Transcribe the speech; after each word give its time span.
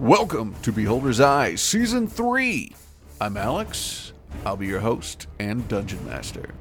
Welcome 0.00 0.54
to 0.62 0.72
Beholder's 0.72 1.20
Eye, 1.20 1.56
Season 1.56 2.08
3. 2.08 2.72
I'm 3.20 3.36
Alex. 3.36 4.14
I'll 4.46 4.56
be 4.56 4.66
your 4.66 4.80
host 4.80 5.26
and 5.38 5.68
dungeon 5.68 6.06
master. 6.06 6.54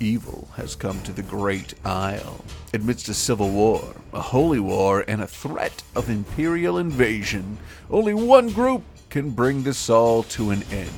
Evil 0.00 0.48
has 0.56 0.74
come 0.74 0.98
to 1.02 1.12
the 1.12 1.22
Great 1.22 1.74
Isle. 1.84 2.42
Amidst 2.72 3.10
a 3.10 3.14
civil 3.14 3.50
war, 3.50 3.94
a 4.14 4.22
holy 4.22 4.60
war, 4.60 5.04
and 5.06 5.20
a 5.20 5.26
threat 5.26 5.82
of 5.94 6.08
imperial 6.08 6.78
invasion, 6.78 7.58
only 7.90 8.14
one 8.14 8.48
group 8.48 8.82
can 9.10 9.28
bring 9.28 9.62
this 9.62 9.90
all 9.90 10.22
to 10.22 10.48
an 10.48 10.62
end, 10.72 10.88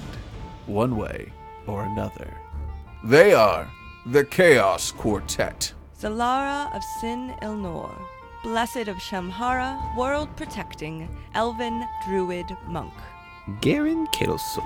one 0.66 0.96
way 0.96 1.32
or 1.66 1.82
another. 1.82 2.32
They 3.02 3.34
are 3.34 3.68
the 4.06 4.24
Chaos 4.24 4.92
Quartet. 4.92 5.72
Zalara 6.00 6.72
of 6.76 6.82
Sin 7.00 7.34
Ilnor, 7.42 7.92
Blessed 8.42 8.88
of 8.88 8.96
Shamhara, 8.96 9.94
world 9.96 10.34
protecting, 10.34 11.08
elven 11.34 11.86
druid 12.06 12.56
monk. 12.66 12.92
Garen 13.60 14.06
Kelso, 14.08 14.62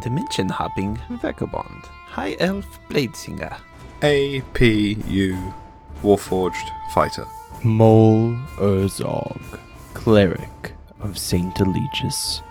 Dimension 0.00 0.50
Hopping 0.50 0.98
Vagabond, 1.08 1.84
High 2.08 2.36
Elf 2.38 2.78
Bladesinger, 2.90 3.56
APU, 4.02 5.54
Warforged 6.02 6.70
Fighter. 6.92 7.26
Mole 7.64 8.36
Urzog, 8.58 9.58
cleric 9.94 10.74
of 11.00 11.16
Saint 11.16 11.54
Eligius. 11.58 12.42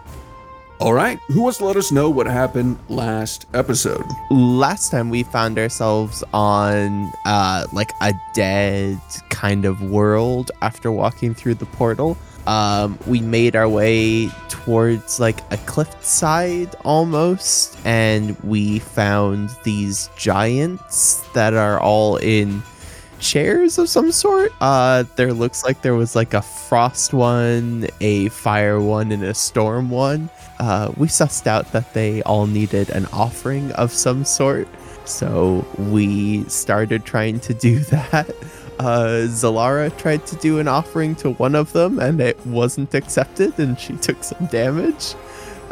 All 0.81 0.93
right, 0.93 1.17
who 1.29 1.41
wants 1.43 1.59
to 1.59 1.65
let 1.65 1.77
us 1.77 1.91
know 1.91 2.09
what 2.09 2.27
happened 2.27 2.77
last 2.89 3.45
episode? 3.53 4.03
last 4.29 4.91
time 4.91 5.09
we 5.09 5.23
found 5.23 5.57
ourselves 5.57 6.23
on 6.33 7.11
uh 7.25 7.65
like 7.71 7.91
a 8.01 8.13
dead 8.33 8.99
kind 9.29 9.63
of 9.65 9.81
world 9.83 10.51
after 10.61 10.91
walking 10.91 11.33
through 11.33 11.53
the 11.53 11.65
portal 11.67 12.17
um 12.47 12.97
we 13.07 13.21
made 13.21 13.55
our 13.55 13.69
way 13.69 14.27
towards 14.49 15.19
like 15.19 15.39
a 15.53 15.57
cliffside 15.65 16.73
almost 16.83 17.77
and 17.85 18.35
we 18.43 18.79
found 18.79 19.49
these 19.63 20.09
giants 20.17 21.21
that 21.33 21.53
are 21.53 21.79
all 21.79 22.17
in 22.17 22.61
chairs 23.25 23.77
of 23.77 23.89
some 23.89 24.11
sort 24.11 24.51
uh 24.61 25.03
there 25.15 25.33
looks 25.33 25.63
like 25.63 25.81
there 25.81 25.95
was 25.95 26.15
like 26.15 26.33
a 26.33 26.41
frost 26.41 27.13
one 27.13 27.87
a 28.01 28.29
fire 28.29 28.79
one 28.79 29.11
and 29.11 29.23
a 29.23 29.33
storm 29.33 29.89
one 29.89 30.29
uh, 30.59 30.91
we 30.97 31.07
sussed 31.07 31.47
out 31.47 31.71
that 31.73 31.93
they 31.93 32.21
all 32.23 32.47
needed 32.47 32.89
an 32.89 33.05
offering 33.07 33.71
of 33.73 33.91
some 33.91 34.23
sort. 34.23 34.67
So 35.05 35.65
we 35.77 36.43
started 36.45 37.05
trying 37.05 37.39
to 37.41 37.53
do 37.53 37.79
that. 37.91 38.29
Uh, 38.79 39.25
Zalara 39.27 39.95
tried 39.97 40.25
to 40.27 40.35
do 40.37 40.59
an 40.59 40.67
offering 40.67 41.15
to 41.15 41.31
one 41.31 41.55
of 41.55 41.71
them 41.73 41.99
and 41.99 42.19
it 42.19 42.43
wasn't 42.45 42.93
accepted 42.93 43.57
and 43.59 43.79
she 43.79 43.93
took 43.97 44.23
some 44.23 44.47
damage. 44.47 45.15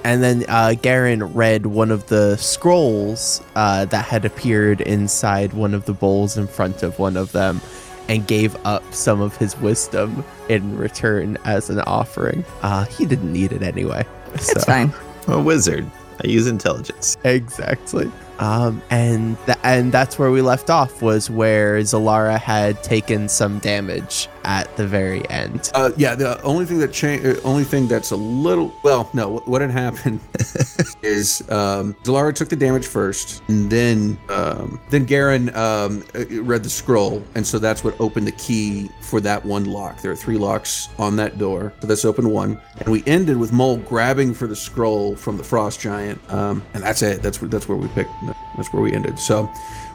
And 0.04 0.22
then 0.22 0.46
uh, 0.50 0.76
Garen 0.82 1.24
read 1.34 1.66
one 1.66 1.90
of 1.90 2.08
the 2.08 2.36
scrolls 2.38 3.42
uh, 3.56 3.86
that 3.86 4.06
had 4.06 4.26
appeared 4.26 4.82
inside 4.82 5.54
one 5.54 5.74
of 5.74 5.86
the 5.86 5.94
bowls 5.94 6.38
in 6.38 6.48
front 6.48 6.84
of 6.84 7.00
one 7.00 7.16
of 7.16 7.32
them 7.32 7.62
and 8.10 8.28
gave 8.28 8.56
up 8.66 8.84
some 8.94 9.22
of 9.22 9.38
his 9.38 9.58
wisdom 9.60 10.26
in 10.50 10.78
return 10.78 11.38
as 11.46 11.70
an 11.70 11.80
offering. 11.82 12.44
Uh, 12.62 12.84
he 12.86 13.06
didn't 13.06 13.32
need 13.32 13.54
it 13.54 13.62
anyway. 13.62 14.06
It's 14.34 14.66
fine. 14.66 14.94
I'm 15.28 15.34
a 15.34 15.42
wizard. 15.42 15.90
I 16.24 16.28
use 16.28 16.48
intelligence. 16.48 17.18
Exactly. 17.24 18.12
Um, 18.40 18.82
and 18.90 19.38
th- 19.46 19.58
and 19.64 19.92
that's 19.92 20.20
where 20.20 20.32
we 20.32 20.42
left 20.42 20.70
off 20.70 21.02
was 21.02 21.30
where 21.30 21.80
Zalara 21.80 22.40
had 22.40 22.84
taken 22.84 23.30
some 23.30 23.60
damage 23.60 24.28
at 24.44 24.76
the 24.78 24.88
very 24.88 25.28
end. 25.30 25.72
Uh, 25.74 25.92
yeah, 25.98 26.16
the 26.16 26.42
only 26.44 26.66
thing 26.66 26.80
that 26.80 26.92
changed, 26.94 27.26
uh, 27.26 27.42
only 27.44 27.64
thing 27.64 27.88
that's 27.88 28.12
a 28.12 28.16
little, 28.16 28.74
well, 28.84 29.10
no, 29.14 29.30
what, 29.30 29.48
what 29.48 29.62
had 29.62 29.72
happened 29.72 30.20
is 31.02 31.42
um, 31.50 31.94
Zalara 32.04 32.34
took 32.34 32.50
the 32.50 32.56
damage 32.56 32.86
first, 32.86 33.42
and 33.48 33.70
then 33.70 34.18
um, 34.30 34.80
then 34.90 35.06
Garen 35.06 35.50
um, 35.56 36.04
uh, 36.16 36.26
read 36.42 36.64
the 36.64 36.70
scroll, 36.70 37.24
and 37.36 37.46
so 37.46 37.60
that's 37.60 37.84
what 37.84 38.00
opened 38.00 38.28
the 38.28 38.34
key 38.34 38.90
for 39.02 39.20
that 39.22 39.44
one 39.44 39.66
lock. 39.66 40.02
There 40.02 40.12
are 40.12 40.16
three 40.16 40.38
locks 40.38 40.90
on 40.98 41.16
that 41.18 41.38
door, 41.38 41.74
so 41.82 41.88
that's 41.88 42.06
opened 42.06 42.32
one, 42.32 42.60
and 42.80 42.90
we 42.90 43.04
ended 43.06 43.38
with 43.38 43.52
Mole 43.52 43.78
grabbing 43.78 44.34
for 44.34 44.48
the 44.48 44.56
scroll 44.56 45.16
from 45.16 45.38
the 45.38 45.44
frost 45.44 45.80
giant, 45.80 46.20
um, 46.32 46.64
and 46.74 46.84
that's 46.84 47.02
it. 47.02 47.22
That's 47.22 47.42
where 47.42 47.50
that's 47.50 47.68
where 47.68 47.78
we 47.78 47.88
picked. 47.90 48.12
That's 48.58 48.72
where 48.74 48.82
we 48.82 48.94
ended. 48.94 49.20
So. 49.20 49.52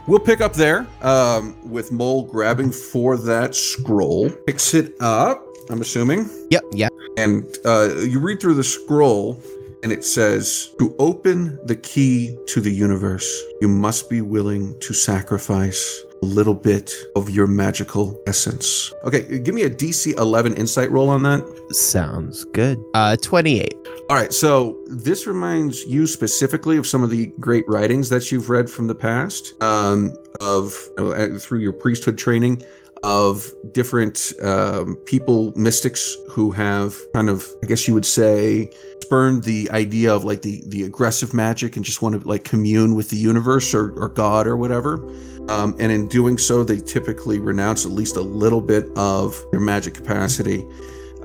We'll 0.09 0.17
pick 0.17 0.41
up 0.41 0.53
there 0.53 0.87
um, 1.03 1.55
with 1.69 1.91
Mole 1.91 2.23
grabbing 2.23 2.71
for 2.71 3.15
that 3.15 3.53
scroll. 3.53 4.31
Picks 4.47 4.73
it 4.73 4.99
up, 4.99 5.45
I'm 5.69 5.81
assuming. 5.81 6.27
Yep, 6.49 6.63
yep. 6.71 6.91
And 7.15 7.45
uh, 7.63 7.93
you 7.99 8.19
read 8.19 8.41
through 8.41 8.55
the 8.55 8.63
scroll, 8.63 9.39
and 9.83 9.91
it 9.91 10.03
says 10.03 10.71
To 10.79 10.95
open 10.97 11.59
the 11.67 11.75
key 11.75 12.35
to 12.47 12.59
the 12.59 12.71
universe, 12.71 13.29
you 13.61 13.67
must 13.67 14.09
be 14.09 14.21
willing 14.21 14.79
to 14.79 14.95
sacrifice 14.95 16.03
a 16.23 16.25
little 16.25 16.55
bit 16.55 16.91
of 17.15 17.29
your 17.29 17.45
magical 17.45 18.19
essence. 18.25 18.91
Okay, 19.03 19.37
give 19.37 19.53
me 19.53 19.61
a 19.61 19.69
DC 19.69 20.17
11 20.17 20.55
insight 20.55 20.89
roll 20.89 21.09
on 21.09 21.21
that. 21.21 21.45
Sounds 21.69 22.45
good. 22.45 22.83
Uh, 22.95 23.15
28. 23.15 23.78
All 24.09 24.15
right, 24.15 24.33
so 24.33 24.75
this 24.87 25.27
reminds 25.27 25.85
you 25.85 26.07
specifically 26.07 26.77
of 26.77 26.87
some 26.87 27.03
of 27.03 27.11
the 27.11 27.27
great 27.39 27.63
writings 27.67 28.09
that 28.09 28.31
you've 28.31 28.49
read 28.49 28.67
from 28.67 28.87
the 28.87 28.95
past, 28.95 29.53
um, 29.61 30.15
of 30.41 30.75
uh, 30.97 31.37
through 31.37 31.59
your 31.59 31.73
priesthood 31.73 32.17
training, 32.17 32.63
of 33.03 33.51
different 33.71 34.33
um, 34.41 34.95
people, 35.05 35.53
mystics 35.55 36.17
who 36.27 36.49
have 36.49 36.97
kind 37.13 37.29
of, 37.29 37.47
I 37.61 37.67
guess 37.67 37.87
you 37.87 37.93
would 37.93 38.05
say, 38.05 38.71
spurned 38.99 39.43
the 39.43 39.69
idea 39.69 40.11
of 40.11 40.23
like 40.23 40.41
the 40.41 40.63
the 40.65 40.85
aggressive 40.85 41.35
magic 41.35 41.75
and 41.75 41.85
just 41.85 42.01
want 42.01 42.19
to 42.19 42.27
like 42.27 42.43
commune 42.43 42.95
with 42.95 43.11
the 43.11 43.17
universe 43.17 43.75
or, 43.75 43.91
or 43.91 44.09
God 44.09 44.47
or 44.47 44.57
whatever. 44.57 45.07
Um, 45.49 45.75
and 45.79 45.91
in 45.91 46.07
doing 46.07 46.39
so, 46.39 46.63
they 46.63 46.79
typically 46.79 47.37
renounce 47.37 47.85
at 47.85 47.91
least 47.91 48.15
a 48.15 48.21
little 48.21 48.61
bit 48.61 48.89
of 48.97 49.39
their 49.51 49.59
magic 49.59 49.93
capacity. 49.93 50.65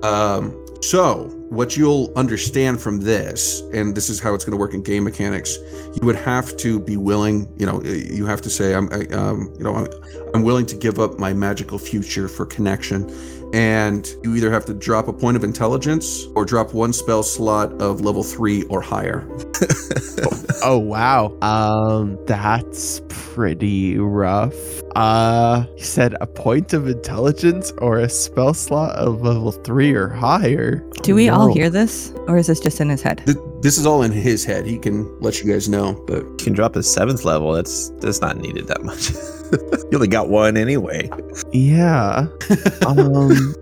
Um, 0.02 0.60
so, 0.82 1.30
what 1.54 1.76
you'll 1.76 2.12
understand 2.16 2.81
from 2.81 3.00
this, 3.00 3.62
and 3.72 3.94
this 3.94 4.10
is 4.10 4.20
how 4.20 4.34
it's 4.34 4.44
going 4.44 4.53
to 4.53 4.59
work 4.59 4.75
in 4.75 4.82
game 4.82 5.04
mechanics, 5.04 5.56
you 5.94 6.06
would 6.06 6.16
have 6.16 6.56
to 6.59 6.81
be 6.81 6.97
willing. 6.97 7.48
You 7.56 7.66
know, 7.66 7.82
you 7.82 8.26
have 8.26 8.42
to 8.42 8.50
say, 8.50 8.75
"I'm, 8.75 8.88
I, 8.92 9.06
um, 9.15 9.54
you 9.56 9.64
know, 9.64 9.75
I'm, 9.75 9.88
I'm 10.34 10.43
willing 10.43 10.66
to 10.66 10.76
give 10.76 10.98
up 10.98 11.19
my 11.19 11.32
magical 11.32 11.78
future 11.78 12.28
for 12.28 12.44
connection." 12.44 13.10
And 13.54 14.12
you 14.25 14.34
either 14.34 14.50
have 14.50 14.64
to 14.64 14.75
drop 14.75 15.06
a 15.06 15.12
point 15.12 15.37
of 15.37 15.44
intelligence 15.44 16.25
or 16.34 16.44
drop 16.44 16.75
one 16.75 16.93
spell 16.93 17.22
slot 17.22 17.72
of 17.81 18.00
level 18.00 18.25
three 18.25 18.64
or 18.64 18.81
higher. 18.81 19.25
Oh 20.66 20.78
wow. 20.78 21.37
Um, 21.43 22.19
that's 22.25 23.03
pretty 23.10 23.98
rough. 23.98 24.54
Uh, 24.94 25.65
he 25.77 25.82
said 25.82 26.15
a 26.21 26.27
point 26.27 26.72
of 26.72 26.87
intelligence 26.88 27.72
or 27.78 27.99
a 27.99 28.09
spell 28.09 28.55
slot 28.55 28.94
of 28.97 29.22
level 29.22 29.50
three 29.50 29.93
or 29.93 30.09
higher. 30.09 30.77
Do 31.03 31.15
we 31.15 31.28
all 31.28 31.53
hear 31.53 31.69
this, 31.69 32.12
or 32.28 32.38
is 32.38 32.47
this 32.47 32.60
just 32.60 32.81
in 32.81 32.88
his 32.88 33.03
head? 33.03 33.22
Th- 33.27 33.37
This 33.60 33.77
is 33.77 33.87
all 33.87 34.03
in 34.03 34.12
his 34.12 34.44
head. 34.44 34.66
He 34.66 34.78
can 34.78 35.09
let 35.21 35.43
you 35.43 35.53
guys 35.53 35.69
know, 35.69 35.94
but 36.06 36.22
You 36.22 36.37
can 36.38 36.53
drop 36.53 36.77
a 36.77 36.82
seventh 36.82 37.25
level. 37.25 37.53
That's 37.53 37.91
that's 38.00 38.21
not 38.21 38.37
needed 38.38 38.69
that 38.69 38.84
much. 38.84 39.10
you 39.91 39.97
only 39.99 40.09
got 40.09 40.28
one 40.28 40.56
anyway. 40.56 41.11
Yeah. 41.53 42.26
Um. 42.87 43.55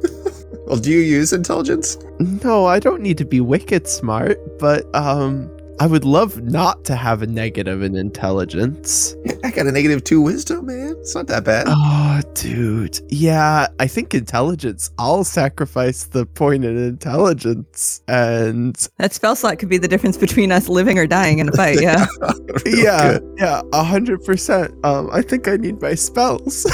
Well, 0.66 0.78
do 0.78 0.90
you 0.90 1.00
use 1.00 1.32
intelligence? 1.32 1.98
No, 2.44 2.66
I 2.66 2.78
don't 2.78 3.02
need 3.02 3.18
to 3.18 3.24
be 3.24 3.40
wicked 3.40 3.86
smart, 3.88 4.38
but 4.58 4.86
um 4.94 5.50
I 5.82 5.86
would 5.86 6.04
love 6.04 6.40
not 6.40 6.84
to 6.84 6.94
have 6.94 7.22
a 7.22 7.26
negative 7.26 7.82
in 7.82 7.96
intelligence. 7.96 9.16
I 9.44 9.50
got 9.50 9.66
a 9.66 9.72
negative 9.72 10.04
two 10.04 10.20
wisdom, 10.20 10.66
man. 10.66 10.94
It's 11.00 11.12
not 11.12 11.26
that 11.26 11.42
bad. 11.42 11.64
Oh, 11.68 12.20
dude. 12.34 13.00
Yeah, 13.08 13.66
I 13.80 13.88
think 13.88 14.14
intelligence. 14.14 14.92
I'll 14.96 15.24
sacrifice 15.24 16.04
the 16.04 16.24
point 16.24 16.64
in 16.64 16.76
intelligence 16.78 18.00
and 18.06 18.76
That 18.98 19.12
spell 19.12 19.34
slot 19.34 19.58
could 19.58 19.68
be 19.70 19.76
the 19.76 19.88
difference 19.88 20.16
between 20.16 20.52
us 20.52 20.68
living 20.68 21.00
or 21.00 21.08
dying 21.08 21.40
in 21.40 21.48
a 21.48 21.52
fight. 21.52 21.82
Yeah. 21.82 22.06
Yeah, 22.64 23.18
good. 23.18 23.34
yeah, 23.38 23.62
a 23.72 23.82
hundred 23.82 24.24
percent. 24.24 24.72
Um, 24.84 25.10
I 25.12 25.20
think 25.22 25.48
I 25.48 25.56
need 25.56 25.82
my 25.82 25.94
spells. 25.96 26.64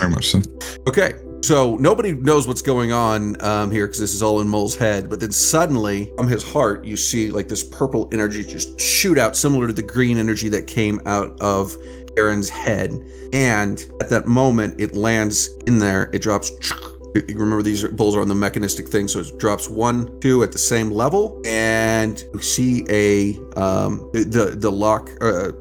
Very 0.00 0.10
much 0.10 0.30
so. 0.32 0.42
Okay, 0.88 1.12
so 1.42 1.76
nobody 1.76 2.12
knows 2.12 2.48
what's 2.48 2.62
going 2.62 2.92
on 2.92 3.40
um, 3.42 3.70
here 3.70 3.86
because 3.86 4.00
this 4.00 4.14
is 4.14 4.22
all 4.22 4.40
in 4.40 4.48
Mole's 4.48 4.76
head. 4.76 5.08
But 5.08 5.20
then 5.20 5.32
suddenly, 5.32 6.12
from 6.16 6.28
his 6.28 6.42
heart, 6.42 6.84
you 6.84 6.96
see 6.96 7.30
like 7.30 7.48
this 7.48 7.62
purple 7.62 8.08
energy 8.12 8.42
just 8.42 8.80
shoot 8.80 9.18
out, 9.18 9.36
similar 9.36 9.66
to 9.66 9.72
the 9.72 9.82
green 9.82 10.18
energy 10.18 10.48
that 10.48 10.66
came 10.66 11.00
out 11.06 11.40
of 11.40 11.76
Aaron's 12.16 12.48
head. 12.48 12.90
And 13.32 13.84
at 14.00 14.08
that 14.10 14.26
moment, 14.26 14.80
it 14.80 14.94
lands 14.94 15.50
in 15.66 15.78
there. 15.78 16.10
It 16.12 16.22
drops 16.22 16.50
remember 17.28 17.62
these 17.62 17.84
are- 17.84 17.88
bowls 17.90 18.16
are 18.16 18.20
on 18.20 18.28
the 18.28 18.34
mechanistic 18.34 18.88
thing, 18.88 19.08
so 19.08 19.20
it 19.20 19.38
drops 19.38 19.68
one, 19.68 20.18
two 20.20 20.42
at 20.42 20.52
the 20.52 20.58
same 20.58 20.90
level, 20.90 21.40
and 21.44 22.22
you 22.34 22.40
see 22.40 22.84
a 22.88 23.38
um, 23.58 24.08
the 24.12 24.54
the 24.56 24.70
lock. 24.70 25.10
Uh, 25.20 25.52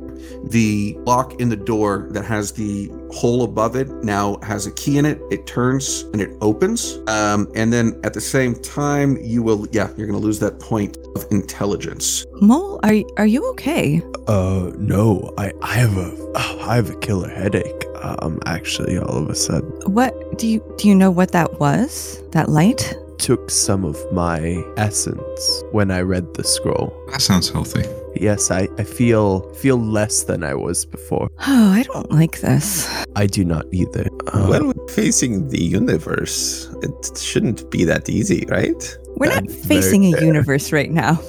the 0.44 0.96
lock 1.06 1.40
in 1.40 1.50
the 1.50 1.56
door 1.56 2.08
that 2.12 2.24
has 2.24 2.52
the 2.52 2.90
hole 3.12 3.44
above 3.44 3.76
it 3.76 3.90
now 4.04 4.38
has 4.44 4.66
a 4.68 4.72
key 4.72 4.98
in 4.98 5.06
it. 5.06 5.20
It 5.32 5.48
turns 5.48 6.04
and 6.14 6.22
it 6.22 6.30
opens. 6.42 7.00
Um, 7.08 7.52
and 7.56 7.72
then 7.72 8.00
at 8.04 8.14
the 8.14 8.22
same 8.22 8.56
time, 8.56 9.18
you 9.22 9.42
will, 9.44 9.68
yeah, 9.72 9.90
you're 9.98 10.08
going 10.08 10.20
to 10.20 10.26
lose 10.26 10.40
that 10.40 10.60
point 10.60 10.98
of 11.16 11.26
intelligence. 11.32 12.26
Mole, 12.42 12.80
are 12.84 12.96
are 13.18 13.26
you 13.26 13.48
okay? 13.52 14.02
Uh, 14.28 14.72
no, 14.78 15.34
I, 15.38 15.52
I 15.62 15.76
have 15.76 15.98
a, 15.98 16.32
I 16.36 16.76
have 16.76 16.90
a 16.90 16.98
killer 17.00 17.30
headache. 17.30 17.86
Um, 18.02 18.40
actually, 18.46 18.98
all 18.98 19.18
of 19.18 19.30
a 19.30 19.36
sudden, 19.36 19.70
What 19.86 20.14
do 20.38 20.48
you 20.48 20.76
do 20.78 20.88
you 20.88 20.96
know 20.96 21.12
what 21.12 21.32
that 21.32 21.60
was? 21.60 22.22
That 22.32 22.50
light? 22.50 22.96
took 23.18 23.50
some 23.50 23.84
of 23.86 23.98
my 24.12 24.64
essence 24.78 25.64
when 25.72 25.90
I 25.90 26.02
read 26.02 26.34
the 26.36 26.44
scroll. 26.44 26.94
That 27.12 27.22
sounds 27.22 27.50
healthy. 27.50 27.84
Yes, 28.16 28.52
I, 28.52 28.68
I 28.78 28.84
feel 28.84 29.52
feel 29.54 29.78
less 29.78 30.24
than 30.24 30.44
I 30.44 30.54
was 30.54 30.86
before. 30.86 31.30
Oh, 31.48 31.72
I 31.72 31.84
don't 31.84 32.12
like 32.12 32.42
this. 32.42 32.88
I 33.16 33.26
do 33.26 33.44
not 33.44 33.66
either. 33.72 34.08
Uh, 34.28 34.48
Well, 34.50 34.66
we're 34.68 34.88
facing 34.90 35.50
the 35.50 35.64
universe. 35.64 36.70
It 36.84 37.18
shouldn't 37.18 37.70
be 37.72 37.84
that 37.86 38.10
easy, 38.10 38.46
right? 38.48 38.98
We're 39.18 39.34
not 39.34 39.48
That's 39.48 39.66
very 39.66 39.82
facing 39.82 40.14
a 40.14 40.22
universe 40.22 40.72
right 40.72 40.92
now. 40.92 41.20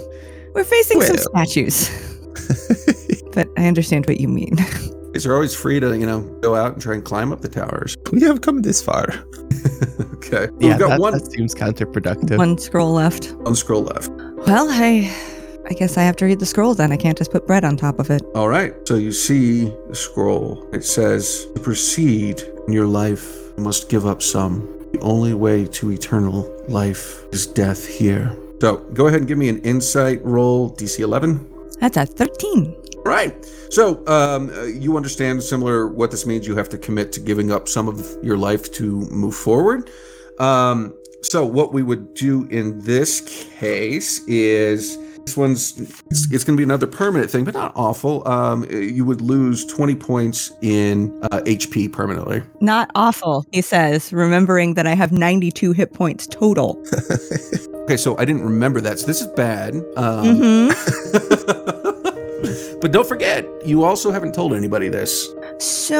We're 0.54 0.64
facing 0.64 1.00
some 1.00 1.18
statues. 1.18 1.90
But 3.32 3.48
I 3.58 3.66
understand 3.66 4.06
what 4.06 4.18
you 4.18 4.28
mean. 4.28 4.56
Because 5.16 5.24
they're 5.24 5.34
always 5.34 5.54
free 5.54 5.80
to, 5.80 5.96
you 5.98 6.04
know, 6.04 6.20
go 6.42 6.54
out 6.54 6.74
and 6.74 6.82
try 6.82 6.92
and 6.92 7.02
climb 7.02 7.32
up 7.32 7.40
the 7.40 7.48
towers. 7.48 7.96
we 8.12 8.20
have 8.20 8.42
come 8.42 8.60
this 8.60 8.82
far. 8.82 9.06
okay. 10.12 10.48
yeah, 10.60 10.72
We've 10.72 10.78
got 10.78 10.88
that, 10.90 11.00
one, 11.00 11.14
that 11.14 11.32
seems 11.32 11.54
counterproductive. 11.54 12.36
One 12.36 12.58
scroll 12.58 12.92
left. 12.92 13.32
one 13.32 13.54
scroll 13.54 13.84
left. 13.84 14.10
Well, 14.10 14.68
I 14.68 15.10
I 15.70 15.72
guess 15.72 15.96
I 15.96 16.02
have 16.02 16.16
to 16.16 16.26
read 16.26 16.38
the 16.38 16.44
scroll 16.44 16.74
then. 16.74 16.92
I 16.92 16.98
can't 16.98 17.16
just 17.16 17.32
put 17.32 17.46
bread 17.46 17.64
on 17.64 17.78
top 17.78 17.98
of 17.98 18.10
it. 18.10 18.20
All 18.34 18.50
right. 18.50 18.74
So 18.86 18.96
you 18.96 19.10
see 19.10 19.72
the 19.88 19.94
scroll. 19.94 20.68
It 20.74 20.84
says, 20.84 21.46
To 21.54 21.60
proceed 21.60 22.42
in 22.66 22.74
your 22.74 22.86
life, 22.86 23.24
you 23.56 23.64
must 23.64 23.88
give 23.88 24.04
up 24.04 24.20
some. 24.20 24.68
The 24.92 24.98
only 25.00 25.32
way 25.32 25.64
to 25.64 25.92
eternal 25.92 26.54
life 26.68 27.24
is 27.32 27.46
death 27.46 27.88
here. 27.88 28.36
So 28.60 28.76
go 28.92 29.06
ahead 29.06 29.20
and 29.20 29.28
give 29.28 29.38
me 29.38 29.48
an 29.48 29.62
insight 29.62 30.22
roll, 30.22 30.72
DC 30.72 30.98
11. 30.98 31.40
That's 31.80 31.96
a 31.96 32.04
13. 32.04 32.76
Right. 33.06 33.44
So 33.70 34.04
um, 34.06 34.50
uh, 34.50 34.64
you 34.64 34.96
understand 34.96 35.42
similar 35.42 35.88
what 35.88 36.10
this 36.10 36.26
means. 36.26 36.46
You 36.46 36.56
have 36.56 36.68
to 36.70 36.78
commit 36.78 37.12
to 37.12 37.20
giving 37.20 37.52
up 37.52 37.68
some 37.68 37.88
of 37.88 38.16
your 38.22 38.36
life 38.36 38.72
to 38.72 39.00
move 39.10 39.34
forward. 39.34 39.90
Um, 40.38 40.94
so 41.22 41.44
what 41.44 41.72
we 41.72 41.82
would 41.82 42.14
do 42.14 42.46
in 42.50 42.80
this 42.80 43.20
case 43.58 44.20
is 44.26 44.98
this 45.24 45.36
one's 45.36 45.78
it's, 46.10 46.32
it's 46.32 46.44
going 46.44 46.56
to 46.56 46.60
be 46.60 46.62
another 46.62 46.86
permanent 46.86 47.30
thing, 47.30 47.44
but 47.44 47.54
not 47.54 47.72
awful. 47.74 48.26
Um, 48.28 48.64
you 48.70 49.04
would 49.04 49.20
lose 49.20 49.64
20 49.66 49.96
points 49.96 50.52
in 50.62 51.18
uh, 51.24 51.40
HP 51.40 51.92
permanently. 51.92 52.42
Not 52.60 52.90
awful, 52.94 53.44
he 53.50 53.60
says, 53.60 54.12
remembering 54.12 54.74
that 54.74 54.86
I 54.86 54.94
have 54.94 55.10
92 55.10 55.72
hit 55.72 55.92
points 55.92 56.26
total. 56.26 56.82
Okay, 57.86 57.96
so 57.96 58.18
I 58.18 58.24
didn't 58.24 58.42
remember 58.42 58.80
that. 58.80 58.98
So 58.98 59.06
this 59.06 59.20
is 59.20 59.28
bad. 59.28 59.76
Um, 59.96 60.38
hmm 60.38 60.68
but 62.86 62.92
don't 62.92 63.08
forget, 63.08 63.44
you 63.66 63.82
also 63.82 64.12
haven't 64.12 64.32
told 64.32 64.54
anybody 64.54 64.88
this. 64.88 65.28
So, 65.58 65.98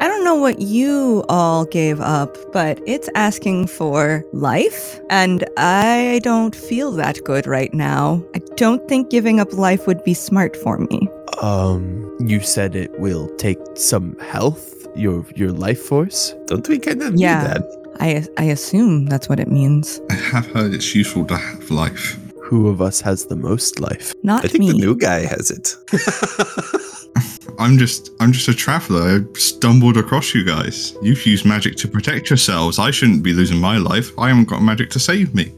I 0.00 0.08
don't 0.08 0.24
know 0.24 0.34
what 0.34 0.58
you 0.58 1.24
all 1.28 1.64
gave 1.64 2.00
up, 2.00 2.36
but 2.52 2.80
it's 2.86 3.08
asking 3.14 3.68
for 3.68 4.24
life, 4.32 4.98
and 5.10 5.44
I 5.56 6.18
don't 6.24 6.56
feel 6.56 6.90
that 7.02 7.22
good 7.22 7.46
right 7.46 7.72
now. 7.72 8.20
I 8.34 8.40
don't 8.56 8.82
think 8.88 9.10
giving 9.10 9.38
up 9.38 9.52
life 9.52 9.86
would 9.86 10.02
be 10.02 10.12
smart 10.12 10.56
for 10.56 10.78
me. 10.78 11.08
Um, 11.40 12.02
you 12.18 12.40
said 12.40 12.74
it 12.74 12.90
will 12.98 13.28
take 13.36 13.58
some 13.76 14.18
health, 14.18 14.88
your 14.96 15.24
your 15.36 15.52
life 15.52 15.80
force. 15.80 16.34
Don't 16.46 16.68
we 16.68 16.80
kind 16.80 17.00
of 17.00 17.14
Yeah. 17.14 17.38
need 17.38 17.46
that? 17.46 17.62
I 18.00 18.26
I 18.42 18.44
assume 18.50 19.06
that's 19.06 19.28
what 19.28 19.38
it 19.38 19.48
means. 19.52 20.00
I 20.10 20.14
have 20.14 20.46
heard 20.46 20.74
it's 20.74 20.96
useful 20.96 21.24
to 21.26 21.36
have 21.36 21.70
life. 21.70 22.18
Who 22.46 22.68
of 22.68 22.80
us 22.80 23.00
has 23.00 23.26
the 23.26 23.36
most 23.36 23.80
life? 23.80 24.14
Not 24.22 24.44
I 24.44 24.48
think 24.48 24.60
me. 24.64 24.72
the 24.72 24.78
new 24.78 24.94
guy 24.96 25.26
has 25.26 25.50
it. 25.50 25.74
I'm 27.58 27.78
just 27.78 28.10
I'm 28.20 28.32
just 28.32 28.48
a 28.48 28.54
traveler. 28.54 29.02
I 29.02 29.38
stumbled 29.38 29.96
across 29.96 30.34
you 30.34 30.44
guys. 30.44 30.94
You've 31.02 31.24
used 31.26 31.44
magic 31.44 31.76
to 31.76 31.88
protect 31.88 32.30
yourselves. 32.30 32.78
I 32.78 32.90
shouldn't 32.90 33.22
be 33.22 33.32
losing 33.32 33.58
my 33.58 33.78
life. 33.78 34.10
I 34.18 34.28
haven't 34.28 34.44
got 34.48 34.60
magic 34.62 34.90
to 34.90 35.00
save 35.00 35.34
me. 35.34 35.52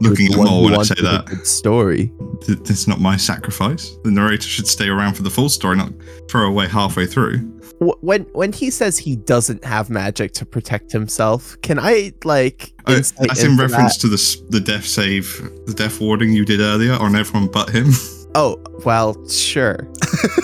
Looking 0.00 0.26
You're 0.26 0.32
at 0.32 0.32
the 0.32 0.38
one 0.38 0.48
Mole 0.48 0.58
who 0.68 0.70
when 0.70 0.80
I 0.80 0.82
say 0.84 0.94
that, 1.02 1.40
story. 1.44 2.12
th- 2.42 2.60
that's 2.60 2.86
not 2.86 3.00
my 3.00 3.16
sacrifice. 3.16 3.96
The 4.04 4.12
narrator 4.12 4.46
should 4.46 4.68
stay 4.68 4.88
around 4.88 5.14
for 5.14 5.22
the 5.22 5.30
full 5.30 5.48
story, 5.48 5.76
not 5.76 5.92
throw 6.30 6.46
away 6.46 6.68
halfway 6.68 7.06
through. 7.06 7.38
Wh- 7.80 8.02
When 8.02 8.22
when 8.32 8.52
he 8.52 8.70
says 8.70 8.98
he 8.98 9.16
doesn't 9.16 9.64
have 9.64 9.90
magic 9.90 10.32
to 10.32 10.46
protect 10.46 10.92
himself, 10.92 11.56
can 11.62 11.78
I 11.78 12.12
like 12.24 12.72
insight 12.88 13.28
that's 13.28 13.42
in 13.42 13.56
reference 13.56 13.96
that? 13.96 14.00
to 14.02 14.08
the 14.08 14.42
the 14.50 14.60
death 14.60 14.84
save, 14.86 15.26
the 15.66 15.74
death 15.74 16.00
warding 16.00 16.32
you 16.32 16.44
did 16.44 16.60
earlier 16.60 16.94
on 16.94 17.14
everyone 17.16 17.48
but 17.50 17.70
him. 17.70 17.88
Oh 18.34 18.62
well, 18.84 19.26
sure. 19.26 19.78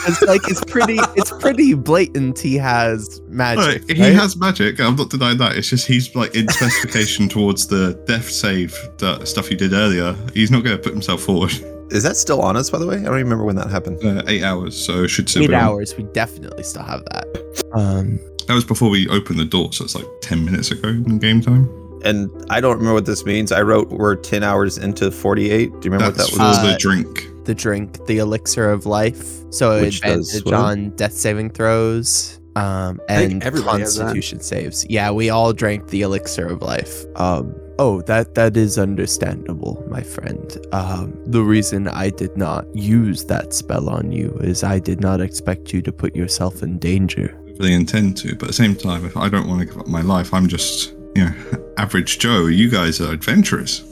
it's 0.08 0.22
like 0.22 0.40
it's 0.48 0.64
pretty 0.64 0.96
it's 1.16 1.31
pretty 1.38 1.75
blatant. 1.75 2.38
He 2.38 2.56
has 2.56 3.20
magic. 3.28 3.86
Right, 3.86 3.96
he 3.96 4.02
right? 4.02 4.14
has 4.14 4.36
magic. 4.38 4.81
I'm 4.81 4.96
not 4.96 5.10
denying 5.10 5.36
that. 5.36 5.56
It's 5.58 5.69
just 5.69 5.86
he's 5.86 6.12
like 6.16 6.34
in 6.34 6.48
specification 6.48 7.28
towards 7.36 7.66
the 7.66 7.92
death 8.06 8.31
save 8.31 8.75
that 8.98 9.28
stuff 9.28 9.50
you 9.50 9.56
did 9.58 9.75
earlier. 9.75 10.16
He's 10.32 10.50
not 10.50 10.64
going 10.64 10.76
to 10.78 10.82
put 10.82 10.92
himself 10.94 11.20
forward. 11.25 11.52
Is 11.90 12.02
that 12.02 12.16
still 12.16 12.40
on 12.40 12.56
us, 12.56 12.70
by 12.70 12.78
the 12.78 12.86
way? 12.86 12.96
I 12.96 13.02
don't 13.04 13.12
remember 13.14 13.44
when 13.44 13.56
that 13.56 13.70
happened. 13.70 14.02
Uh, 14.04 14.22
eight 14.26 14.42
hours, 14.42 14.76
so 14.76 15.04
it 15.04 15.08
should 15.08 15.28
still 15.28 15.42
eight 15.44 15.48
be 15.48 15.54
on. 15.54 15.62
hours. 15.62 15.96
We 15.96 16.04
definitely 16.04 16.62
still 16.62 16.82
have 16.82 17.04
that. 17.06 17.64
Um, 17.75 18.19
That 18.46 18.54
was 18.54 18.64
before 18.64 18.90
we 18.90 19.08
opened 19.08 19.38
the 19.38 19.44
door, 19.44 19.72
so 19.72 19.84
it's 19.84 19.94
like 19.94 20.06
ten 20.20 20.44
minutes 20.44 20.70
ago 20.70 20.88
in 20.88 21.19
game 21.19 21.40
time. 21.40 21.69
And 22.04 22.31
I 22.50 22.60
don't 22.60 22.76
remember 22.76 22.94
what 22.94 23.06
this 23.06 23.25
means. 23.25 23.50
I 23.50 23.62
wrote 23.62 23.88
we're 23.88 24.14
10 24.14 24.42
hours 24.42 24.76
into 24.76 25.10
48. 25.10 25.48
Do 25.70 25.75
you 25.75 25.81
remember 25.90 26.10
That's 26.14 26.32
what 26.32 26.38
that 26.38 26.48
was? 26.48 26.58
Uh, 26.58 26.72
the 26.72 26.76
drink. 26.78 27.26
The 27.46 27.54
drink, 27.54 28.04
the 28.04 28.19
elixir 28.19 28.70
of 28.70 28.84
life. 28.84 29.26
So 29.50 29.81
Which 29.81 30.02
does 30.02 30.34
advantage 30.34 30.52
on 30.52 30.90
death 30.96 31.14
saving 31.14 31.50
throws. 31.50 32.38
Um, 32.56 33.00
and 33.08 33.42
everybody 33.42 33.84
constitution 33.84 34.40
saves. 34.40 34.84
Yeah, 34.90 35.12
we 35.12 35.31
all 35.31 35.54
drank 35.54 35.88
the 35.88 36.02
elixir 36.02 36.46
of 36.46 36.60
life. 36.60 37.04
um, 37.16 37.54
oh, 37.79 38.03
that 38.03 38.35
that 38.35 38.56
is 38.56 38.79
understandable, 38.79 39.82
my 39.88 40.03
friend. 40.03 40.56
Um, 40.73 41.19
the 41.26 41.43
reason 41.43 41.88
I 41.88 42.11
did 42.11 42.37
not 42.37 42.67
use 42.75 43.25
that 43.26 43.53
spell 43.53 43.88
on 43.88 44.12
you 44.12 44.37
is 44.41 44.62
I 44.65 44.79
did 44.79 45.00
not 45.00 45.21
expect 45.21 45.73
you 45.73 45.82
to 45.82 45.93
put 45.93 46.15
yourself 46.15 46.62
in 46.62 46.79
danger. 46.79 47.37
I 47.47 47.50
really 47.59 47.75
intend 47.75 48.17
to, 48.19 48.35
but 48.35 48.44
at 48.44 48.49
the 48.49 48.53
same 48.53 48.75
time, 48.75 49.05
if 49.05 49.17
I 49.17 49.29
don't 49.29 49.49
want 49.49 49.61
to 49.61 49.67
give 49.67 49.79
up 49.79 49.87
my 49.87 50.03
life, 50.03 50.35
I'm 50.35 50.49
just 50.49 50.93
you 51.15 51.25
know 51.25 51.35
average 51.79 52.19
Joe. 52.19 52.47
You 52.47 52.71
guys 52.71 53.00
are 53.00 53.12
adventurous. 53.12 53.82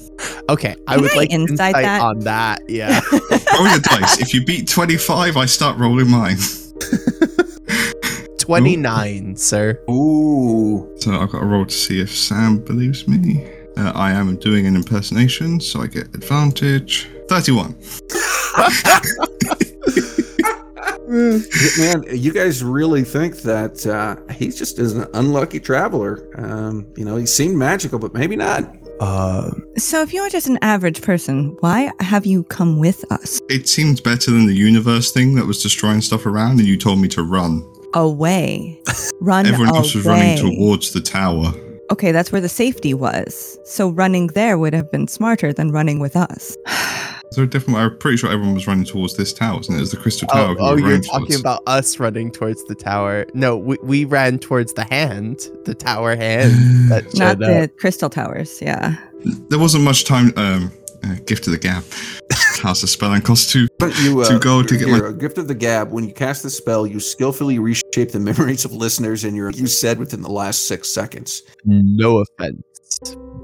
Okay, 0.48 0.76
I 0.86 0.94
Can 0.94 1.02
would 1.02 1.12
I 1.12 1.16
like 1.16 1.30
insight 1.30 1.50
insight, 1.50 1.84
that? 1.84 2.02
on 2.02 2.18
that. 2.20 2.62
Yeah. 2.68 3.00
Roll 3.54 3.68
your 3.68 3.80
dice. 3.80 4.20
If 4.20 4.32
you 4.32 4.44
beat 4.44 4.68
25, 4.68 5.36
I 5.36 5.46
start 5.46 5.78
rolling 5.78 6.08
mine. 6.10 6.36
29, 8.38 9.36
sir. 9.36 9.80
Ooh. 9.90 10.88
So 11.00 11.18
I've 11.18 11.30
got 11.30 11.40
to 11.40 11.46
roll 11.46 11.64
to 11.64 11.74
see 11.74 12.00
if 12.00 12.14
Sam 12.14 12.58
believes 12.58 13.08
me. 13.08 13.48
Uh, 13.76 13.92
I 13.94 14.12
am 14.12 14.36
doing 14.36 14.66
an 14.66 14.76
impersonation, 14.76 15.60
so 15.60 15.82
I 15.82 15.86
get 15.86 16.06
advantage. 16.14 17.08
31. 17.28 17.76
Man, 21.78 22.04
you 22.10 22.32
guys 22.32 22.62
really 22.64 23.04
think 23.04 23.38
that 23.42 23.86
uh, 23.86 24.16
he's 24.32 24.58
just 24.58 24.78
is 24.78 24.94
an 24.94 25.06
unlucky 25.14 25.60
traveler. 25.60 26.26
Um, 26.38 26.86
you 26.96 27.04
know, 27.04 27.16
he 27.16 27.26
seemed 27.26 27.56
magical, 27.56 27.98
but 27.98 28.14
maybe 28.14 28.34
not. 28.36 28.74
Uh, 29.00 29.50
So, 29.76 30.00
if 30.02 30.12
you're 30.14 30.30
just 30.30 30.46
an 30.46 30.58
average 30.62 31.02
person, 31.02 31.56
why 31.60 31.90
have 32.00 32.24
you 32.24 32.44
come 32.44 32.78
with 32.78 33.04
us? 33.12 33.40
It 33.50 33.68
seemed 33.68 34.02
better 34.02 34.30
than 34.30 34.46
the 34.46 34.54
universe 34.54 35.12
thing 35.12 35.34
that 35.34 35.46
was 35.46 35.62
destroying 35.62 36.00
stuff 36.00 36.24
around, 36.24 36.58
and 36.60 36.68
you 36.68 36.78
told 36.78 36.98
me 36.98 37.08
to 37.08 37.22
run. 37.22 37.62
Away. 37.94 38.80
Run 39.20 39.46
Everyone 39.46 39.68
away. 39.68 39.78
else 39.78 39.94
was 39.94 40.04
running 40.06 40.38
towards 40.38 40.92
the 40.92 41.00
tower. 41.00 41.52
Okay, 41.92 42.10
that's 42.10 42.32
where 42.32 42.40
the 42.40 42.48
safety 42.48 42.94
was. 42.94 43.58
So 43.66 43.90
running 43.90 44.28
there 44.28 44.56
would 44.56 44.72
have 44.72 44.90
been 44.90 45.06
smarter 45.06 45.52
than 45.52 45.70
running 45.70 45.98
with 45.98 46.16
us. 46.16 46.56
Is 47.30 47.36
there 47.36 47.44
a 47.44 47.46
different 47.46 47.76
way? 47.76 47.82
I'm 47.82 47.98
pretty 47.98 48.16
sure 48.16 48.30
everyone 48.30 48.54
was 48.54 48.66
running 48.66 48.84
towards 48.84 49.14
this 49.18 49.30
tower, 49.34 49.60
isn't 49.60 49.74
it? 49.74 49.76
It 49.76 49.80
was 49.80 49.90
the 49.90 49.98
Crystal 49.98 50.26
Tower. 50.28 50.56
Oh, 50.58 50.70
oh 50.70 50.76
you're 50.76 51.00
talking 51.00 51.26
towards. 51.26 51.40
about 51.40 51.62
us 51.66 51.98
running 51.98 52.30
towards 52.30 52.64
the 52.64 52.74
tower. 52.74 53.26
No, 53.34 53.58
we, 53.58 53.76
we 53.82 54.04
ran 54.06 54.38
towards 54.38 54.72
the 54.72 54.84
hand, 54.84 55.40
the 55.66 55.74
tower 55.74 56.16
hand 56.16 56.52
that 56.88 57.14
Not 57.14 57.38
the 57.38 57.64
up. 57.64 57.76
crystal 57.76 58.08
towers, 58.08 58.60
yeah. 58.62 58.96
There 59.48 59.58
wasn't 59.58 59.84
much 59.84 60.04
time. 60.04 60.32
Um, 60.36 60.72
uh, 61.04 61.16
gift 61.26 61.46
of 61.46 61.52
the 61.52 61.58
gab. 61.58 61.84
Cast 62.62 62.84
a 62.84 62.86
spell 62.86 63.12
and 63.12 63.24
cost 63.24 63.50
two. 63.50 63.66
But 63.80 63.92
you 64.02 64.20
uh, 64.20 64.28
To 64.28 64.38
go 64.38 64.62
to 64.62 64.76
get 64.76 64.86
your- 64.86 65.02
my- 65.02 65.08
a 65.08 65.12
gift 65.12 65.36
of 65.36 65.48
the 65.48 65.54
gab. 65.54 65.90
When 65.90 66.04
you 66.04 66.12
cast 66.14 66.44
the 66.44 66.50
spell, 66.50 66.86
you 66.86 67.00
skillfully 67.00 67.58
reshape 67.58 68.12
the 68.12 68.20
memories 68.30 68.64
of 68.64 68.72
listeners 68.72 69.24
in 69.24 69.34
your 69.34 69.50
you 69.50 69.66
said 69.66 69.98
within 69.98 70.22
the 70.22 70.30
last 70.30 70.68
six 70.68 70.88
seconds. 70.88 71.42
No 71.64 72.18
offense. 72.22 72.62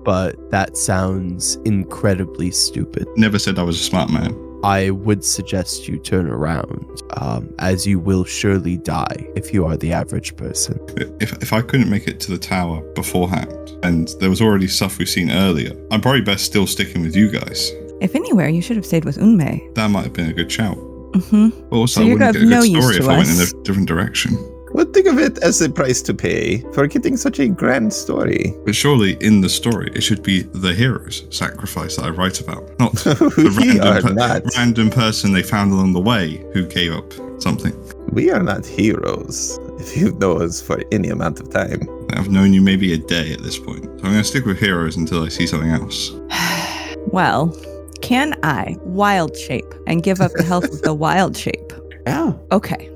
but 0.04 0.36
that 0.52 0.76
sounds 0.76 1.56
incredibly 1.64 2.50
stupid. 2.52 3.08
Never 3.16 3.38
said 3.40 3.58
I 3.58 3.62
was 3.64 3.80
a 3.80 3.82
smart 3.82 4.08
man. 4.10 4.32
I 4.64 4.90
would 4.90 5.24
suggest 5.24 5.88
you 5.88 5.98
turn 5.98 6.28
around, 6.28 7.02
um, 7.16 7.52
as 7.58 7.86
you 7.86 7.98
will 8.00 8.24
surely 8.24 8.76
die 8.76 9.26
if 9.36 9.52
you 9.54 9.64
are 9.64 9.76
the 9.76 9.92
average 9.92 10.36
person. 10.36 10.78
If, 11.20 11.32
if 11.42 11.52
I 11.52 11.60
couldn't 11.62 11.88
make 11.90 12.06
it 12.08 12.18
to 12.20 12.30
the 12.32 12.38
tower 12.38 12.82
beforehand, 12.94 13.52
and 13.84 14.08
there 14.20 14.30
was 14.30 14.40
already 14.40 14.66
stuff 14.68 14.98
we've 14.98 15.08
seen 15.08 15.30
earlier, 15.30 15.72
I'm 15.92 16.00
probably 16.00 16.22
best 16.22 16.44
still 16.44 16.66
sticking 16.66 17.02
with 17.02 17.14
you 17.16 17.30
guys. 17.30 17.70
If 18.00 18.14
anywhere, 18.14 18.48
you 18.48 18.62
should 18.62 18.76
have 18.76 18.86
stayed 18.86 19.04
with 19.04 19.16
Unmei. 19.18 19.74
That 19.74 19.88
might 19.90 20.04
have 20.04 20.12
been 20.12 20.30
a 20.30 20.32
good 20.32 20.50
shout. 20.50 20.76
Mm-hmm. 20.76 21.72
Also, 21.74 22.00
So 22.00 22.04
I 22.04 22.08
you're 22.08 22.18
wouldn't 22.18 22.34
get 22.34 22.42
a 22.42 22.46
no 22.46 22.60
good 22.62 22.70
use 22.70 22.84
story 22.84 22.96
to 22.98 23.02
if 23.02 23.08
I 23.08 23.16
went 23.18 23.30
in 23.30 23.40
a 23.40 23.62
different 23.64 23.88
direction. 23.88 24.36
Well, 24.72 24.84
think 24.92 25.06
of 25.06 25.18
it 25.18 25.38
as 25.38 25.60
a 25.62 25.70
price 25.70 26.02
to 26.02 26.14
pay 26.14 26.58
for 26.74 26.86
getting 26.86 27.16
such 27.16 27.38
a 27.40 27.48
grand 27.48 27.92
story. 27.92 28.54
But 28.66 28.74
surely 28.76 29.14
in 29.22 29.40
the 29.40 29.48
story, 29.48 29.90
it 29.94 30.02
should 30.02 30.22
be 30.22 30.42
the 30.42 30.74
hero's 30.74 31.24
sacrifice 31.30 31.96
that 31.96 32.04
I 32.04 32.10
write 32.10 32.40
about, 32.40 32.78
not 32.78 32.92
we 33.04 33.44
the 33.44 33.78
random, 33.80 34.02
per- 34.02 34.12
not. 34.14 34.42
random 34.56 34.90
person 34.90 35.32
they 35.32 35.42
found 35.42 35.72
along 35.72 35.94
the 35.94 36.00
way 36.00 36.44
who 36.52 36.66
gave 36.66 36.92
up 36.92 37.10
something. 37.40 37.72
We 38.12 38.30
are 38.30 38.42
not 38.42 38.66
heroes. 38.66 39.58
If 39.78 39.96
you 39.96 40.12
know 40.12 40.36
us 40.38 40.60
for 40.60 40.82
any 40.92 41.08
amount 41.08 41.40
of 41.40 41.50
time. 41.50 41.88
I've 42.12 42.28
known 42.30 42.52
you 42.52 42.60
maybe 42.60 42.92
a 42.92 42.98
day 42.98 43.32
at 43.32 43.42
this 43.42 43.58
point. 43.58 43.84
So 43.84 43.90
I'm 43.90 44.12
going 44.12 44.14
to 44.16 44.24
stick 44.24 44.44
with 44.44 44.58
heroes 44.58 44.96
until 44.96 45.22
I 45.24 45.28
see 45.28 45.46
something 45.46 45.70
else. 45.70 46.12
Well, 47.10 47.56
can 48.02 48.38
I 48.42 48.76
wild 48.84 49.36
shape 49.36 49.72
and 49.86 50.02
give 50.02 50.20
up 50.20 50.32
the 50.32 50.42
health 50.42 50.64
of 50.64 50.82
the 50.82 50.94
wild 50.94 51.36
shape? 51.36 51.72
Yeah. 52.06 52.32
Okay. 52.52 52.90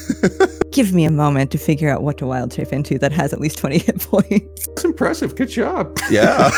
Give 0.70 0.92
me 0.92 1.04
a 1.04 1.10
moment 1.10 1.50
to 1.52 1.58
figure 1.58 1.88
out 1.88 2.02
what 2.02 2.18
to 2.18 2.26
wild 2.26 2.52
shape 2.52 2.72
into 2.72 2.98
that 2.98 3.12
has 3.12 3.32
at 3.32 3.40
least 3.40 3.58
20 3.58 3.78
hit 3.78 4.00
points. 4.00 4.66
That's 4.66 4.84
impressive. 4.84 5.36
Good 5.36 5.48
job. 5.48 5.96
Yeah. 6.10 6.50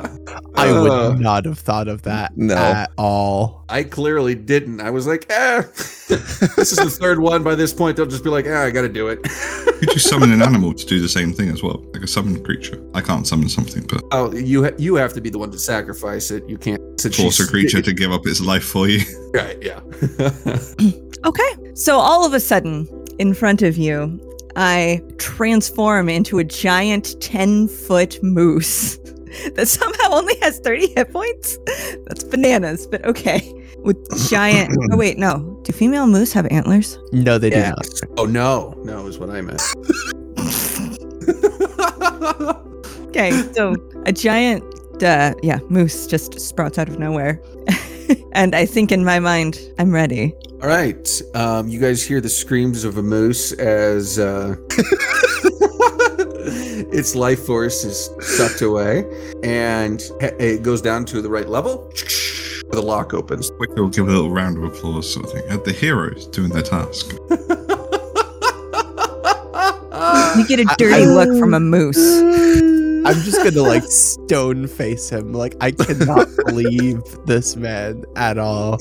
I 0.56 0.72
would 0.72 0.90
Uh, 0.90 1.14
not 1.14 1.44
have 1.44 1.58
thought 1.58 1.88
of 1.88 2.02
that 2.02 2.36
No. 2.36 2.54
at 2.54 2.90
all. 2.98 3.64
I 3.68 3.82
clearly 3.84 4.34
didn't. 4.34 4.80
I 4.80 4.90
was 4.90 5.06
like, 5.06 5.26
eh. 5.30 5.62
this 6.08 6.72
is 6.72 6.76
the 6.76 6.90
third 6.90 7.20
one. 7.20 7.42
By 7.42 7.54
this 7.54 7.72
point, 7.72 7.96
they'll 7.96 8.06
just 8.06 8.24
be 8.24 8.30
like, 8.30 8.46
ah, 8.48 8.62
I 8.62 8.70
got 8.70 8.82
to 8.82 8.88
do 8.88 9.08
it. 9.08 9.22
Could 9.22 9.90
you 9.92 9.98
summon 9.98 10.32
an 10.32 10.42
animal 10.42 10.74
to 10.74 10.86
do 10.86 11.00
the 11.00 11.08
same 11.08 11.32
thing 11.32 11.48
as 11.50 11.62
well? 11.62 11.82
Like 11.92 12.02
a 12.02 12.06
summoned 12.08 12.44
creature? 12.44 12.82
I 12.94 13.00
can't 13.00 13.26
summon 13.26 13.48
something, 13.48 13.86
but 13.88 14.02
oh, 14.12 14.32
you 14.34 14.64
ha- 14.64 14.76
you 14.78 14.96
have 14.96 15.12
to 15.14 15.20
be 15.20 15.30
the 15.30 15.38
one 15.38 15.50
to 15.52 15.58
sacrifice 15.58 16.30
it. 16.30 16.48
You 16.48 16.58
can't 16.58 16.80
since 17.00 17.16
force 17.16 17.38
a 17.38 17.42
she's- 17.44 17.50
creature 17.50 17.80
to 17.82 17.92
give 17.92 18.10
up 18.12 18.26
its 18.26 18.40
life 18.40 18.64
for 18.64 18.88
you. 18.88 19.00
Right. 19.32 19.58
Yeah. 19.62 19.80
Okay. 21.24 21.50
So 21.74 21.98
all 21.98 22.24
of 22.26 22.32
a 22.32 22.40
sudden, 22.40 22.88
in 23.18 23.34
front 23.34 23.60
of 23.62 23.76
you, 23.76 24.18
I 24.56 25.02
transform 25.18 26.08
into 26.08 26.38
a 26.38 26.44
giant 26.44 27.14
10 27.20 27.68
foot 27.68 28.18
moose 28.22 28.98
that 29.54 29.68
somehow 29.68 30.10
only 30.12 30.36
has 30.40 30.58
30 30.60 30.94
hit 30.94 31.12
points. 31.12 31.58
That's 32.06 32.24
bananas, 32.24 32.86
but 32.86 33.04
okay. 33.04 33.52
With 33.78 34.28
giant. 34.28 34.76
oh, 34.92 34.96
wait, 34.96 35.18
no. 35.18 35.58
Do 35.62 35.72
female 35.72 36.06
moose 36.06 36.32
have 36.32 36.46
antlers? 36.50 36.98
No, 37.12 37.38
they 37.38 37.50
do 37.50 37.60
not. 37.60 37.86
Oh 38.18 38.26
no, 38.26 38.74
no 38.84 39.06
is 39.06 39.18
what 39.18 39.30
I 39.30 39.40
meant. 39.40 39.62
Okay, 43.10 43.32
so 43.54 43.74
a 44.06 44.12
giant, 44.12 44.62
uh, 45.02 45.34
yeah, 45.42 45.58
moose 45.68 46.06
just 46.06 46.38
sprouts 46.38 46.78
out 46.78 46.88
of 46.88 47.00
nowhere. 47.00 47.42
and 48.32 48.54
I 48.54 48.66
think 48.66 48.92
in 48.92 49.04
my 49.04 49.18
mind, 49.18 49.58
I'm 49.80 49.92
ready. 49.92 50.32
All 50.62 50.68
right. 50.68 51.20
Um, 51.34 51.66
you 51.66 51.80
guys 51.80 52.06
hear 52.06 52.20
the 52.20 52.28
screams 52.28 52.84
of 52.84 52.98
a 52.98 53.02
moose 53.02 53.50
as 53.50 54.20
uh, 54.20 54.54
its 56.92 57.14
life 57.14 57.44
force 57.46 57.84
is 57.84 58.10
sucked 58.20 58.62
away, 58.62 59.04
and 59.42 60.02
it 60.20 60.62
goes 60.62 60.82
down 60.82 61.04
to 61.06 61.22
the 61.22 61.30
right 61.30 61.48
level. 61.48 61.92
The 62.70 62.80
lock 62.80 63.14
opens. 63.14 63.50
Wicker 63.58 63.82
will 63.82 63.90
give 63.90 64.06
a 64.06 64.10
little 64.10 64.30
round 64.30 64.56
of 64.56 64.64
applause, 64.64 65.12
sort 65.12 65.26
of 65.26 65.32
thing. 65.32 65.42
At 65.48 65.64
the 65.64 65.72
heroes 65.72 66.26
doing 66.26 66.50
their 66.50 66.62
task. 66.62 67.12
You 70.36 70.46
get 70.46 70.60
a 70.60 70.74
dirty 70.78 71.06
look 71.06 71.38
from 71.38 71.54
a 71.54 71.60
moose. 71.60 71.98
I'm 73.04 73.20
just 73.22 73.42
gonna 73.42 73.66
like 73.66 73.82
stone 73.84 74.68
face 74.68 75.10
him. 75.10 75.32
Like 75.32 75.56
I 75.60 75.72
cannot 75.72 76.28
believe 76.46 77.02
this 77.26 77.56
man 77.56 78.04
at 78.14 78.38
all. 78.38 78.78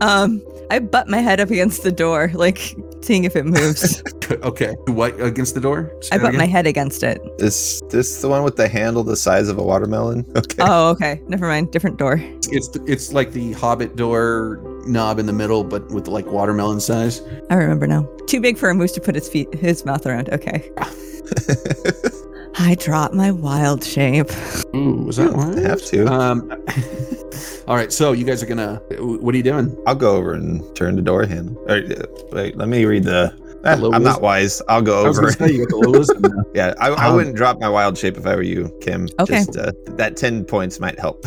Um, 0.00 0.42
I 0.70 0.78
butt 0.78 1.08
my 1.08 1.18
head 1.18 1.40
up 1.40 1.50
against 1.50 1.82
the 1.82 1.92
door, 1.92 2.30
like 2.34 2.74
seeing 3.02 3.24
if 3.24 3.36
it 3.36 3.44
moves. 3.44 4.02
okay. 4.30 4.74
What 4.86 5.20
against 5.20 5.54
the 5.54 5.60
door? 5.60 5.94
Say 6.00 6.16
I 6.16 6.18
butt 6.18 6.28
again? 6.30 6.38
my 6.38 6.46
head 6.46 6.66
against 6.66 7.02
it. 7.02 7.20
Is 7.38 7.82
this 7.90 8.20
the 8.20 8.28
one 8.28 8.42
with 8.42 8.56
the 8.56 8.68
handle 8.68 9.04
the 9.04 9.16
size 9.16 9.48
of 9.48 9.58
a 9.58 9.62
watermelon? 9.62 10.24
Okay. 10.36 10.56
Oh, 10.60 10.90
okay. 10.90 11.20
Never 11.28 11.46
mind. 11.48 11.70
Different 11.72 11.96
door. 11.96 12.16
It's 12.20 12.68
it's 12.86 13.12
like 13.12 13.32
the 13.32 13.52
Hobbit 13.52 13.96
door 13.96 14.60
knob 14.86 15.18
in 15.18 15.26
the 15.26 15.32
middle, 15.32 15.64
but 15.64 15.88
with 15.90 16.06
like 16.06 16.26
watermelon 16.26 16.80
size. 16.80 17.22
I 17.50 17.54
remember 17.54 17.86
now. 17.86 18.08
Too 18.26 18.40
big 18.40 18.58
for 18.58 18.68
a 18.68 18.74
moose 18.74 18.92
to 18.92 19.00
put 19.00 19.14
his 19.14 19.28
feet, 19.28 19.52
his 19.54 19.84
mouth 19.84 20.06
around. 20.06 20.28
Okay. 20.30 20.70
I 22.56 22.76
drop 22.76 23.12
my 23.12 23.30
wild 23.30 23.82
shape. 23.84 24.30
Ooh, 24.74 25.04
was 25.06 25.16
that 25.16 25.32
one? 25.32 25.56
have 25.58 25.82
to. 25.86 26.06
Um. 26.06 26.50
all 27.66 27.76
right. 27.76 27.92
So 27.92 28.12
you 28.12 28.24
guys 28.24 28.42
are 28.42 28.46
gonna. 28.46 28.76
What 28.98 29.34
are 29.34 29.36
you 29.36 29.42
doing? 29.42 29.76
I'll 29.86 29.94
go 29.94 30.16
over 30.16 30.34
and 30.34 30.62
turn 30.76 30.96
the 30.96 31.02
door 31.02 31.24
handle. 31.26 31.56
Or, 31.68 31.76
uh, 31.78 32.06
wait, 32.32 32.56
let 32.56 32.68
me 32.68 32.84
read 32.84 33.04
the. 33.04 33.34
Eh, 33.64 33.80
I'm 33.92 34.02
not 34.02 34.20
wise. 34.20 34.60
I'll 34.68 34.82
go 34.82 35.00
over. 35.06 35.22
gonna 35.22 35.32
say 35.32 35.52
you 35.52 35.58
got 35.66 35.68
the 35.70 35.76
low 35.76 35.98
wisdom 35.98 36.22
now. 36.22 36.44
yeah, 36.54 36.74
I, 36.80 36.90
I 36.90 37.08
Um, 37.08 37.16
wouldn't 37.16 37.36
drop 37.36 37.58
my 37.60 37.68
wild 37.68 37.96
shape 37.96 38.16
if 38.16 38.26
I 38.26 38.34
were 38.36 38.42
you, 38.42 38.70
Kim. 38.80 39.08
Okay. 39.18 39.44
Just, 39.44 39.56
uh, 39.56 39.72
that 39.96 40.16
10 40.16 40.44
points 40.44 40.80
might 40.80 40.98
help. 40.98 41.24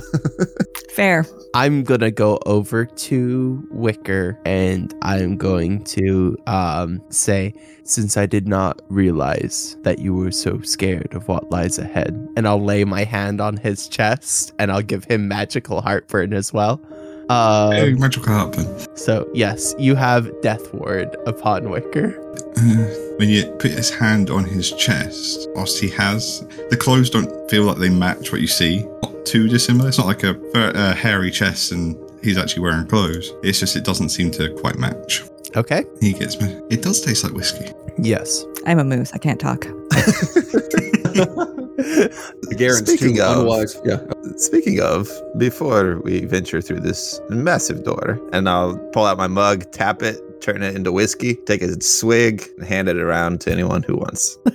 Fair. 0.91 1.25
I'm 1.53 1.83
gonna 1.83 2.11
go 2.11 2.39
over 2.45 2.85
to 2.85 3.63
Wicker 3.71 4.37
and 4.45 4.93
I'm 5.01 5.37
going 5.37 5.83
to 5.85 6.37
um, 6.47 7.01
say, 7.09 7.53
since 7.83 8.17
I 8.17 8.25
did 8.25 8.47
not 8.47 8.81
realize 8.89 9.77
that 9.83 9.99
you 9.99 10.13
were 10.13 10.31
so 10.31 10.59
scared 10.61 11.13
of 11.13 11.27
what 11.27 11.49
lies 11.49 11.79
ahead, 11.79 12.13
and 12.35 12.47
I'll 12.47 12.61
lay 12.63 12.83
my 12.83 13.03
hand 13.05 13.39
on 13.41 13.57
his 13.57 13.87
chest 13.87 14.53
and 14.59 14.71
I'll 14.71 14.81
give 14.81 15.05
him 15.05 15.27
magical 15.27 15.81
heartburn 15.81 16.33
as 16.33 16.51
well. 16.53 16.81
Um, 17.29 17.71
hey, 17.73 17.93
magical 17.93 18.31
heartburn. 18.31 18.67
so 18.95 19.29
yes, 19.33 19.75
you 19.77 19.95
have 19.95 20.29
Death 20.41 20.73
Ward 20.73 21.15
upon 21.25 21.69
Wicker. 21.69 22.17
Uh, 22.57 22.87
when 23.17 23.29
you 23.29 23.45
put 23.59 23.71
his 23.71 23.89
hand 23.89 24.29
on 24.29 24.45
his 24.45 24.71
chest, 24.73 25.47
whilst 25.53 25.79
he 25.79 25.89
has 25.89 26.45
the 26.69 26.77
clothes, 26.77 27.09
don't 27.09 27.29
feel 27.49 27.63
like 27.63 27.77
they 27.77 27.89
match 27.89 28.31
what 28.31 28.41
you 28.41 28.47
see. 28.47 28.85
Not 29.03 29.25
too 29.25 29.47
dissimilar. 29.47 29.89
It's 29.89 29.97
not 29.97 30.07
like 30.07 30.23
a, 30.23 30.39
a 30.55 30.93
hairy 30.93 31.31
chest 31.31 31.71
and 31.71 31.97
he's 32.23 32.37
actually 32.37 32.61
wearing 32.61 32.87
clothes. 32.87 33.31
It's 33.43 33.59
just 33.59 33.75
it 33.75 33.83
doesn't 33.83 34.09
seem 34.09 34.31
to 34.31 34.53
quite 34.55 34.77
match. 34.77 35.23
Okay. 35.55 35.85
He 35.99 36.13
gets 36.13 36.39
me. 36.39 36.59
It 36.69 36.81
does 36.81 37.01
taste 37.01 37.23
like 37.23 37.33
whiskey. 37.33 37.73
Yes. 37.97 38.43
I'm 38.65 38.79
a 38.79 38.83
moose. 38.83 39.11
I 39.13 39.17
can't 39.17 39.39
talk. 39.39 39.65
Garen's 42.57 42.89
Speaking 42.91 43.15
too 43.17 43.21
of- 43.23 43.39
unwise. 43.39 43.79
Yeah. 43.85 43.99
Speaking 44.37 44.79
of, 44.81 45.09
before 45.37 45.99
we 46.01 46.25
venture 46.25 46.61
through 46.61 46.79
this 46.81 47.19
massive 47.29 47.83
door, 47.83 48.19
and 48.33 48.49
I'll 48.49 48.77
pull 48.93 49.05
out 49.05 49.17
my 49.17 49.27
mug, 49.27 49.71
tap 49.71 50.01
it, 50.01 50.19
turn 50.41 50.61
it 50.63 50.75
into 50.75 50.91
whiskey, 50.91 51.35
take 51.45 51.61
a 51.61 51.79
swig, 51.81 52.43
and 52.57 52.65
hand 52.67 52.89
it 52.89 52.97
around 52.97 53.41
to 53.41 53.51
anyone 53.51 53.83
who 53.83 53.95
wants. 53.97 54.37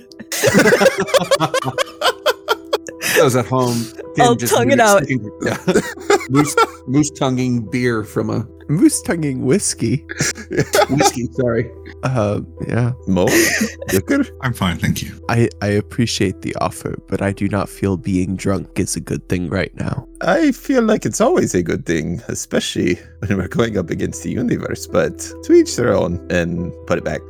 Those 3.17 3.35
at 3.35 3.45
home. 3.45 3.83
can 4.15 4.21
I'll 4.25 4.35
just 4.35 4.53
tongue 4.53 4.71
it 4.71 4.77
moose- 4.77 4.81
out. 4.81 5.03
Yeah. 5.41 5.81
moose, 6.29 6.55
moose 6.87 7.09
tonguing 7.11 7.61
beer 7.69 8.03
from 8.03 8.29
a 8.29 8.47
Moose 8.69 9.01
tonguing 9.01 9.43
whiskey. 9.45 10.05
whiskey. 10.89 11.27
Sorry. 11.33 11.69
Uh, 12.03 12.41
yeah. 12.67 12.91
Mo? 13.07 13.25
Yucker? 13.89 14.29
I'm 14.41 14.53
fine, 14.53 14.77
thank 14.77 15.01
you. 15.01 15.11
I, 15.29 15.49
I 15.61 15.67
appreciate 15.67 16.41
the 16.41 16.53
offer, 16.55 16.97
but 17.07 17.21
I 17.21 17.31
do 17.31 17.47
not 17.47 17.69
feel 17.69 17.97
being 17.97 18.35
drunk 18.35 18.77
is 18.77 18.95
a 18.95 18.99
good 18.99 19.27
thing 19.29 19.49
right 19.49 19.73
now. 19.75 20.07
I 20.21 20.51
feel 20.51 20.83
like 20.83 21.05
it's 21.05 21.21
always 21.21 21.55
a 21.55 21.63
good 21.63 21.85
thing, 21.85 22.21
especially 22.27 22.99
when 23.19 23.37
we're 23.37 23.47
going 23.47 23.77
up 23.77 23.89
against 23.89 24.23
the 24.23 24.31
universe, 24.31 24.87
but 24.87 25.19
to 25.43 25.53
each 25.53 25.75
their 25.75 25.93
own 25.93 26.25
and 26.29 26.71
put 26.87 26.97
it 26.97 27.03
back. 27.03 27.21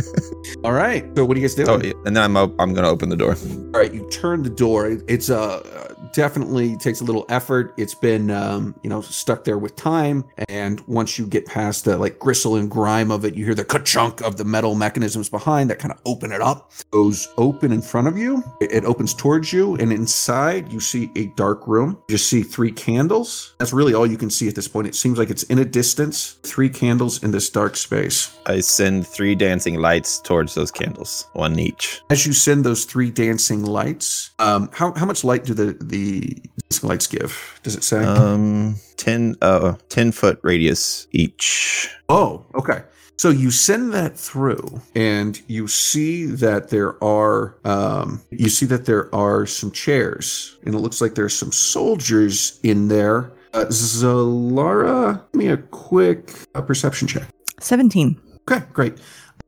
All 0.64 0.72
right. 0.72 1.04
So 1.16 1.24
what 1.24 1.34
do 1.34 1.40
you 1.40 1.48
guys 1.48 1.54
do? 1.54 1.64
oh, 1.68 1.80
yeah, 1.82 1.92
and 2.04 2.16
then 2.16 2.22
I'm, 2.22 2.36
op- 2.36 2.58
I'm 2.58 2.72
going 2.74 2.84
to 2.84 2.90
open 2.90 3.08
the 3.08 3.16
door. 3.16 3.34
All 3.74 3.80
right. 3.80 3.92
You 3.92 4.08
turn 4.10 4.42
the 4.42 4.50
door. 4.50 4.98
It's 5.08 5.28
a 5.28 5.89
definitely 6.12 6.76
takes 6.76 7.00
a 7.00 7.04
little 7.04 7.26
effort. 7.28 7.74
It's 7.76 7.94
been, 7.94 8.30
um, 8.30 8.74
you 8.82 8.90
know, 8.90 9.00
stuck 9.00 9.44
there 9.44 9.58
with 9.58 9.76
time. 9.76 10.24
And 10.48 10.80
once 10.86 11.18
you 11.18 11.26
get 11.26 11.46
past 11.46 11.84
the 11.84 11.96
like 11.96 12.18
gristle 12.18 12.56
and 12.56 12.70
grime 12.70 13.10
of 13.10 13.24
it, 13.24 13.34
you 13.34 13.44
hear 13.44 13.54
the 13.54 13.64
ka-chunk 13.64 14.20
of 14.22 14.36
the 14.36 14.44
metal 14.44 14.74
mechanisms 14.74 15.28
behind 15.28 15.70
that 15.70 15.78
kind 15.78 15.92
of 15.92 16.00
open 16.06 16.32
it 16.32 16.40
up. 16.40 16.72
It 16.78 16.90
goes 16.90 17.28
open 17.38 17.72
in 17.72 17.82
front 17.82 18.08
of 18.08 18.16
you. 18.16 18.42
It, 18.60 18.72
it 18.72 18.84
opens 18.84 19.14
towards 19.14 19.52
you, 19.52 19.76
and 19.76 19.92
inside 19.92 20.72
you 20.72 20.80
see 20.80 21.10
a 21.16 21.26
dark 21.36 21.66
room. 21.66 21.98
You 22.08 22.16
just 22.16 22.28
see 22.28 22.42
three 22.42 22.72
candles. 22.72 23.54
That's 23.58 23.72
really 23.72 23.94
all 23.94 24.06
you 24.06 24.16
can 24.16 24.30
see 24.30 24.48
at 24.48 24.54
this 24.54 24.68
point. 24.68 24.86
It 24.86 24.94
seems 24.94 25.18
like 25.18 25.30
it's 25.30 25.44
in 25.44 25.58
a 25.58 25.64
distance. 25.64 26.38
Three 26.42 26.68
candles 26.68 27.22
in 27.22 27.30
this 27.30 27.50
dark 27.50 27.76
space. 27.76 28.36
I 28.46 28.60
send 28.60 29.06
three 29.06 29.34
dancing 29.34 29.78
lights 29.78 30.20
towards 30.20 30.54
those 30.54 30.70
candles, 30.70 31.28
one 31.34 31.58
each. 31.58 32.02
As 32.10 32.26
you 32.26 32.32
send 32.32 32.64
those 32.64 32.84
three 32.84 33.10
dancing 33.10 33.64
lights, 33.64 34.30
um, 34.38 34.70
how 34.72 34.92
how 34.94 35.06
much 35.06 35.24
light 35.24 35.44
do 35.44 35.54
the 35.54 35.76
the 35.80 35.99
dancing 36.00 36.88
lights 36.88 37.06
give? 37.06 37.60
Does 37.62 37.76
it 37.76 37.84
say? 37.84 38.04
Um, 38.04 38.76
10, 38.96 39.36
uh, 39.42 39.74
10 39.88 40.12
foot 40.12 40.38
radius 40.42 41.06
each. 41.12 41.90
Oh, 42.08 42.44
okay. 42.54 42.82
So 43.16 43.28
you 43.28 43.50
send 43.50 43.92
that 43.92 44.16
through, 44.16 44.80
and 44.94 45.38
you 45.46 45.68
see 45.68 46.24
that 46.24 46.70
there 46.70 47.02
are 47.04 47.54
um, 47.66 48.22
you 48.30 48.48
see 48.48 48.64
that 48.64 48.86
there 48.86 49.14
are 49.14 49.44
some 49.44 49.70
chairs, 49.72 50.56
and 50.64 50.74
it 50.74 50.78
looks 50.78 51.02
like 51.02 51.16
there's 51.16 51.36
some 51.36 51.52
soldiers 51.52 52.58
in 52.62 52.88
there. 52.88 53.30
Uh, 53.52 53.66
Zalara, 53.66 55.22
give 55.32 55.38
me 55.38 55.48
a 55.48 55.58
quick 55.58 56.32
uh, 56.54 56.62
perception 56.62 57.06
check. 57.06 57.24
17. 57.58 58.18
Okay, 58.50 58.64
great. 58.72 58.94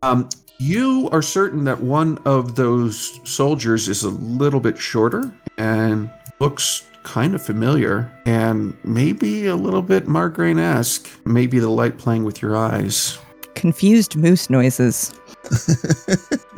Um, 0.03 0.29
you 0.59 1.09
are 1.11 1.23
certain 1.23 1.65
that 1.65 1.81
one 1.81 2.19
of 2.27 2.57
those 2.57 3.21
soldiers 3.25 3.89
is 3.89 4.05
a 4.05 4.11
little 4.11 4.61
bit 4.61 4.77
shorter 4.77 5.35
and 5.57 6.11
looks 6.43 6.83
kind 7.05 7.37
of 7.37 7.43
familiar 7.43 8.11
and 8.27 8.77
maybe 8.83 9.47
a 9.47 9.55
little 9.55 9.81
bit 9.81 10.07
Margraine 10.07 10.59
esque. 10.59 11.09
Maybe 11.25 11.61
the 11.61 11.69
light 11.69 11.99
playing 11.99 12.25
with 12.25 12.43
your 12.43 12.57
eyes. 12.57 13.17
Confused 13.55 14.17
moose 14.17 14.51
noises. 14.51 15.15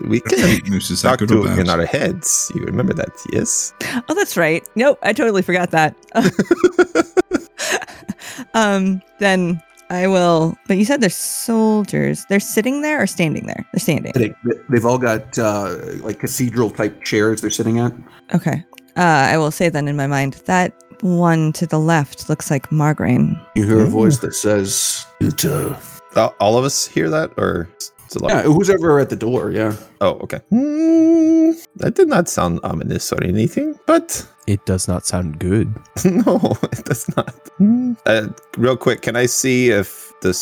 we 0.09 0.21
can 0.21 0.61
Moose 0.71 0.91
is 0.91 1.03
that 1.03 1.11
talk 1.11 1.19
good 1.19 1.29
to 1.29 1.43
or 1.43 1.49
him 1.49 1.59
in 1.59 1.69
our 1.69 1.85
heads. 1.85 2.51
You 2.55 2.63
remember 2.63 2.95
that, 2.95 3.11
yes? 3.31 3.75
Oh, 4.09 4.15
that's 4.15 4.39
right. 4.39 4.67
Nope, 4.75 4.99
I 5.03 5.13
totally 5.13 5.43
forgot 5.43 5.71
that. 5.73 5.95
um, 8.55 9.03
then 9.19 9.63
I 9.91 10.07
will. 10.07 10.57
But 10.67 10.79
you 10.79 10.87
said 10.87 11.03
they're 11.03 11.11
soldiers. 11.11 12.25
They're 12.31 12.41
sitting 12.41 12.81
there 12.81 13.03
or 13.03 13.07
standing 13.07 13.47
there? 13.47 13.67
They're 13.73 13.81
standing. 13.81 14.13
They, 14.15 14.35
they've 14.71 14.87
all 14.87 14.99
got 14.99 15.39
uh, 15.39 15.77
like 15.97 16.21
cathedral 16.21 16.71
type 16.71 17.05
chairs 17.05 17.43
they're 17.43 17.51
sitting 17.51 17.81
at. 17.81 17.93
Okay. 18.35 18.65
Uh, 18.97 19.29
I 19.33 19.39
will 19.39 19.51
say 19.51 19.69
then 19.69 19.89
in 19.89 19.97
my 19.97 20.07
mind 20.07 20.35
that 20.47 20.73
one 21.01 21.53
to 21.55 21.67
the 21.67 21.79
left 21.79 22.29
looks 22.29 22.51
like 22.51 22.71
Margraine. 22.71 23.39
You 23.57 23.67
hear 23.67 23.81
a 23.81 23.87
voice 23.87 24.19
that 24.19 24.35
says, 24.35 25.05
it, 25.21 25.45
uh, 25.45 25.75
All, 26.17 26.35
all 26.41 26.57
of 26.59 26.65
us 26.65 26.87
hear 26.87 27.11
that, 27.11 27.33
or 27.37 27.69
is 27.81 27.93
it 28.17 28.23
like- 28.23 28.33
"Yeah, 28.33 28.43
who's 28.43 28.71
ever 28.71 29.01
at 29.01 29.11
the 29.11 29.17
door?" 29.17 29.51
Yeah. 29.51 29.75
Oh, 30.01 30.13
okay. 30.23 30.39
Hmm, 30.51 31.51
that 31.77 31.95
did 31.97 32.09
not 32.09 32.29
sound 32.29 32.61
ominous 32.63 33.13
or 33.13 33.23
anything, 33.25 33.75
but 33.87 34.25
It 34.47 34.65
does 34.67 34.87
not 34.87 35.07
sound 35.07 35.41
good. 35.41 35.75
no, 36.05 36.39
it 36.73 36.85
does 36.85 37.09
not. 37.17 37.35
Hmm. 37.59 37.95
Uh, 38.07 38.29
real 38.57 38.77
quick, 38.77 39.03
can 39.03 39.17
I 39.17 39.27
see 39.27 39.71
if 39.71 40.13
the 40.23 40.33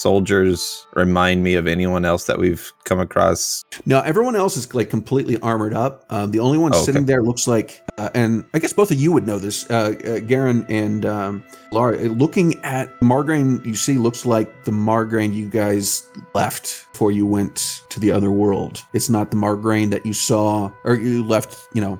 soldiers 0.00 0.86
remind 0.94 1.42
me 1.44 1.54
of 1.54 1.66
anyone 1.66 2.04
else 2.04 2.24
that 2.24 2.38
we've 2.38 2.72
come 2.84 2.98
across? 2.98 3.64
No, 3.86 4.00
everyone 4.00 4.34
else 4.36 4.56
is 4.56 4.72
like 4.74 4.90
completely 4.90 5.38
armored 5.40 5.74
up. 5.74 6.04
Um, 6.10 6.30
the 6.30 6.40
only 6.40 6.58
one 6.58 6.72
Oh, 6.74 6.78
okay. 6.78 6.84
sitting 6.86 7.06
there 7.06 7.22
looks 7.22 7.46
like, 7.46 7.82
uh, 7.98 8.10
and 8.14 8.44
I 8.54 8.58
guess 8.58 8.72
both 8.72 8.90
of 8.90 9.00
you 9.00 9.12
would 9.12 9.26
know 9.26 9.38
this, 9.38 9.68
uh, 9.70 9.94
uh, 10.06 10.18
Garen 10.20 10.64
and 10.68 11.04
um, 11.06 11.44
Laura. 11.72 11.96
Looking 12.08 12.54
at 12.64 12.88
Margraine, 13.00 13.64
you 13.66 13.74
see 13.74 13.98
looks 13.98 14.24
like 14.24 14.64
the 14.64 14.70
Margraine 14.72 15.34
you 15.34 15.48
guys 15.48 16.08
left 16.34 16.86
before 16.92 17.12
you 17.12 17.26
went 17.26 17.82
to 17.90 18.00
the 18.00 18.10
other 18.10 18.30
world. 18.30 18.82
It's 18.92 19.08
not 19.10 19.30
the 19.30 19.36
Margraine 19.36 19.90
that 19.90 20.04
you 20.06 20.12
saw 20.12 20.70
or 20.84 20.94
you 20.94 21.24
left, 21.24 21.58
you 21.74 21.80
know, 21.80 21.98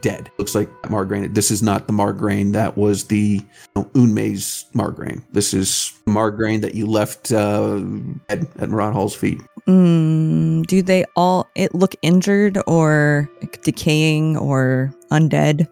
dead. 0.00 0.30
Looks 0.38 0.54
like 0.54 0.68
Margraine. 0.82 1.34
This 1.34 1.50
is 1.50 1.62
not 1.62 1.86
the 1.86 1.92
Margraine 1.92 2.52
that 2.52 2.76
was 2.76 3.04
the 3.04 3.40
you 3.40 3.72
know, 3.76 3.88
Unmei's 3.94 4.66
Margraine. 4.74 5.22
This 5.32 5.54
is 5.54 5.92
Margraine 6.06 6.60
that 6.62 6.74
you 6.74 6.86
left 6.86 7.30
uh, 7.32 7.39
dead 8.28 8.46
at 8.58 8.68
Marat 8.68 8.92
Hall's 8.92 9.14
feet. 9.14 9.40
Mm, 9.66 10.66
do 10.66 10.82
they 10.82 11.04
all 11.16 11.48
it 11.54 11.74
look 11.74 11.94
injured 12.02 12.58
or 12.66 13.28
like, 13.40 13.62
decaying 13.62 14.36
or 14.36 14.92
undead? 15.10 15.68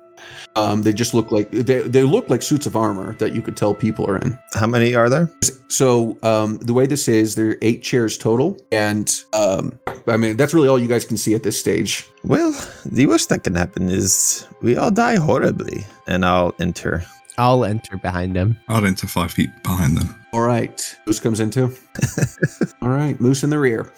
Um, 0.56 0.82
they 0.82 0.92
just 0.92 1.14
look 1.14 1.30
like 1.30 1.50
they, 1.50 1.80
they 1.80 2.02
look 2.02 2.28
like 2.28 2.42
suits 2.42 2.66
of 2.66 2.76
armor 2.76 3.14
that 3.14 3.34
you 3.34 3.42
could 3.42 3.56
tell 3.56 3.75
people 3.75 4.04
are 4.10 4.18
in. 4.18 4.38
How 4.54 4.66
many 4.66 4.94
are 4.94 5.08
there? 5.08 5.30
So 5.68 6.18
um, 6.22 6.58
the 6.58 6.75
way 6.75 6.87
this 6.87 7.08
is, 7.08 7.34
there 7.34 7.50
are 7.50 7.58
eight 7.62 7.82
chairs 7.82 8.18
total, 8.18 8.58
and 8.72 9.08
um, 9.32 9.78
I 10.06 10.16
mean 10.16 10.37
that's 10.37 10.54
really 10.54 10.68
all 10.68 10.78
you 10.78 10.88
guys 10.88 11.04
can 11.04 11.16
see 11.16 11.34
at 11.34 11.42
this 11.42 11.58
stage. 11.58 12.06
Well, 12.25 12.52
the 12.84 13.06
worst 13.06 13.28
that 13.28 13.44
can 13.44 13.54
happen 13.54 13.88
is 13.88 14.46
we 14.60 14.76
all 14.76 14.90
die 14.90 15.16
horribly, 15.16 15.87
and 16.06 16.25
I'll 16.25 16.54
enter. 16.58 17.04
I'll 17.38 17.64
enter 17.64 17.97
behind 17.97 18.37
him. 18.37 18.59
I'll 18.68 18.85
enter 18.85 19.07
five 19.07 19.33
feet 19.33 19.51
behind 19.62 19.96
them. 19.96 20.14
All 20.33 20.42
right, 20.42 20.96
Moose 21.07 21.20
comes 21.20 21.40
into. 21.40 21.72
all 22.83 22.88
right, 22.88 23.18
Moose 23.20 23.44
in 23.44 23.51
the 23.51 23.59
rear, 23.59 23.92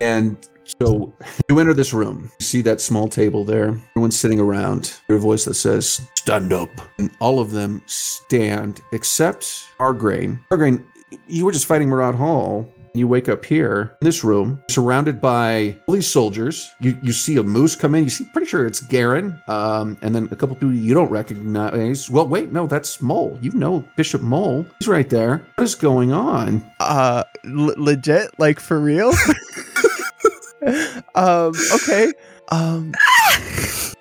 and 0.00 0.36
so 0.80 1.12
you 1.48 1.60
enter 1.60 1.74
this 1.74 1.92
room. 1.92 2.30
You 2.40 2.46
see 2.46 2.62
that 2.62 2.80
small 2.80 3.06
table 3.06 3.44
there. 3.44 3.78
Everyone's 3.90 4.18
sitting 4.18 4.40
around. 4.40 4.98
Your 5.08 5.18
voice 5.18 5.44
that 5.44 5.54
says, 5.54 6.00
"Stand 6.16 6.52
up," 6.52 6.70
and 6.98 7.10
all 7.20 7.38
of 7.38 7.52
them 7.52 7.82
stand 7.86 8.80
except 8.92 9.68
Margraine. 9.78 10.40
Margraine, 10.50 10.82
you 11.28 11.44
were 11.44 11.52
just 11.52 11.66
fighting 11.66 11.88
Murat 11.88 12.14
Hall. 12.14 12.72
You 12.96 13.08
wake 13.08 13.28
up 13.28 13.44
here 13.44 13.96
in 14.00 14.04
this 14.04 14.24
room, 14.24 14.62
surrounded 14.68 15.20
by 15.20 15.76
all 15.86 15.94
these 15.94 16.06
soldiers. 16.06 16.72
You 16.80 16.98
you 17.02 17.12
see 17.12 17.36
a 17.36 17.42
moose 17.42 17.76
come 17.76 17.94
in. 17.94 18.04
You 18.04 18.10
see, 18.10 18.24
pretty 18.24 18.46
sure 18.46 18.66
it's 18.66 18.80
Garen, 18.80 19.40
um, 19.48 19.96
and 20.02 20.14
then 20.14 20.28
a 20.30 20.36
couple 20.36 20.56
people 20.56 20.72
you 20.72 20.94
don't 20.94 21.10
recognize. 21.10 22.08
Well, 22.10 22.26
wait, 22.28 22.52
no, 22.52 22.66
that's 22.66 23.00
Mole. 23.02 23.38
You 23.40 23.52
know 23.52 23.84
Bishop 23.96 24.22
Mole. 24.22 24.66
He's 24.78 24.88
right 24.88 25.08
there. 25.08 25.44
What 25.56 25.64
is 25.64 25.74
going 25.74 26.12
on? 26.12 26.64
Uh, 26.80 27.24
l- 27.44 27.74
legit, 27.76 28.38
like 28.38 28.60
for 28.60 28.80
real. 28.80 29.12
um. 31.14 31.52
Okay. 31.74 32.12
Um. 32.50 32.92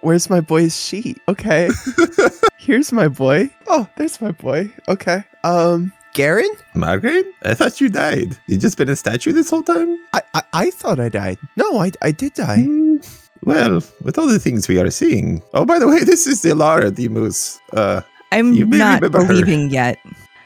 Where's 0.01 0.29
my 0.29 0.39
boy's 0.41 0.79
sheet? 0.79 1.19
Okay. 1.27 1.69
Here's 2.57 2.91
my 2.91 3.07
boy. 3.07 3.49
Oh, 3.67 3.87
there's 3.97 4.21
my 4.21 4.31
boy. 4.31 4.71
Okay. 4.87 5.23
Um. 5.43 5.91
Garen? 6.15 6.49
Margaret? 6.73 7.27
I 7.43 7.53
thought 7.53 7.79
you 7.81 7.89
died. 7.89 8.37
You 8.47 8.57
just 8.57 8.77
been 8.79 8.89
a 8.89 8.95
statue 8.95 9.33
this 9.33 9.49
whole 9.51 9.63
time? 9.63 9.99
I, 10.13 10.21
I 10.33 10.41
I 10.53 10.71
thought 10.71 10.99
I 10.99 11.09
died. 11.09 11.37
No, 11.57 11.77
I 11.79 11.91
I 12.01 12.11
did 12.11 12.33
die. 12.33 12.63
Hmm, 12.63 12.97
Well, 13.43 13.83
with 14.01 14.17
all 14.17 14.25
the 14.27 14.39
things 14.39 14.67
we 14.67 14.79
are 14.79 14.89
seeing. 14.89 15.43
Oh, 15.53 15.65
by 15.65 15.77
the 15.77 15.87
way, 15.87 15.99
this 16.11 16.25
is 16.25 16.41
Zalara 16.41 16.89
the 16.95 17.09
moose. 17.09 17.59
Uh, 17.73 18.01
I'm 18.31 18.53
You 18.53 18.65
not 18.65 19.01
remember 19.03 19.21
her. 19.21 19.27
believing 19.27 19.69
yet. 19.69 19.97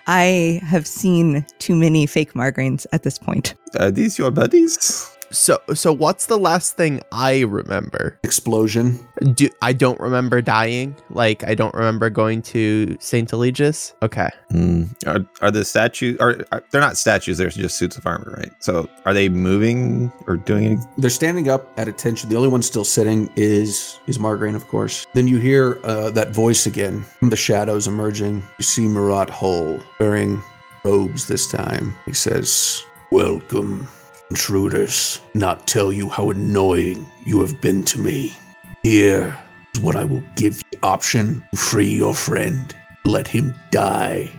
I 0.07 0.59
have 0.65 0.87
seen 0.87 1.45
too 1.59 1.75
many 1.75 2.07
fake 2.07 2.33
Margraines 2.33 2.87
at 2.91 3.03
this 3.03 3.19
point. 3.19 3.53
are 3.79 3.91
these 3.91 4.17
your 4.17 4.31
buddies? 4.31 5.05
So 5.31 5.59
so 5.73 5.93
what's 5.93 6.25
the 6.25 6.37
last 6.37 6.75
thing 6.75 7.01
I 7.11 7.41
remember? 7.41 8.19
Explosion. 8.23 8.99
Do 9.33 9.49
I 9.61 9.73
don't 9.73 9.99
remember 9.99 10.41
dying? 10.41 10.95
Like 11.09 11.43
I 11.43 11.55
don't 11.55 11.73
remember 11.73 12.09
going 12.09 12.41
to 12.43 12.97
Saint 12.99 13.31
Eligius? 13.31 13.93
Okay. 14.01 14.29
Hmm. 14.51 14.83
Are, 15.05 15.25
are 15.41 15.51
the 15.51 15.63
statues? 15.65 16.17
Are, 16.19 16.37
are 16.51 16.63
they're 16.71 16.81
not 16.81 16.97
statues? 16.97 17.37
They're 17.37 17.49
just 17.49 17.77
suits 17.77 17.97
of 17.97 18.05
armor, 18.05 18.33
right? 18.37 18.51
So, 18.59 18.89
are 19.05 19.13
they 19.13 19.29
moving 19.29 20.11
or 20.27 20.37
doing? 20.37 20.65
Any, 20.65 20.77
They're 20.97 21.09
standing 21.09 21.49
up 21.49 21.71
at 21.77 21.87
attention. 21.87 22.29
The 22.29 22.35
only 22.35 22.49
one 22.49 22.61
still 22.61 22.85
sitting 22.85 23.29
is 23.35 23.99
is 24.07 24.19
Margarine, 24.19 24.55
of 24.55 24.67
course. 24.67 25.05
Then 25.13 25.27
you 25.27 25.37
hear 25.37 25.79
uh, 25.83 26.09
that 26.11 26.29
voice 26.31 26.65
again 26.65 27.03
from 27.19 27.29
the 27.29 27.37
shadows 27.37 27.87
emerging. 27.87 28.43
You 28.57 28.63
see 28.63 28.87
Murat 28.87 29.29
Hall 29.29 29.79
wearing 29.99 30.41
robes 30.83 31.27
this 31.27 31.49
time. 31.49 31.95
He 32.05 32.13
says, 32.13 32.83
"Welcome, 33.11 33.87
intruders. 34.29 35.21
Not 35.33 35.67
tell 35.67 35.91
you 35.91 36.09
how 36.09 36.29
annoying 36.29 37.05
you 37.25 37.41
have 37.41 37.59
been 37.61 37.83
to 37.85 37.99
me. 37.99 38.33
Here 38.83 39.37
is 39.73 39.81
what 39.81 39.95
I 39.95 40.05
will 40.05 40.23
give 40.35 40.61
you: 40.71 40.79
option 40.83 41.43
to 41.51 41.57
free 41.57 41.93
your 41.95 42.13
friend. 42.13 42.75
Let 43.05 43.27
him 43.27 43.55
die. 43.71 44.29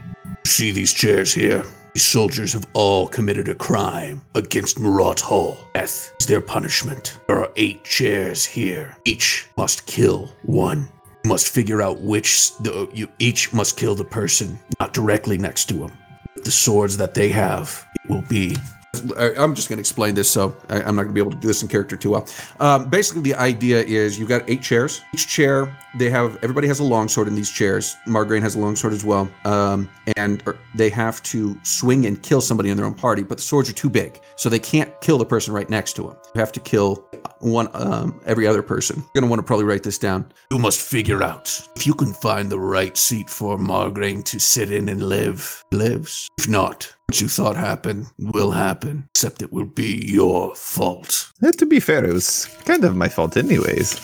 See 0.46 0.70
these 0.72 0.92
chairs 0.92 1.32
here." 1.32 1.64
These 1.94 2.04
soldiers 2.04 2.52
have 2.52 2.68
all 2.72 3.08
committed 3.08 3.48
a 3.48 3.54
crime 3.56 4.22
against 4.36 4.78
Murat 4.78 5.18
Hall. 5.18 5.58
Death 5.74 6.12
is 6.20 6.26
their 6.26 6.40
punishment. 6.40 7.18
There 7.26 7.40
are 7.40 7.50
eight 7.56 7.82
chairs 7.82 8.44
here. 8.44 8.96
Each 9.04 9.48
must 9.56 9.86
kill 9.86 10.30
one. 10.44 10.88
You 11.24 11.30
must 11.30 11.48
figure 11.48 11.82
out 11.82 12.00
which 12.00 12.56
the, 12.58 12.88
you 12.94 13.08
each 13.18 13.52
must 13.52 13.76
kill 13.76 13.96
the 13.96 14.04
person 14.04 14.56
not 14.78 14.92
directly 14.92 15.36
next 15.36 15.68
to 15.70 15.74
him. 15.82 15.92
With 16.36 16.44
the 16.44 16.52
swords 16.52 16.96
that 16.98 17.14
they 17.14 17.28
have, 17.30 17.84
it 18.04 18.08
will 18.08 18.22
be 18.28 18.56
I'm 18.94 19.54
just 19.54 19.68
going 19.68 19.76
to 19.76 19.80
explain 19.80 20.14
this, 20.14 20.28
so 20.30 20.56
I, 20.68 20.82
I'm 20.82 20.96
not 20.96 21.04
going 21.04 21.08
to 21.08 21.12
be 21.12 21.20
able 21.20 21.30
to 21.30 21.36
do 21.36 21.46
this 21.46 21.62
in 21.62 21.68
character 21.68 21.96
too 21.96 22.10
well. 22.10 22.26
Um, 22.58 22.88
basically, 22.88 23.22
the 23.22 23.34
idea 23.34 23.82
is 23.82 24.18
you've 24.18 24.28
got 24.28 24.42
eight 24.48 24.62
chairs. 24.62 25.02
Each 25.14 25.28
chair, 25.28 25.76
they 25.96 26.10
have 26.10 26.36
everybody 26.42 26.66
has 26.66 26.80
a 26.80 26.84
longsword 26.84 27.28
in 27.28 27.34
these 27.36 27.50
chairs. 27.50 27.96
Margraine 28.06 28.42
has 28.42 28.56
a 28.56 28.58
longsword 28.58 28.92
as 28.92 29.04
well, 29.04 29.30
um, 29.44 29.88
and 30.16 30.42
er, 30.46 30.58
they 30.74 30.90
have 30.90 31.22
to 31.24 31.58
swing 31.62 32.06
and 32.06 32.20
kill 32.22 32.40
somebody 32.40 32.70
in 32.70 32.76
their 32.76 32.86
own 32.86 32.94
party. 32.94 33.22
But 33.22 33.38
the 33.38 33.42
swords 33.42 33.70
are 33.70 33.74
too 33.74 33.90
big, 33.90 34.20
so 34.36 34.48
they 34.48 34.58
can't 34.58 34.92
kill 35.00 35.18
the 35.18 35.26
person 35.26 35.54
right 35.54 35.70
next 35.70 35.94
to 35.94 36.02
them. 36.02 36.16
You 36.34 36.40
have 36.40 36.52
to 36.52 36.60
kill 36.60 37.08
one 37.38 37.68
um, 37.74 38.20
every 38.26 38.46
other 38.46 38.62
person. 38.62 38.96
You're 38.96 39.22
going 39.22 39.24
to 39.24 39.30
want 39.30 39.40
to 39.40 39.44
probably 39.44 39.66
write 39.66 39.82
this 39.82 39.98
down. 39.98 40.30
You 40.50 40.58
must 40.58 40.80
figure 40.80 41.22
out 41.22 41.60
if 41.76 41.86
you 41.86 41.94
can 41.94 42.12
find 42.12 42.50
the 42.50 42.58
right 42.58 42.96
seat 42.96 43.30
for 43.30 43.56
Margraine 43.56 44.24
to 44.24 44.38
sit 44.38 44.72
in 44.72 44.88
and 44.88 45.02
live. 45.02 45.64
Lives. 45.70 46.28
If 46.38 46.48
not, 46.48 46.94
what 47.10 47.20
you 47.20 47.26
thought 47.26 47.56
happened 47.56 48.06
will 48.18 48.52
happen, 48.52 49.04
except 49.10 49.42
it 49.42 49.52
will 49.52 49.64
be 49.66 50.00
your 50.06 50.54
fault. 50.54 51.32
Eh, 51.42 51.50
to 51.50 51.66
be 51.66 51.80
fair, 51.80 52.04
it 52.04 52.12
was 52.12 52.46
kind 52.64 52.84
of 52.84 52.94
my 52.94 53.08
fault, 53.08 53.36
anyways. 53.36 54.00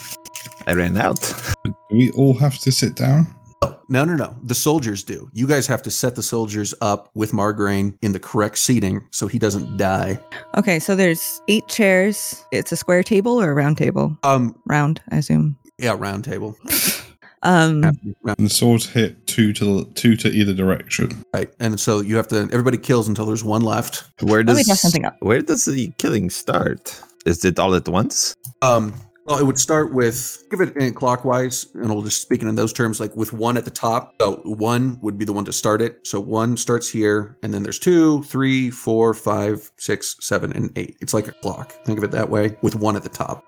I 0.67 0.73
ran 0.73 0.97
out. 0.97 1.21
Do 1.65 1.73
we 1.93 2.11
all 2.17 2.35
have 2.35 2.59
to 2.59 2.73
sit 2.73 2.97
down? 2.97 3.29
Oh, 3.63 3.79
no, 3.89 4.05
no, 4.05 4.17
no. 4.17 4.35
The 4.43 4.57
soldiers 4.57 5.05
do. 5.05 5.31
You 5.35 5.47
guys 5.47 5.69
have 5.69 5.83
to 5.83 5.91
set 5.93 6.17
the 6.17 6.23
soldiers 6.25 6.75
up 6.81 7.09
with 7.15 7.31
Margraine 7.31 7.97
in 8.03 8.11
the 8.11 8.19
correct 8.19 8.59
seating 8.59 9.07
so 9.13 9.29
he 9.29 9.39
doesn't 9.39 9.77
die. 9.77 10.19
Okay, 10.57 10.81
so 10.81 10.97
there's 10.97 11.41
eight 11.47 11.69
chairs. 11.69 12.45
It's 12.51 12.73
a 12.73 12.77
square 12.77 13.05
table 13.05 13.41
or 13.41 13.53
a 13.53 13.55
round 13.55 13.79
table? 13.79 14.19
Um, 14.25 14.59
Round, 14.67 15.01
I 15.13 15.19
assume. 15.19 15.57
yeah, 15.79 15.95
round 15.97 16.25
table. 16.25 16.57
Um, 17.47 17.85
And 17.85 18.37
the 18.39 18.51
swords 18.51 18.87
hit 18.87 19.25
two 19.29 19.53
to 19.53 19.65
the, 19.65 19.85
two 19.93 20.17
to 20.17 20.29
either 20.29 20.53
direction. 20.53 21.25
Right, 21.33 21.49
and 21.61 21.79
so 21.79 22.01
you 22.01 22.17
have 22.17 22.27
to. 22.29 22.49
Everybody 22.53 22.77
kills 22.77 23.07
until 23.07 23.25
there's 23.25 23.45
one 23.45 23.63
left. 23.63 24.05
Where 24.21 24.41
Let 24.41 24.57
does 24.57 24.69
me 24.69 24.75
something 24.75 25.05
up. 25.05 25.17
Where 25.21 25.41
does 25.41 25.65
the 25.65 25.93
killing 25.99 26.29
start? 26.29 27.01
Is 27.25 27.45
it 27.45 27.59
all 27.59 27.75
at 27.77 27.89
once? 27.89 28.35
Um, 28.63 28.95
well, 29.27 29.39
it 29.39 29.45
would 29.45 29.59
start 29.59 29.93
with 29.93 30.45
give 30.51 30.61
it 30.61 30.77
in 30.77 30.93
clockwise, 30.95 31.67
and 31.75 31.89
we'll 31.89 32.03
just 32.03 32.21
speak 32.21 32.43
it 32.43 32.49
in 32.49 32.57
those 32.57 32.73
terms, 32.73 32.99
like 32.99 33.15
with 33.15 33.33
one 33.33 33.57
at 33.57 33.65
the 33.65 33.71
top. 33.71 34.15
So 34.21 34.41
one 34.45 34.99
would 35.03 35.17
be 35.17 35.25
the 35.25 35.33
one 35.33 35.45
to 35.45 35.53
start 35.53 35.81
it. 35.81 36.05
So 36.05 36.19
one 36.21 36.57
starts 36.57 36.89
here, 36.89 37.37
and 37.45 37.55
then 37.55 37.63
there's 37.63 37.79
two, 37.79 38.25
three, 38.25 38.71
four, 38.71 39.15
five, 39.15 39.71
six, 39.77 40.17
seven, 40.21 40.53
and 40.53 40.77
eight. 40.77 40.97
It's 41.01 41.15
like 41.15 41.29
a 41.29 41.33
clock. 41.33 41.73
Think 41.85 41.99
of 41.99 42.05
it 42.05 42.11
that 42.11 42.29
way, 42.29 42.57
with 42.63 42.75
one 42.75 42.97
at 42.97 43.05
the 43.05 43.09
top. 43.09 43.45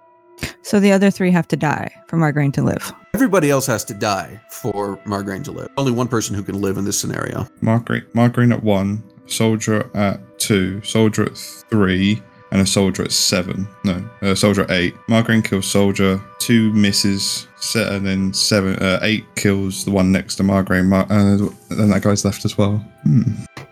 So 0.63 0.81
the 0.81 0.93
other 0.93 1.11
three 1.11 1.31
have 1.31 1.49
to 1.49 1.57
die 1.57 1.91
for 2.07 2.17
Margarine 2.17 2.53
to 2.53 2.63
live. 2.63 2.93
Everybody 3.15 3.51
else 3.51 3.67
has 3.67 3.85
to 3.87 3.95
die 3.95 4.41
for 4.51 4.97
Margraine 5.05 5.45
to 5.45 5.53
live. 5.53 5.69
Only 5.77 5.93
one 5.93 6.09
person 6.09 6.35
who 6.35 6.43
can 6.43 6.61
live 6.61 6.77
in 6.77 6.85
this 6.85 6.99
scenario. 6.99 7.49
Margaret, 7.61 8.15
Margarine 8.15 8.53
at 8.53 8.63
one, 8.63 9.03
soldier 9.27 9.91
at 9.95 10.21
two, 10.39 10.81
soldier 10.83 11.25
at 11.25 11.37
three, 11.37 12.23
and 12.51 12.63
a 12.63 12.67
soldier 12.67 13.03
at 13.03 13.13
seven. 13.13 13.69
No, 13.85 14.09
a 14.23 14.35
soldier 14.37 14.63
at 14.63 14.71
eight. 14.71 14.95
Margarine 15.09 15.43
kills 15.43 15.67
soldier, 15.67 16.21
two 16.39 16.73
misses, 16.73 17.47
se- 17.57 17.95
and 17.95 18.07
then 18.07 18.33
seven, 18.33 18.77
uh, 18.77 19.01
eight 19.03 19.25
kills 19.37 19.85
the 19.85 19.91
one 19.91 20.13
next 20.13 20.37
to 20.37 20.43
Margarine. 20.43 20.89
Mar- 20.89 21.07
uh, 21.11 21.37
then 21.69 21.91
that 21.91 22.03
guy's 22.03 22.25
left 22.25 22.45
as 22.45 22.57
well. 22.57 22.77
Hmm. 23.03 23.23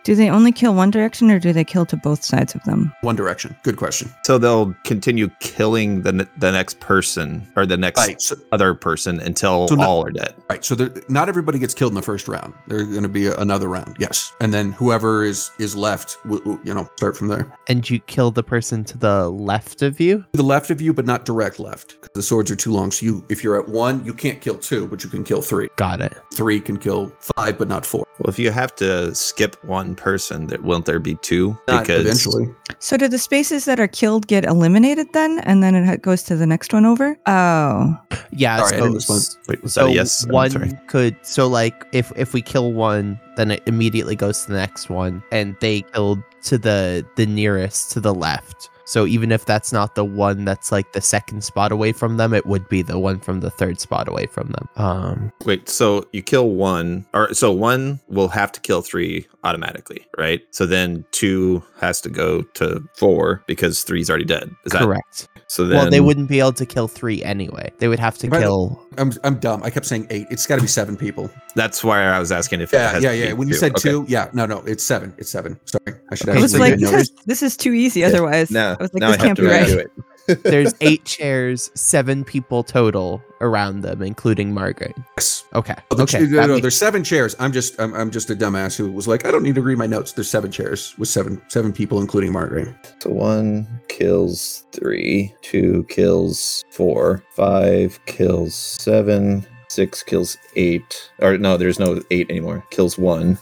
Do 0.07 0.15
they 0.15 0.29
only 0.29 0.53
kill 0.53 0.73
one 0.73 0.89
direction 0.89 1.29
or 1.29 1.37
do 1.37 1.51
they 1.51 1.65
kill 1.65 1.85
to 1.87 1.97
both 1.97 2.23
sides 2.23 2.55
of 2.55 2.63
them? 2.63 2.93
One 3.01 3.17
direction. 3.17 3.53
Good 3.63 3.75
question. 3.75 4.09
So 4.23 4.37
they'll 4.37 4.73
continue 4.85 5.27
killing 5.41 6.03
the 6.03 6.13
ne- 6.13 6.25
the 6.37 6.49
next 6.49 6.79
person 6.79 7.45
or 7.57 7.65
the 7.65 7.75
next 7.75 7.99
Right. 7.99 8.21
So, 8.21 8.37
other 8.53 8.73
person 8.73 9.19
until 9.19 9.67
So 9.67 9.75
no- 9.75 9.83
all 9.83 10.05
are 10.07 10.11
dead. 10.11 10.33
right. 10.49 10.63
So 10.63 10.77
not 11.09 11.27
everybody 11.27 11.59
gets 11.59 11.73
killed 11.73 11.91
in 11.91 11.95
the 11.97 12.01
first 12.01 12.29
round. 12.29 12.53
There's 12.67 12.87
going 12.87 13.03
to 13.03 13.09
be 13.09 13.27
a, 13.27 13.35
another 13.35 13.67
round. 13.67 13.97
Yes, 13.99 14.31
and 14.39 14.53
then 14.53 14.71
whoever 14.71 15.25
is 15.25 15.51
is 15.59 15.75
left, 15.75 16.17
w- 16.23 16.39
w- 16.41 16.59
you 16.63 16.73
know, 16.73 16.89
start 16.95 17.17
from 17.17 17.27
there. 17.27 17.51
And 17.67 17.89
you 17.89 17.99
kill 17.99 18.31
the 18.31 18.43
person 18.43 18.85
to 18.85 18.97
the 18.97 19.27
left 19.29 19.81
of 19.81 19.99
you? 19.99 20.19
To 20.31 20.37
the 20.37 20.43
left 20.43 20.69
of 20.69 20.79
you, 20.79 20.93
but 20.93 21.05
not 21.05 21.25
direct 21.25 21.59
left. 21.59 22.13
The 22.13 22.23
swords 22.23 22.49
are 22.49 22.55
too 22.55 22.71
long. 22.71 22.91
So 22.91 23.05
you, 23.05 23.25
if 23.27 23.43
you're 23.43 23.59
at 23.59 23.67
one, 23.67 24.05
you 24.05 24.13
can't 24.13 24.39
kill 24.39 24.55
two, 24.57 24.87
but 24.87 25.03
you 25.03 25.09
can 25.09 25.25
kill 25.25 25.41
three. 25.41 25.67
Got 25.75 25.99
it. 25.99 26.13
Three 26.33 26.61
can 26.61 26.77
kill 26.77 27.11
five, 27.35 27.57
but 27.57 27.67
not 27.67 27.85
four. 27.85 28.05
Well, 28.19 28.29
if 28.29 28.39
you 28.39 28.51
have 28.51 28.73
to 28.77 29.13
skip 29.13 29.61
one 29.65 29.96
person, 29.97 30.47
that 30.47 30.63
won't 30.63 30.85
there 30.85 30.99
be 30.99 31.15
two? 31.15 31.57
Not 31.67 31.89
eventually. 31.89 32.47
So 32.79 32.95
do 32.95 33.07
the 33.07 33.17
spaces 33.17 33.65
that 33.65 33.79
are 33.79 33.87
killed 33.87 34.27
get 34.27 34.45
eliminated 34.45 35.11
then 35.13 35.39
and 35.39 35.61
then 35.61 35.75
it 35.75 36.01
goes 36.01 36.23
to 36.23 36.35
the 36.35 36.45
next 36.45 36.73
one 36.73 36.85
over? 36.85 37.17
Oh. 37.25 37.97
Yeah. 38.31 38.57
Sorry, 38.57 38.69
so, 38.69 39.15
didn't. 39.15 39.37
Wait, 39.47 39.63
was 39.63 39.73
so 39.73 39.85
that 39.85 39.91
a 39.91 39.93
yes? 39.93 40.27
One 40.27 40.79
could 40.87 41.17
so 41.23 41.47
like 41.47 41.85
if 41.91 42.11
if 42.15 42.33
we 42.33 42.41
kill 42.41 42.71
one, 42.73 43.19
then 43.35 43.51
it 43.51 43.63
immediately 43.65 44.15
goes 44.15 44.45
to 44.45 44.51
the 44.51 44.57
next 44.57 44.89
one, 44.89 45.23
and 45.31 45.55
they 45.59 45.81
killed 45.81 46.21
to 46.43 46.57
the 46.57 47.05
the 47.15 47.25
nearest 47.25 47.91
to 47.91 47.99
the 47.99 48.13
left. 48.13 48.69
So 48.87 49.05
even 49.05 49.33
if 49.33 49.45
that's 49.45 49.73
not 49.73 49.95
the 49.95 50.05
one 50.05 50.45
that's 50.45 50.71
like 50.71 50.93
the 50.93 51.01
second 51.01 51.43
spot 51.43 51.73
away 51.73 51.91
from 51.91 52.15
them, 52.15 52.33
it 52.33 52.45
would 52.45 52.67
be 52.69 52.81
the 52.81 52.97
one 52.97 53.19
from 53.19 53.41
the 53.41 53.49
third 53.51 53.81
spot 53.81 54.07
away 54.07 54.27
from 54.27 54.47
them. 54.47 54.69
Um, 54.77 55.31
Wait, 55.45 55.67
so 55.67 56.07
you 56.13 56.23
kill 56.23 56.49
one, 56.51 57.05
or 57.13 57.33
so 57.33 57.51
one 57.51 57.99
will 58.07 58.29
have 58.29 58.51
to 58.53 58.61
kill 58.61 58.81
three 58.81 59.27
automatically, 59.43 60.05
right? 60.17 60.41
So 60.51 60.65
then 60.65 61.03
two 61.11 61.61
has 61.81 61.99
to 62.01 62.09
go 62.09 62.41
to 62.53 62.81
four 62.95 63.43
because 63.45 63.83
three's 63.83 64.09
already 64.09 64.25
dead. 64.25 64.49
Is 64.65 64.71
that 64.71 64.83
correct. 64.83 65.27
so? 65.47 65.65
Then 65.67 65.77
well, 65.77 65.89
they 65.91 65.99
wouldn't 66.01 66.29
be 66.29 66.39
able 66.39 66.53
to 66.53 66.65
kill 66.65 66.87
three 66.87 67.21
anyway. 67.23 67.71
They 67.79 67.87
would 67.89 67.99
have 67.99 68.17
to 68.19 68.29
Right. 68.29 68.41
kill. 68.41 68.81
I'm, 68.97 69.11
I'm 69.23 69.37
dumb. 69.39 69.63
I 69.63 69.69
kept 69.69 69.85
saying 69.85 70.07
eight. 70.09 70.27
It's 70.31 70.47
got 70.47 70.55
to 70.55 70.61
be 70.61 70.67
seven 70.67 70.95
people. 70.97 71.29
That's 71.55 71.83
why 71.83 72.03
I 72.03 72.19
was 72.19 72.31
asking 72.31 72.61
if. 72.61 72.73
it 72.73 72.77
Yeah, 72.77 72.91
has 72.91 73.03
yeah, 73.03 73.11
yeah. 73.11 73.33
When 73.33 73.47
you 73.49 73.53
two. 73.53 73.59
said 73.59 73.71
Okay. 73.73 73.89
two, 73.89 74.05
yeah, 74.07 74.29
no, 74.33 74.45
no, 74.45 74.59
it's 74.65 74.83
seven. 74.83 75.13
It's 75.17 75.29
seven. 75.29 75.59
Sorry, 75.65 75.99
I 76.11 76.15
should 76.15 76.29
Okay, 76.29 76.31
I 76.31 76.33
have. 76.35 76.41
was 76.43 76.51
so 76.53 76.57
like, 76.59 76.79
this 76.79 76.91
know- 76.91 76.97
is, 76.97 77.11
this 77.25 77.43
is 77.43 77.57
too 77.57 77.73
easy 77.73 78.03
otherwise. 78.03 78.49
Now, 78.49 78.76
I 78.79 78.83
was 78.83 78.93
like, 78.93 79.01
now 79.01 79.11
this 79.11 79.19
I 79.19 79.25
can't 79.25 79.35
to 79.37 79.41
be 79.43 79.47
right. 79.47 79.69
it. 79.69 79.91
There's 80.43 80.73
eight 80.81 81.05
chairs, 81.05 81.71
seven 81.73 82.25
people 82.25 82.61
total 82.63 83.23
around 83.39 83.81
them, 83.81 84.01
including 84.01 84.53
Margaret. 84.53 84.93
Yes. 85.15 85.45
Okay. 85.53 85.75
Oh, 85.89 85.95
the 85.95 86.03
okay. 86.03 86.25
ch- 86.25 86.29
no, 86.29 86.37
that 86.41 86.47
no, 86.47 86.59
there's 86.59 86.75
seven 86.75 87.01
chairs. 87.01 87.33
I'm 87.39 87.53
just, 87.53 87.79
I'm, 87.79 87.93
I'm 87.93 88.11
just 88.11 88.29
a 88.29 88.35
dumbass 88.35 88.75
who 88.75 88.91
was 88.91 89.07
like, 89.07 89.25
I 89.25 89.31
don't 89.31 89.43
need 89.43 89.55
to 89.55 89.61
read 89.61 89.77
my 89.77 89.87
notes. 89.87 90.11
There's 90.11 90.29
seven 90.29 90.51
chairs 90.51 90.93
with 90.97 91.07
seven, 91.07 91.41
seven 91.47 91.71
people, 91.71 92.01
including 92.01 92.33
Margaret. 92.33 92.67
So 92.99 93.11
one 93.11 93.65
kills 93.87 94.65
three, 94.73 95.33
two 95.43 95.85
kills 95.87 96.65
four, 96.71 97.23
five 97.31 97.97
kills 98.05 98.53
seven, 98.53 99.45
six 99.69 100.03
kills 100.03 100.37
eight. 100.57 101.09
Or 101.19 101.37
no, 101.37 101.55
there's 101.55 101.79
no 101.79 102.01
eight 102.11 102.29
anymore. 102.29 102.65
Kills 102.71 102.97
one, 102.97 103.37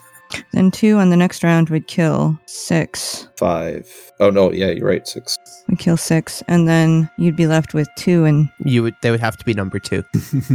Then 0.51 0.69
two 0.71 0.97
on 0.97 1.09
the 1.09 1.17
next 1.17 1.43
round 1.43 1.69
would 1.69 1.87
kill 1.87 2.39
six. 2.45 3.27
Five. 3.37 3.87
Oh 4.19 4.29
no, 4.29 4.51
yeah, 4.51 4.67
you're 4.71 4.87
right. 4.87 5.07
Six. 5.07 5.37
We 5.67 5.75
kill 5.75 5.97
six. 5.97 6.43
And 6.47 6.67
then 6.67 7.09
you'd 7.17 7.35
be 7.35 7.47
left 7.47 7.73
with 7.73 7.87
two 7.97 8.25
and 8.25 8.49
you 8.63 8.83
would. 8.83 8.95
They 9.01 9.11
would 9.11 9.19
have 9.19 9.37
to 9.37 9.45
be 9.45 9.53
number 9.53 9.79
two. 9.79 10.03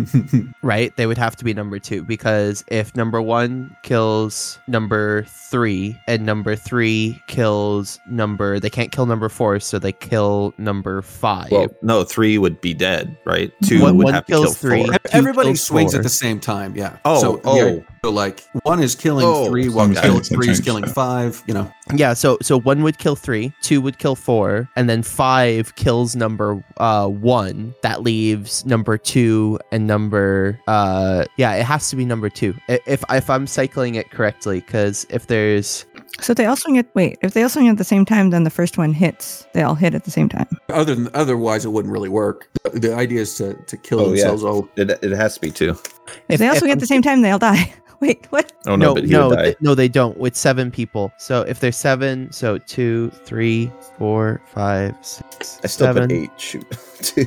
right? 0.62 0.94
They 0.96 1.06
would 1.06 1.18
have 1.18 1.36
to 1.36 1.44
be 1.44 1.52
number 1.54 1.78
two 1.78 2.02
because 2.02 2.64
if 2.68 2.94
number 2.96 3.20
one 3.20 3.76
kills 3.82 4.58
number 4.68 5.24
three 5.50 5.98
and 6.06 6.24
number 6.24 6.56
three 6.56 7.20
kills 7.26 7.98
number, 8.08 8.58
they 8.60 8.70
can't 8.70 8.92
kill 8.92 9.06
number 9.06 9.28
four, 9.28 9.60
so 9.60 9.78
they 9.78 9.92
kill 9.92 10.54
number 10.58 11.02
five. 11.02 11.50
Well, 11.50 11.68
no, 11.82 12.04
three 12.04 12.38
would 12.38 12.60
be 12.60 12.74
dead, 12.74 13.16
right? 13.24 13.52
Two 13.64 13.82
One- 13.82 13.96
would 13.98 14.04
one 14.04 14.14
have 14.14 14.26
to 14.26 14.32
kills 14.32 14.44
kill 14.46 14.54
three. 14.54 14.84
four. 14.86 14.96
Everybody 15.12 15.48
kills 15.50 15.62
swings 15.62 15.92
four. 15.92 16.00
at 16.00 16.02
the 16.02 16.08
same 16.08 16.40
time. 16.40 16.74
Yeah. 16.76 16.96
Oh, 17.04 17.20
so, 17.20 17.40
oh. 17.44 17.56
yeah, 17.56 17.80
so 18.04 18.10
like 18.10 18.44
one 18.62 18.82
is 18.82 18.94
killing 18.94 19.26
Oh. 19.26 19.48
three, 19.48 19.68
while 19.68 19.92
Someone's 19.94 20.28
kill, 20.28 20.38
three 20.40 20.48
is 20.50 20.60
killing 20.60 20.84
that. 20.84 20.94
five. 20.94 21.42
You 21.46 21.54
know, 21.54 21.72
yeah, 21.94 22.12
so 22.14 22.38
so 22.42 22.58
one 22.60 22.82
would 22.82 22.98
kill 22.98 23.16
three, 23.16 23.52
two 23.62 23.80
would 23.80 23.98
kill 23.98 24.14
four, 24.16 24.68
and 24.76 24.88
then 24.88 25.02
five 25.02 25.74
kills 25.76 26.14
number 26.16 26.62
uh 26.78 27.06
one. 27.08 27.74
That 27.82 28.02
leaves 28.02 28.64
number 28.66 28.98
two 28.98 29.58
and 29.72 29.86
number 29.86 30.60
uh 30.68 31.24
yeah, 31.36 31.54
it 31.54 31.64
has 31.64 31.88
to 31.90 31.96
be 31.96 32.04
number 32.04 32.28
two. 32.28 32.54
If 32.68 33.04
if 33.10 33.30
I'm 33.30 33.46
cycling 33.46 33.94
it 33.96 34.10
correctly, 34.10 34.60
because 34.60 35.06
if 35.10 35.26
there's 35.26 35.86
so 36.20 36.34
they 36.34 36.44
all 36.44 36.56
swing 36.56 36.76
at 36.78 36.92
wait, 36.94 37.18
if 37.22 37.34
they 37.34 37.42
all 37.42 37.48
swing 37.48 37.68
at 37.68 37.78
the 37.78 37.84
same 37.84 38.04
time, 38.04 38.30
then 38.30 38.44
the 38.44 38.50
first 38.50 38.76
one 38.76 38.92
hits. 38.92 39.46
They 39.54 39.62
all 39.62 39.74
hit 39.74 39.94
at 39.94 40.04
the 40.04 40.10
same 40.10 40.28
time. 40.28 40.48
other 40.68 40.94
than 40.94 41.08
otherwise, 41.14 41.64
it 41.64 41.70
wouldn't 41.70 41.92
really 41.92 42.08
work. 42.08 42.48
The, 42.64 42.80
the 42.80 42.94
idea 42.94 43.20
is 43.20 43.34
to 43.36 43.54
to 43.54 43.76
kill 43.76 44.00
Oh, 44.00 44.12
yeah. 44.12 44.28
all. 44.30 44.68
It, 44.76 44.90
it 45.02 45.12
has 45.12 45.34
to 45.34 45.40
be 45.40 45.50
two. 45.50 45.70
If, 45.70 45.90
if, 46.28 46.38
they 46.40 46.46
all 46.48 46.54
if 46.54 46.58
swing 46.58 46.72
at 46.72 46.80
the 46.80 46.86
same 46.86 47.02
time, 47.02 47.22
they 47.22 47.30
all 47.30 47.38
die. 47.38 47.72
Wait, 48.02 48.26
what? 48.30 48.50
Oh 48.66 48.76
no, 48.76 48.86
no, 48.86 48.94
but 48.94 49.04
he 49.04 49.10
no, 49.10 49.28
would 49.28 49.36
die. 49.36 49.42
th- 49.44 49.56
no, 49.60 49.74
they 49.74 49.88
don't. 49.88 50.16
With 50.16 50.34
seven 50.34 50.70
people, 50.70 51.12
so 51.18 51.42
if 51.42 51.60
there's 51.60 51.76
seven, 51.76 52.32
so 52.32 52.56
two, 52.56 53.10
three, 53.24 53.70
four, 53.98 54.40
five, 54.46 54.94
six, 55.02 55.60
I 55.62 55.66
still 55.66 55.88
seven, 55.88 56.08
put 56.08 56.12
eight. 56.12 56.30
Shoot, 56.38 56.70
two. 57.02 57.24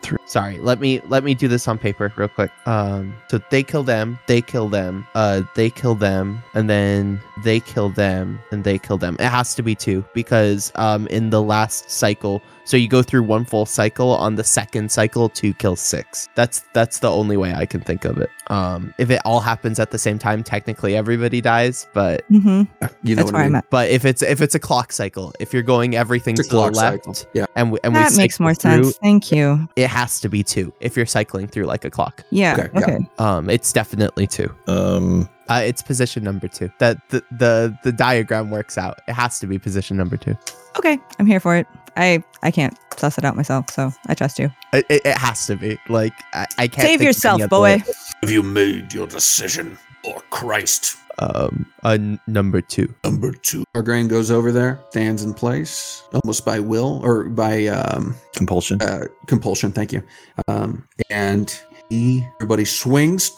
three. 0.00 0.18
Sorry, 0.26 0.58
let 0.58 0.78
me 0.78 1.00
let 1.08 1.24
me 1.24 1.34
do 1.34 1.48
this 1.48 1.66
on 1.66 1.78
paper 1.78 2.12
real 2.14 2.28
quick. 2.28 2.52
Um, 2.66 3.16
so 3.28 3.40
they 3.50 3.64
kill 3.64 3.82
them, 3.82 4.16
they 4.28 4.40
kill 4.40 4.68
them, 4.68 5.08
uh, 5.16 5.42
they 5.56 5.70
kill 5.70 5.96
them, 5.96 6.40
and 6.54 6.70
then 6.70 7.20
they 7.42 7.58
kill 7.58 7.88
them, 7.88 8.38
and 8.52 8.62
they 8.62 8.78
kill 8.78 8.98
them. 8.98 9.16
It 9.18 9.26
has 9.26 9.56
to 9.56 9.62
be 9.62 9.74
two 9.74 10.04
because 10.14 10.70
um, 10.76 11.08
in 11.08 11.30
the 11.30 11.42
last 11.42 11.90
cycle, 11.90 12.42
So 12.66 12.76
you 12.76 12.88
go 12.88 13.02
through 13.02 13.24
one 13.24 13.44
full 13.44 13.66
cycle 13.66 14.10
on 14.10 14.36
the 14.36 14.44
second 14.44 14.90
cycle 14.90 15.28
to 15.30 15.52
kill 15.54 15.76
six. 15.76 16.28
That's 16.34 16.62
that's 16.72 16.98
the 17.00 17.10
only 17.10 17.36
way 17.36 17.52
I 17.54 17.66
can 17.66 17.80
think 17.80 18.04
of 18.04 18.16
it. 18.18 18.30
Um, 18.48 18.94
if 18.98 19.10
it 19.10 19.20
all 19.24 19.40
happens 19.40 19.78
at 19.78 19.90
the 19.90 19.98
same 19.98 20.18
time, 20.18 20.42
technically 20.42 20.96
everybody 20.96 21.40
dies, 21.40 21.86
but 21.94 22.24
hmm 22.28 22.62
You 23.02 23.14
know 23.16 23.22
That's 23.22 23.32
what 23.32 23.34
I 23.36 23.48
mean? 23.48 23.62
but 23.70 23.90
if 23.90 24.04
it's 24.04 24.22
if 24.22 24.40
it's 24.40 24.54
a 24.54 24.58
clock 24.58 24.92
cycle, 24.92 25.32
if 25.40 25.52
you're 25.52 25.62
going 25.62 25.94
everything 25.94 26.34
It's 26.38 26.46
a 26.48 26.50
to 26.50 26.56
the 26.56 26.60
left, 26.70 27.04
cycle. 27.04 27.30
Yeah. 27.34 27.46
and 27.56 27.72
we, 27.72 27.78
and 27.84 27.92
we 27.94 28.00
That 28.00 28.16
makes 28.16 28.40
more 28.40 28.54
through, 28.54 28.84
sense. 28.84 28.98
Thank 28.98 29.30
you. 29.30 29.68
It 29.76 29.88
has 29.88 30.20
to 30.20 30.28
be 30.28 30.42
two 30.42 30.72
if 30.80 30.96
you're 30.96 31.06
cycling 31.06 31.46
through 31.48 31.64
like 31.66 31.84
a 31.84 31.90
clock. 31.90 32.24
Yeah. 32.30 32.54
Okay, 32.58 32.78
Okay. 32.82 32.98
yeah. 33.18 33.36
Um, 33.36 33.50
it's 33.50 33.72
definitely 33.72 34.26
two. 34.26 34.54
Um, 34.66 35.28
Uh, 35.50 35.60
it's 35.62 35.82
position 35.82 36.24
number 36.24 36.48
two. 36.48 36.70
That 36.78 36.96
the, 37.10 37.22
the 37.32 37.76
the 37.84 37.92
diagram 37.92 38.50
works 38.50 38.78
out. 38.78 39.00
It 39.06 39.12
has 39.12 39.38
to 39.40 39.46
be 39.46 39.58
position 39.58 39.98
number 39.98 40.16
two. 40.16 40.34
Okay. 40.78 40.98
I'm 41.18 41.26
here 41.26 41.38
for 41.40 41.54
it. 41.54 41.66
I 41.96 42.22
I 42.42 42.50
can't 42.50 42.76
suss 42.96 43.18
it 43.18 43.24
out 43.24 43.36
myself, 43.36 43.70
so 43.70 43.92
I 44.06 44.14
trust 44.14 44.38
you. 44.38 44.50
It, 44.72 44.86
it, 44.88 45.02
it 45.04 45.18
has 45.18 45.46
to 45.46 45.56
be. 45.56 45.78
Like 45.88 46.12
I, 46.32 46.46
I 46.58 46.68
can't 46.68 46.86
Save 46.86 47.02
yourself, 47.02 47.40
any 47.40 47.48
boy. 47.48 47.60
way. 47.62 47.82
Have 48.22 48.30
you 48.30 48.42
made 48.42 48.92
your 48.92 49.06
decision? 49.06 49.78
Or 50.04 50.20
Christ? 50.30 50.96
Um, 51.18 51.64
uh, 51.84 51.96
number 52.26 52.60
two. 52.60 52.92
Number 53.04 53.32
two. 53.32 53.64
Margraine 53.74 54.08
goes 54.08 54.30
over 54.30 54.50
there, 54.52 54.80
stands 54.90 55.22
in 55.22 55.32
place, 55.32 56.02
almost 56.12 56.44
by 56.44 56.58
will 56.58 57.00
or 57.04 57.24
by 57.24 57.66
um, 57.68 58.14
compulsion. 58.34 58.82
uh, 58.82 59.06
compulsion. 59.26 59.70
Thank 59.72 59.92
you. 59.92 60.02
Um, 60.48 60.86
and 61.08 61.58
he, 61.88 62.26
everybody 62.36 62.64
swings. 62.64 63.30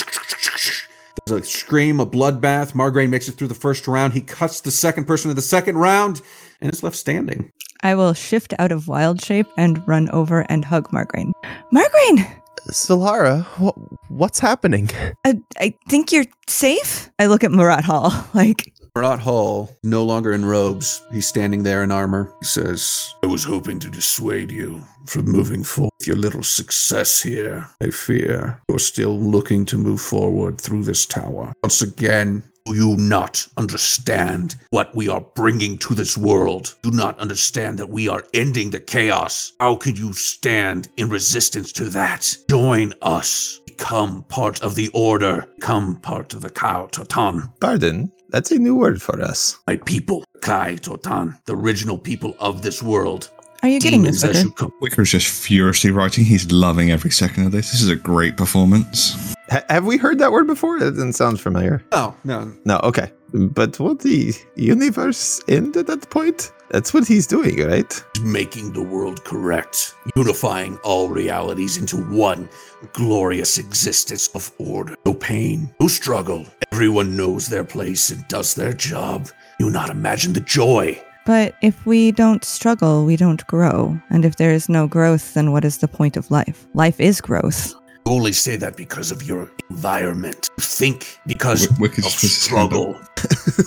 There's 1.27 1.42
a 1.42 1.45
scream, 1.45 2.01
a 2.01 2.07
bloodbath. 2.07 2.73
Margraine 2.73 3.11
makes 3.11 3.29
it 3.29 3.33
through 3.33 3.49
the 3.49 3.55
first 3.55 3.87
round. 3.87 4.12
He 4.12 4.21
cuts 4.23 4.61
the 4.62 4.71
second 4.71 5.07
person 5.07 5.31
in 5.31 5.37
the 5.37 5.42
second 5.42 5.77
round 5.77 6.23
and 6.61 6.73
is 6.73 6.83
left 6.83 6.97
standing. 6.97 7.53
I 7.83 7.95
will 7.95 8.15
shift 8.15 8.55
out 8.59 8.73
of 8.73 8.89
wild 8.89 9.23
shape 9.23 9.47
and 9.57 9.87
run 9.87 10.09
over 10.11 10.41
and 10.49 10.65
hug 10.65 10.89
Margraine. 10.91 11.33
Margraine, 11.73 12.27
Zalara, 12.71 13.45
what 13.59 13.75
what's 14.09 14.39
happening? 14.39 14.91
I, 15.25 15.41
I 15.59 15.75
think 15.89 16.12
you're 16.12 16.27
safe. 16.49 17.11
I 17.19 17.27
look 17.27 17.45
at 17.45 17.53
Murat 17.53 17.85
Hall 17.85 18.12
like, 18.35 18.73
Murat 18.97 19.21
Hall, 19.21 19.77
no 19.83 20.05
longer 20.05 20.33
in 20.33 20.45
robes. 20.45 21.03
He's 21.12 21.27
standing 21.27 21.62
there 21.62 21.83
in 21.83 21.93
armor. 21.93 22.33
He 22.41 22.47
says, 22.47 23.15
I 23.23 23.27
was 23.27 23.45
hoping 23.45 23.79
to 23.81 23.91
dissuade 23.91 24.51
you 24.51 24.83
from 25.07 25.27
moving 25.27 25.62
forward. 25.65 25.93
With 25.99 26.07
your 26.09 26.17
little 26.17 26.43
success 26.43 27.23
here, 27.23 27.69
I 27.83 27.91
fear 27.91 28.61
you're 28.69 28.79
still 28.79 29.19
looking 29.19 29.67
to 29.67 29.77
move 29.77 30.01
forward 30.01 30.61
through 30.61 30.85
this 30.85 31.05
tower. 31.05 31.53
Once 31.62 31.83
again, 31.83 32.43
do 32.66 32.74
you 32.74 32.96
not 32.96 33.46
understand 33.57 34.57
what 34.70 34.94
we 34.94 35.09
are 35.09 35.20
bringing 35.20 35.79
to 35.79 35.94
this 35.94 36.18
world? 36.18 36.74
Do 36.83 36.90
not 36.90 37.18
understand 37.20 37.79
that 37.79 37.88
we 37.88 38.09
are 38.09 38.24
ending 38.35 38.70
the 38.70 38.81
chaos? 38.81 39.52
How 39.61 39.76
can 39.76 39.94
you 39.94 40.12
stand 40.12 40.88
in 40.96 41.09
resistance 41.09 41.70
to 41.72 41.85
that? 41.90 42.37
Join 42.50 42.92
us. 43.02 43.61
Become 43.66 44.24
part 44.24 44.62
of 44.62 44.74
the 44.74 44.88
order. 44.94 45.46
Become 45.55 45.96
part 46.00 46.35
of 46.35 46.40
the 46.40 46.50
Kao 46.50 46.87
Totan. 46.87 47.48
Pardon, 47.61 48.11
that's 48.31 48.50
a 48.50 48.59
new 48.59 48.74
word 48.74 49.00
for 49.00 49.20
us. 49.22 49.59
My 49.68 49.76
people, 49.76 50.24
Kai 50.40 50.74
Totan, 50.76 51.38
the 51.44 51.55
original 51.55 51.98
people 51.98 52.35
of 52.40 52.62
this 52.62 52.83
world. 52.83 53.31
are 53.62 53.68
you 53.68 53.79
getting 53.79 54.02
this, 54.02 54.22
Demons 54.22 54.37
Wicker? 54.38 54.48
you 54.48 54.55
come. 54.55 54.72
Wicker's 54.81 55.11
just 55.12 55.29
furiously 55.29 55.92
writing. 55.92 56.24
He's 56.24 56.50
loving 56.50 56.90
every 56.90 57.12
second 57.12 57.46
of 57.46 57.52
this. 57.52 57.70
This 57.70 57.83
is 57.83 57.90
a 57.90 57.96
great 57.96 58.37
performance. 58.37 59.36
Ha- 59.51 59.63
have 59.69 59.85
we 59.87 59.97
heard 59.97 60.19
that 60.19 60.33
word 60.33 60.47
before? 60.47 60.77
It 60.77 60.91
didn't 60.95 61.13
sound 61.15 61.41
familiar. 61.41 61.83
"Oh 61.93 62.15
no, 62.25 62.53
No, 62.65 62.79
okay. 62.85 63.13
But 63.33 63.79
will 63.79 63.95
the 63.97 64.33
universe 64.57 65.41
end 65.49 65.77
at 65.77 65.87
that 65.89 66.09
point? 66.11 66.53
That's 66.71 66.93
what 66.95 67.07
he's 67.07 67.27
doing, 67.27 67.57
right? 67.65 68.05
making 68.23 68.73
the 68.73 68.83
world 68.83 69.25
correct, 69.25 69.95
unifying 70.17 70.79
all 70.83 71.09
realities 71.09 71.77
into 71.77 71.97
one 72.11 72.49
glorious 72.93 73.59
existence 73.59 74.29
of 74.35 74.51
order. 74.59 74.95
No 75.05 75.15
pain, 75.15 75.71
no 75.81 75.89
struggle. 75.89 76.45
Everyone 76.73 77.17
knows 77.17 77.47
their 77.49 77.65
place 77.65 78.11
and 78.11 78.27
does 78.29 78.55
their 78.55 78.73
job. 78.73 79.29
You 79.61 79.71
not 79.71 79.91
imagine 79.91 80.33
the 80.33 80.41
joy. 80.41 81.01
But 81.25 81.55
if 81.63 81.85
we 81.87 82.13
don't 82.13 82.45
struggle, 82.45 83.05
we 83.05 83.17
don't 83.17 83.45
grow. 83.47 83.99
And 84.11 84.25
if 84.25 84.37
there 84.37 84.53
is 84.53 84.69
no 84.69 84.87
growth, 84.87 85.35
then 85.35 85.51
what 85.53 85.65
is 85.65 85.79
the 85.79 85.89
point 85.89 86.17
of 86.17 86.31
life? 86.31 86.67
Life 86.75 87.01
is 87.01 87.21
growth. 87.21 87.75
You 88.07 88.12
only 88.12 88.33
say 88.33 88.55
that 88.57 88.77
because 88.77 89.11
of 89.11 89.25
your 89.25 89.51
environment. 89.69 90.49
You 90.59 90.62
think 90.62 91.19
because 91.27 91.69
Wicked 91.81 91.99
of 91.99 92.05
just 92.05 92.21
puts 92.21 92.23
his 92.23 92.47
hand 92.47 92.73
up. 92.73 93.19
struggle. 93.19 93.66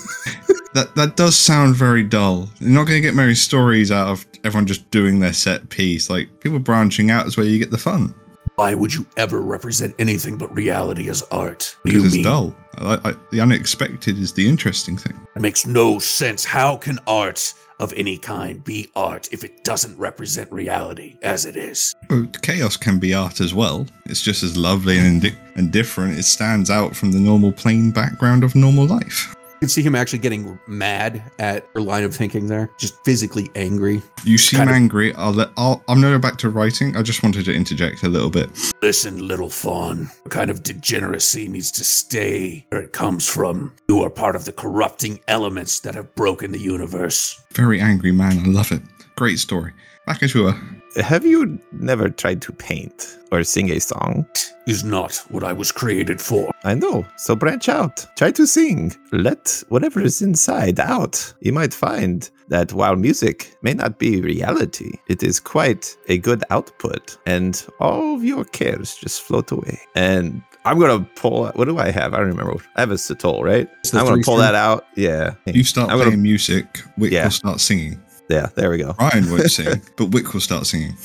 That 0.72 0.94
that 0.94 1.16
does 1.16 1.36
sound 1.36 1.74
very 1.74 2.04
dull. 2.04 2.48
You're 2.60 2.70
not 2.70 2.86
going 2.86 3.02
to 3.02 3.06
get 3.06 3.16
many 3.16 3.34
stories 3.34 3.90
out 3.90 4.06
of 4.06 4.24
everyone 4.44 4.66
just 4.68 4.88
doing 4.92 5.18
their 5.18 5.32
set 5.32 5.68
piece. 5.68 6.08
Like 6.08 6.28
people 6.38 6.60
branching 6.60 7.10
out 7.10 7.26
is 7.26 7.36
where 7.36 7.44
you 7.44 7.58
get 7.58 7.72
the 7.72 7.76
fun. 7.76 8.14
Why 8.54 8.74
would 8.74 8.94
you 8.94 9.04
ever 9.16 9.40
represent 9.40 9.96
anything 9.98 10.38
but 10.38 10.54
reality 10.54 11.08
as 11.08 11.22
art? 11.32 11.76
What 11.82 11.90
do 11.90 11.98
you 11.98 12.04
it's 12.04 12.14
mean? 12.14 12.22
dull. 12.22 12.56
I, 12.78 13.10
I, 13.10 13.14
the 13.30 13.40
unexpected 13.40 14.18
is 14.18 14.32
the 14.32 14.48
interesting 14.48 14.96
thing. 14.96 15.18
It 15.36 15.42
makes 15.42 15.66
no 15.66 15.98
sense. 15.98 16.44
How 16.44 16.76
can 16.76 16.98
art 17.06 17.52
of 17.78 17.92
any 17.94 18.18
kind 18.18 18.62
be 18.62 18.90
art 18.94 19.28
if 19.32 19.42
it 19.42 19.64
doesn't 19.64 19.98
represent 19.98 20.52
reality 20.52 21.16
as 21.22 21.46
it 21.46 21.56
is? 21.56 21.94
Well, 22.08 22.26
chaos 22.42 22.76
can 22.76 22.98
be 22.98 23.14
art 23.14 23.40
as 23.40 23.54
well. 23.54 23.86
It's 24.06 24.22
just 24.22 24.42
as 24.42 24.56
lovely 24.56 24.98
and 24.98 25.06
indi- 25.06 25.38
and 25.56 25.72
different. 25.72 26.18
It 26.18 26.24
stands 26.24 26.70
out 26.70 26.94
from 26.94 27.12
the 27.12 27.20
normal 27.20 27.52
plain 27.52 27.90
background 27.90 28.44
of 28.44 28.54
normal 28.54 28.86
life. 28.86 29.34
You 29.60 29.66
can 29.66 29.72
see 29.72 29.82
him 29.82 29.94
actually 29.94 30.20
getting 30.20 30.58
mad 30.66 31.22
at 31.38 31.66
her 31.74 31.82
line 31.82 32.02
of 32.02 32.16
thinking 32.16 32.46
there, 32.46 32.70
just 32.78 32.94
physically 33.04 33.50
angry. 33.54 34.00
You 34.24 34.38
seem 34.38 34.56
Kind 34.56 34.70
of- 34.70 34.76
angry. 34.76 35.14
I'll 35.16 35.32
let. 35.32 35.50
I'll, 35.58 35.84
I'm 35.86 36.00
going 36.00 36.14
to 36.14 36.18
go 36.18 36.22
back 36.22 36.38
to 36.38 36.48
writing. 36.48 36.96
I 36.96 37.02
just 37.02 37.22
wanted 37.22 37.44
to 37.44 37.52
interject 37.54 38.02
a 38.02 38.08
little 38.08 38.30
bit. 38.30 38.48
Listen, 38.80 39.28
little 39.28 39.50
fawn, 39.50 40.10
what 40.22 40.30
kind 40.30 40.48
of 40.50 40.62
degeneracy 40.62 41.46
needs 41.46 41.70
to 41.72 41.84
stay 41.84 42.64
where 42.70 42.80
it 42.80 42.92
comes 42.94 43.28
from? 43.28 43.74
You 43.90 44.02
are 44.02 44.08
part 44.08 44.34
of 44.34 44.46
the 44.46 44.52
corrupting 44.52 45.20
elements 45.28 45.80
that 45.80 45.94
have 45.94 46.14
broken 46.14 46.52
the 46.52 46.58
universe. 46.58 47.38
Very 47.52 47.82
angry 47.82 48.12
man. 48.12 48.38
I 48.38 48.48
love 48.48 48.72
it. 48.72 48.80
Great 49.16 49.38
story. 49.38 49.72
Back 50.06 50.22
as 50.22 50.34
we 50.34 50.40
were. 50.40 50.56
Have 50.96 51.24
you 51.24 51.60
never 51.72 52.08
tried 52.08 52.42
to 52.42 52.52
paint 52.52 53.16
or 53.30 53.44
sing 53.44 53.70
a 53.70 53.78
song? 53.80 54.26
Is 54.66 54.82
not 54.82 55.14
what 55.30 55.44
I 55.44 55.52
was 55.52 55.70
created 55.70 56.20
for. 56.20 56.50
I 56.64 56.74
know, 56.74 57.06
so 57.16 57.36
branch 57.36 57.68
out. 57.68 58.06
Try 58.16 58.32
to 58.32 58.46
sing. 58.46 58.92
Let 59.12 59.62
whatever 59.68 60.00
is 60.00 60.20
inside 60.20 60.80
out. 60.80 61.32
You 61.40 61.52
might 61.52 61.72
find 61.72 62.28
that 62.48 62.72
while 62.72 62.96
music 62.96 63.54
may 63.62 63.74
not 63.74 63.98
be 64.00 64.20
reality, 64.20 64.92
it 65.08 65.22
is 65.22 65.38
quite 65.38 65.96
a 66.08 66.18
good 66.18 66.42
output, 66.50 67.16
and 67.24 67.64
all 67.78 68.16
of 68.16 68.24
your 68.24 68.44
cares 68.44 68.96
just 68.96 69.22
float 69.22 69.52
away. 69.52 69.78
And 69.94 70.42
I'm 70.64 70.78
gonna 70.80 71.06
pull. 71.14 71.46
What 71.54 71.66
do 71.66 71.78
I 71.78 71.90
have? 71.90 72.14
I 72.14 72.18
don't 72.18 72.28
remember. 72.28 72.56
I 72.76 72.80
have 72.80 72.90
a 72.90 72.94
satol, 72.94 73.42
right? 73.44 73.68
I'm 73.92 74.04
gonna 74.04 74.14
pull 74.22 74.22
string. 74.22 74.38
that 74.38 74.54
out. 74.56 74.86
Yeah, 74.96 75.34
You 75.46 75.62
start 75.64 75.88
I'm 75.90 75.98
gonna- 75.98 76.10
playing 76.10 76.22
music. 76.22 76.82
Wick 76.98 77.12
Yeah. 77.12 77.24
will 77.24 77.30
start 77.30 77.60
singing. 77.60 78.00
Yeah. 78.30 78.48
There 78.54 78.70
we 78.70 78.78
go. 78.78 78.94
Ryan 78.98 79.30
won't 79.30 79.50
sing, 79.50 79.82
but 79.96 80.06
Wick 80.06 80.32
will 80.32 80.40
start 80.40 80.66
singing. 80.66 80.96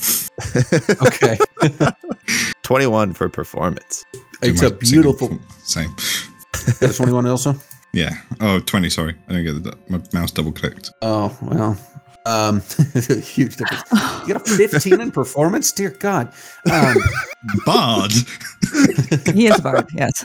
Okay. 1.02 1.38
21 2.62 3.12
for 3.12 3.28
performance. 3.28 4.04
it's 4.42 4.62
a 4.62 4.70
beautiful. 4.70 5.38
Same. 5.64 5.94
Got 6.80 6.90
a 6.90 6.96
21 6.96 7.26
also? 7.26 7.54
Yeah. 7.92 8.10
Oh, 8.40 8.60
20, 8.60 8.90
sorry. 8.90 9.14
I 9.28 9.32
didn't 9.32 9.62
get 9.62 9.64
the, 9.64 9.78
my 9.88 10.02
mouse 10.12 10.30
double 10.30 10.52
clicked. 10.52 10.90
Oh, 11.02 11.36
well. 11.42 11.78
Um, 12.26 12.60
huge 13.22 13.56
difference. 13.56 13.84
You 14.26 14.34
got 14.34 14.48
a 14.48 14.56
15 14.56 15.00
in 15.00 15.12
performance? 15.12 15.70
Dear 15.70 15.90
God. 15.90 16.32
Um, 16.70 16.96
Bard! 17.64 18.10
He 19.32 19.46
is 19.46 19.58
a 19.58 19.62
bard, 19.62 19.86
yes. 19.94 20.24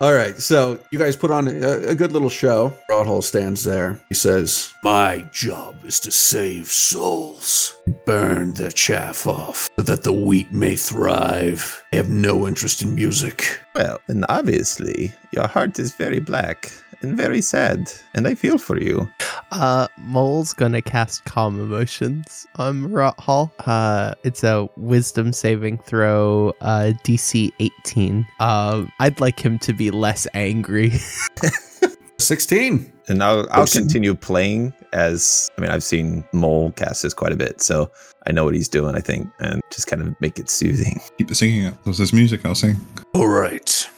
All 0.00 0.12
right. 0.12 0.36
So 0.36 0.78
you 0.90 0.98
guys 0.98 1.16
put 1.16 1.30
on 1.30 1.48
a, 1.48 1.70
a 1.88 1.94
good 1.94 2.12
little 2.12 2.30
show. 2.30 2.72
Broadhole 2.88 3.22
stands 3.22 3.64
there. 3.64 4.00
He 4.08 4.14
says, 4.14 4.72
My 4.82 5.24
job 5.32 5.84
is 5.84 6.00
to 6.00 6.10
save 6.10 6.68
souls, 6.68 7.76
burn 8.04 8.54
the 8.54 8.72
chaff 8.72 9.26
off, 9.26 9.70
so 9.76 9.82
that 9.82 10.02
the 10.02 10.12
wheat 10.12 10.52
may 10.52 10.76
thrive. 10.76 11.82
I 11.92 11.96
have 11.96 12.10
no 12.10 12.46
interest 12.48 12.82
in 12.82 12.94
music. 12.94 13.60
Well, 13.74 14.00
and 14.08 14.24
obviously, 14.28 15.12
your 15.32 15.48
heart 15.48 15.78
is 15.78 15.94
very 15.94 16.20
black 16.20 16.72
and 17.04 17.16
very 17.16 17.40
sad, 17.42 17.92
and 18.14 18.26
I 18.26 18.34
feel 18.34 18.58
for 18.58 18.80
you. 18.80 19.08
Uh, 19.52 19.86
Mole's 19.98 20.52
gonna 20.52 20.82
cast 20.82 21.24
Calm 21.26 21.60
Emotions 21.60 22.46
on 22.56 22.80
Murat 22.80 23.18
Hall. 23.20 23.52
Uh, 23.66 24.14
it's 24.24 24.42
a 24.42 24.68
Wisdom 24.76 25.32
saving 25.32 25.78
throw, 25.78 26.52
uh, 26.60 26.92
DC 27.04 27.52
18. 27.60 28.26
Um, 28.40 28.90
I'd 29.00 29.20
like 29.20 29.38
him 29.38 29.58
to 29.60 29.72
be 29.72 29.90
less 29.90 30.26
angry. 30.34 30.92
16. 32.18 32.90
And 33.08 33.22
I'll 33.22 33.46
I'll 33.50 33.62
Listen. 33.62 33.82
continue 33.82 34.14
playing 34.14 34.72
as 34.94 35.50
I 35.58 35.60
mean 35.60 35.70
I've 35.70 35.82
seen 35.84 36.24
Mole 36.32 36.72
cast 36.72 37.02
this 37.02 37.12
quite 37.12 37.32
a 37.32 37.36
bit, 37.36 37.60
so 37.60 37.90
I 38.26 38.32
know 38.32 38.44
what 38.44 38.54
he's 38.54 38.68
doing. 38.68 38.94
I 38.96 39.00
think, 39.00 39.28
and 39.40 39.60
just 39.70 39.88
kind 39.88 40.00
of 40.00 40.18
make 40.22 40.38
it 40.38 40.48
soothing. 40.48 41.00
Keep 41.18 41.28
the 41.28 41.34
singing 41.34 41.66
up. 41.66 41.84
There's 41.84 41.98
this 41.98 42.14
music 42.14 42.46
I'll 42.46 42.54
sing. 42.54 42.76
All 43.14 43.28
right. 43.28 43.90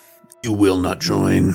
You 0.42 0.52
will 0.52 0.78
not 0.78 0.98
join. 1.00 1.54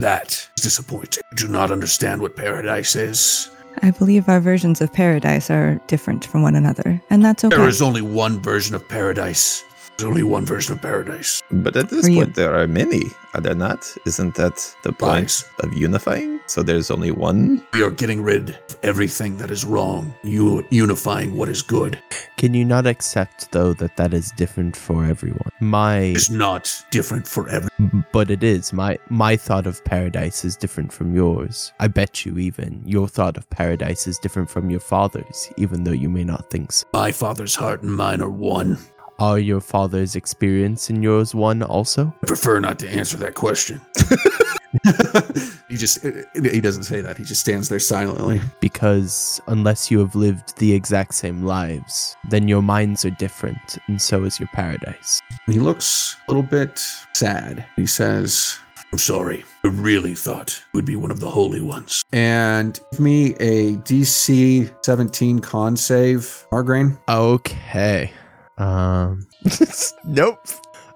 That 0.00 0.32
is 0.56 0.62
disappointing. 0.62 1.22
You 1.32 1.46
do 1.46 1.48
not 1.48 1.70
understand 1.70 2.20
what 2.20 2.36
paradise 2.36 2.96
is. 2.96 3.50
I 3.82 3.90
believe 3.90 4.28
our 4.28 4.40
versions 4.40 4.80
of 4.80 4.92
paradise 4.92 5.50
are 5.50 5.80
different 5.86 6.24
from 6.26 6.42
one 6.42 6.54
another, 6.54 7.00
and 7.10 7.24
that's 7.24 7.44
okay. 7.44 7.56
There 7.56 7.68
is 7.68 7.82
only 7.82 8.02
one 8.02 8.40
version 8.40 8.74
of 8.74 8.86
paradise. 8.88 9.64
There's 9.96 10.08
only 10.08 10.22
one 10.22 10.44
version 10.44 10.74
of 10.74 10.82
paradise. 10.82 11.42
But 11.50 11.76
at 11.76 11.88
this 11.88 12.04
For 12.06 12.10
you. 12.10 12.24
point, 12.24 12.34
there 12.34 12.54
are 12.54 12.66
many, 12.66 13.02
are 13.34 13.40
there 13.40 13.54
not? 13.54 13.86
Isn't 14.06 14.34
that 14.34 14.74
the 14.82 14.92
point 14.92 15.24
Lies. 15.24 15.44
of 15.60 15.72
unifying? 15.74 16.35
So 16.48 16.62
there's 16.62 16.90
only 16.90 17.10
one? 17.10 17.66
We 17.72 17.82
are 17.82 17.90
getting 17.90 18.22
rid 18.22 18.50
of 18.50 18.76
everything 18.82 19.36
that 19.38 19.50
is 19.50 19.64
wrong, 19.64 20.14
you 20.22 20.64
unifying 20.70 21.36
what 21.36 21.48
is 21.48 21.60
good. 21.60 21.98
Can 22.36 22.54
you 22.54 22.64
not 22.64 22.86
accept, 22.86 23.50
though, 23.50 23.72
that 23.74 23.96
that 23.96 24.14
is 24.14 24.30
different 24.36 24.76
for 24.76 25.04
everyone? 25.04 25.50
My, 25.60 25.98
It's 25.98 26.30
not 26.30 26.72
different 26.90 27.26
for 27.26 27.48
everyone. 27.48 28.04
but 28.12 28.30
it 28.30 28.44
is. 28.44 28.72
My 28.72 28.96
my 29.10 29.36
thought 29.36 29.66
of 29.66 29.84
paradise 29.84 30.44
is 30.44 30.56
different 30.56 30.92
from 30.92 31.14
yours. 31.14 31.72
I 31.80 31.88
bet 31.88 32.24
you 32.24 32.38
even 32.38 32.82
your 32.86 33.08
thought 33.08 33.36
of 33.36 33.48
paradise 33.50 34.06
is 34.06 34.18
different 34.18 34.48
from 34.48 34.70
your 34.70 34.80
father's, 34.80 35.50
even 35.56 35.84
though 35.84 35.92
you 35.92 36.08
may 36.08 36.24
not 36.24 36.48
think 36.50 36.72
so. 36.72 36.86
My 36.92 37.10
father's 37.12 37.54
heart 37.56 37.82
and 37.82 37.96
mine 37.96 38.20
are 38.20 38.30
one. 38.30 38.78
Are 39.18 39.38
your 39.38 39.60
father's 39.62 40.14
experience 40.14 40.90
and 40.90 41.02
yours 41.02 41.34
one 41.34 41.62
also? 41.62 42.14
I 42.22 42.26
prefer 42.26 42.60
not 42.60 42.78
to 42.80 42.88
answer 42.88 43.16
that 43.16 43.34
question. 43.34 43.80
he 45.68 45.76
just 45.76 46.02
he 46.02 46.60
doesn't 46.60 46.84
say 46.84 47.00
that. 47.00 47.16
He 47.16 47.24
just 47.24 47.40
stands 47.40 47.68
there 47.68 47.78
silently. 47.78 48.40
Because 48.60 49.40
unless 49.46 49.90
you 49.90 49.98
have 50.00 50.14
lived 50.14 50.56
the 50.58 50.72
exact 50.72 51.14
same 51.14 51.44
lives, 51.44 52.16
then 52.28 52.48
your 52.48 52.62
minds 52.62 53.04
are 53.04 53.10
different, 53.10 53.78
and 53.88 54.00
so 54.00 54.24
is 54.24 54.38
your 54.40 54.48
paradise. 54.52 55.20
He 55.46 55.58
looks 55.60 56.16
a 56.28 56.32
little 56.32 56.42
bit 56.48 56.78
sad. 57.14 57.64
He 57.76 57.86
says, 57.86 58.58
I'm 58.92 58.98
sorry. 58.98 59.44
I 59.64 59.68
really 59.68 60.14
thought 60.14 60.48
it 60.50 60.62
would 60.74 60.84
be 60.84 60.96
one 60.96 61.10
of 61.10 61.20
the 61.20 61.30
holy 61.30 61.60
ones. 61.60 62.02
and 62.12 62.78
give 62.92 63.00
me 63.00 63.34
a 63.40 63.74
DC 63.78 64.72
17 64.84 65.40
con 65.40 65.76
save, 65.76 66.46
Margraine. 66.52 66.98
Okay. 67.08 68.12
Um. 68.58 69.26
nope. 70.04 70.38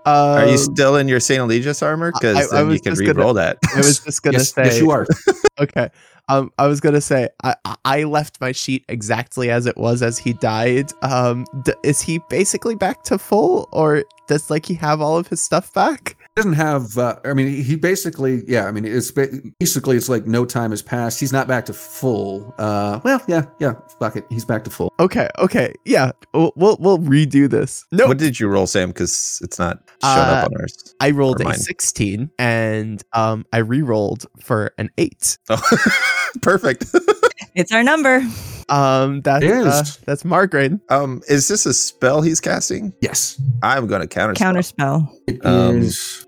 Uh, 0.07 0.39
Are 0.41 0.47
you 0.47 0.57
still 0.59 0.97
in 0.97 1.09
your 1.09 1.21
St. 1.21 1.41
Eligius 1.41 1.83
armor? 1.83 2.11
Because 2.13 2.37
I- 2.37 2.57
I 2.57 2.61
then 2.61 2.67
you 2.67 2.73
was 2.73 2.81
can 2.81 2.93
just 2.93 3.03
gonna- 3.03 3.15
re-roll 3.15 3.35
that. 3.35 3.59
I 3.75 3.79
was 3.79 4.01
just 4.01 4.23
gonna 4.23 4.39
yes, 4.39 4.53
say. 4.55 4.65
yes, 4.65 4.79
you 4.81 4.91
are. 4.91 5.07
Okay. 5.61 5.91
Um, 6.31 6.51
I 6.59 6.67
was 6.69 6.81
gonna 6.81 7.03
say 7.03 7.29
I 7.45 7.55
I- 7.67 7.77
I 7.85 8.05
left 8.05 8.41
my 8.41 8.53
sheet 8.53 8.85
exactly 8.89 9.51
as 9.51 9.67
it 9.67 9.77
was 9.77 10.03
as 10.03 10.17
he 10.17 10.33
died. 10.33 10.91
Um, 11.03 11.45
d- 11.65 11.75
is 11.83 12.01
he 12.01 12.21
basically 12.31 12.77
back 12.77 13.03
to 13.05 13.19
full, 13.19 13.69
or 13.73 14.05
does 14.27 14.49
like 14.49 14.65
he 14.65 14.75
have 14.75 15.03
all 15.03 15.19
of 15.19 15.27
his 15.29 15.43
stuff 15.43 15.71
back? 15.75 16.17
Doesn't 16.41 16.55
have 16.55 16.97
uh, 16.99 17.17
i 17.25 17.33
mean 17.33 17.63
he 17.63 17.77
basically 17.77 18.43
yeah 18.49 18.67
i 18.67 18.71
mean 18.71 18.85
it's 18.85 19.11
basically 19.11 19.97
it's 19.97 20.09
like 20.09 20.27
no 20.27 20.45
time 20.45 20.71
has 20.71 20.83
passed 20.83 21.21
he's 21.21 21.33
not 21.33 21.47
back 21.47 21.67
to 21.67 21.73
full 21.73 22.55
uh 22.59 22.99
well 23.05 23.21
yeah 23.29 23.45
yeah 23.59 23.75
fuck 23.99 24.17
it 24.17 24.25
he's 24.31 24.45
back 24.45 24.65
to 24.65 24.71
full 24.71 24.91
Okay. 25.01 25.29
Okay. 25.39 25.73
Yeah. 25.87 26.13
We'll 26.35 26.53
we'll, 26.57 26.77
we'll 26.79 26.99
redo 26.99 27.49
this. 27.49 27.87
No, 27.91 28.07
What 28.07 28.19
did 28.19 28.39
you 28.39 28.49
roll, 28.49 28.67
Sam? 28.67 28.91
Because 28.91 29.41
it's 29.43 29.59
not 29.59 29.79
showing 30.03 30.19
Uh, 30.19 30.33
up 30.45 30.45
on 30.53 30.61
ours. 30.61 30.95
I 31.01 31.11
rolled 31.13 31.41
a 31.41 31.55
sixteen, 31.55 32.31
and 32.39 33.03
um, 33.15 33.47
I 33.51 33.59
re-rolled 33.59 34.27
for 34.43 34.73
an 34.77 34.91
eight. 34.99 35.39
Oh, 35.49 35.61
perfect. 36.43 36.85
It's 37.57 37.73
our 37.73 37.83
number. 37.83 38.23
Um, 38.71 39.21
that's 39.23 39.45
uh, 39.45 39.85
that's 40.07 40.25
Margaret. 40.25 40.73
um, 40.91 41.23
is 41.29 41.49
this 41.49 41.67
a 41.67 41.75
spell 41.75 42.23
he's 42.23 42.41
casting? 42.41 42.93
yes 43.01 43.41
I'm 43.63 43.87
going 43.89 44.01
to 44.01 44.07
counter. 44.07 44.35
Counter 44.35 44.63
spell. 44.63 45.13
It 45.27 45.37
is 45.37 45.45
Um, 45.45 45.77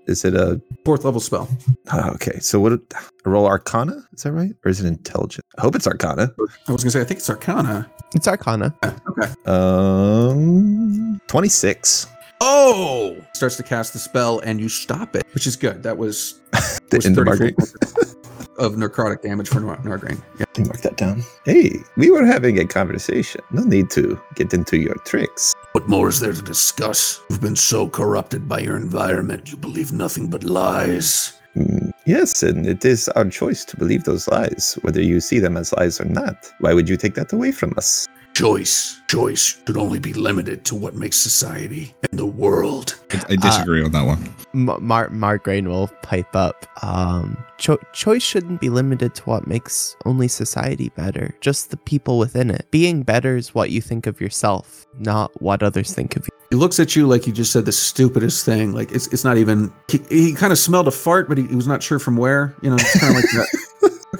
Is 0.07 0.25
it 0.25 0.35
a? 0.35 0.61
fourth 0.85 1.05
level 1.05 1.21
spell 1.21 1.47
Oh, 1.93 2.09
okay. 2.15 2.39
So 2.39 2.59
what? 2.59 2.73
A 2.73 2.79
roll 3.25 3.47
Arcana? 3.47 3.95
Is 4.13 4.23
that 4.23 4.33
right? 4.33 4.51
Or 4.65 4.69
is 4.71 4.81
it 4.81 4.85
Intelligent? 4.87 5.45
I 5.57 5.61
hope 5.61 5.75
it's 5.75 5.87
Arcana. 5.87 6.31
i 6.67 6.71
was 6.71 6.83
gonna 6.83 6.91
say 6.91 7.01
i 7.01 7.05
think 7.05 7.19
it's 7.19 7.29
arcana 7.29 7.89
It's 8.15 8.27
Arcana. 8.27 8.75
okay 8.83 9.31
Um, 9.45 11.21
twenty 11.27 11.49
six. 11.49 12.07
oh 12.41 13.15
starts 13.33 13.55
to 13.57 13.63
cast 13.63 13.93
the 13.93 13.99
spell 13.99 14.39
and 14.39 14.59
you 14.59 14.67
stop 14.67 15.15
it 15.15 15.25
which 15.33 15.47
is 15.47 15.55
good 15.55 15.83
that 15.83 15.97
was, 15.97 16.41
The 16.89 16.97
was 16.97 17.05
end 17.05 17.17
of 17.17 17.25
34 17.25 17.25
Margaret. 17.25 17.55
of 18.57 18.73
necrotic 18.73 19.21
damage 19.21 19.49
for 19.49 19.59
Nar- 19.59 19.77
nargraine 19.77 20.21
yeah 20.39 20.45
Can 20.53 20.67
mark 20.67 20.81
that 20.81 20.97
down. 20.97 21.23
Hey, 21.45 21.79
we 21.97 22.11
were 22.11 22.25
having 22.25 22.59
a 22.59 22.65
conversation. 22.65 23.41
No 23.51 23.63
need 23.63 23.89
to 23.91 24.19
get 24.35 24.53
into 24.53 24.77
your 24.77 24.95
tricks. 25.05 25.53
What 25.71 25.87
more 25.87 26.09
is 26.09 26.19
there 26.19 26.33
to 26.33 26.41
discuss? 26.41 27.21
You've 27.29 27.41
been 27.41 27.55
so 27.55 27.89
corrupted 27.89 28.47
by 28.47 28.59
your 28.59 28.77
environment, 28.77 29.51
you 29.51 29.57
believe 29.57 29.91
nothing 29.91 30.29
but 30.29 30.43
lies. 30.43 31.33
Mm, 31.55 31.91
yes, 32.05 32.41
and 32.41 32.65
it 32.65 32.83
is 32.83 33.09
our 33.09 33.25
choice 33.25 33.63
to 33.65 33.77
believe 33.77 34.03
those 34.03 34.27
lies, 34.27 34.77
whether 34.81 35.01
you 35.01 35.19
see 35.19 35.39
them 35.39 35.55
as 35.57 35.73
lies 35.73 36.01
or 36.01 36.05
not. 36.05 36.51
Why 36.59 36.73
would 36.73 36.89
you 36.89 36.97
take 36.97 37.13
that 37.15 37.31
away 37.33 37.51
from 37.51 37.73
us? 37.77 38.07
Choice. 38.33 38.99
Choice 39.07 39.61
should 39.67 39.77
only 39.77 39.99
be 39.99 40.11
limited 40.13 40.65
to 40.65 40.75
what 40.75 40.95
makes 40.95 41.17
society 41.17 41.93
and 42.09 42.17
the 42.19 42.25
world. 42.25 42.99
I, 43.11 43.23
I 43.29 43.35
disagree 43.35 43.83
on 43.83 43.91
that 43.91 44.05
one. 44.05 44.33
M- 44.55 44.83
Mar 44.83 45.09
Margraine 45.09 45.67
will 45.67 45.87
pipe 46.01 46.35
up. 46.35 46.65
Um, 46.83 47.37
cho- 47.59 47.77
choice 47.93 48.23
shouldn't 48.23 48.59
be 48.59 48.69
limited 48.69 49.13
to 49.15 49.23
what 49.23 49.45
makes 49.45 49.95
only 50.05 50.27
society 50.27 50.89
better, 50.95 51.35
just 51.41 51.69
the 51.69 51.77
people 51.77 52.17
within 52.17 52.49
it. 52.49 52.65
Being 52.71 53.03
better 53.03 53.37
is 53.37 53.53
what 53.53 53.69
you 53.69 53.81
think 53.81 54.07
of 54.07 54.19
yourself, 54.19 54.87
not 54.97 55.39
what 55.39 55.61
others 55.61 55.93
think 55.93 56.15
of 56.15 56.23
you. 56.23 56.29
he 56.49 56.55
looks 56.55 56.79
at 56.79 56.95
you 56.95 57.05
like 57.05 57.27
you 57.27 57.33
just 57.33 57.51
said 57.51 57.65
the 57.65 57.71
stupidest 57.71 58.45
thing 58.45 58.73
like 58.73 58.91
it's, 58.91 59.07
it's 59.07 59.23
not 59.23 59.37
even 59.37 59.71
he, 59.89 59.99
he 60.09 60.33
kind 60.33 60.51
of 60.51 60.57
smelled 60.59 60.87
a 60.87 60.91
fart 60.91 61.27
but 61.27 61.37
he, 61.37 61.45
he 61.47 61.55
was 61.55 61.65
not 61.67 61.81
sure 61.81 61.97
from 61.99 62.15
where 62.17 62.53
you 62.61 62.69
know 62.69 62.75
it's 62.75 62.99
kind 62.99 63.15
of 63.15 63.21
like 63.23 63.31
that 63.31 63.47
how 63.53 63.59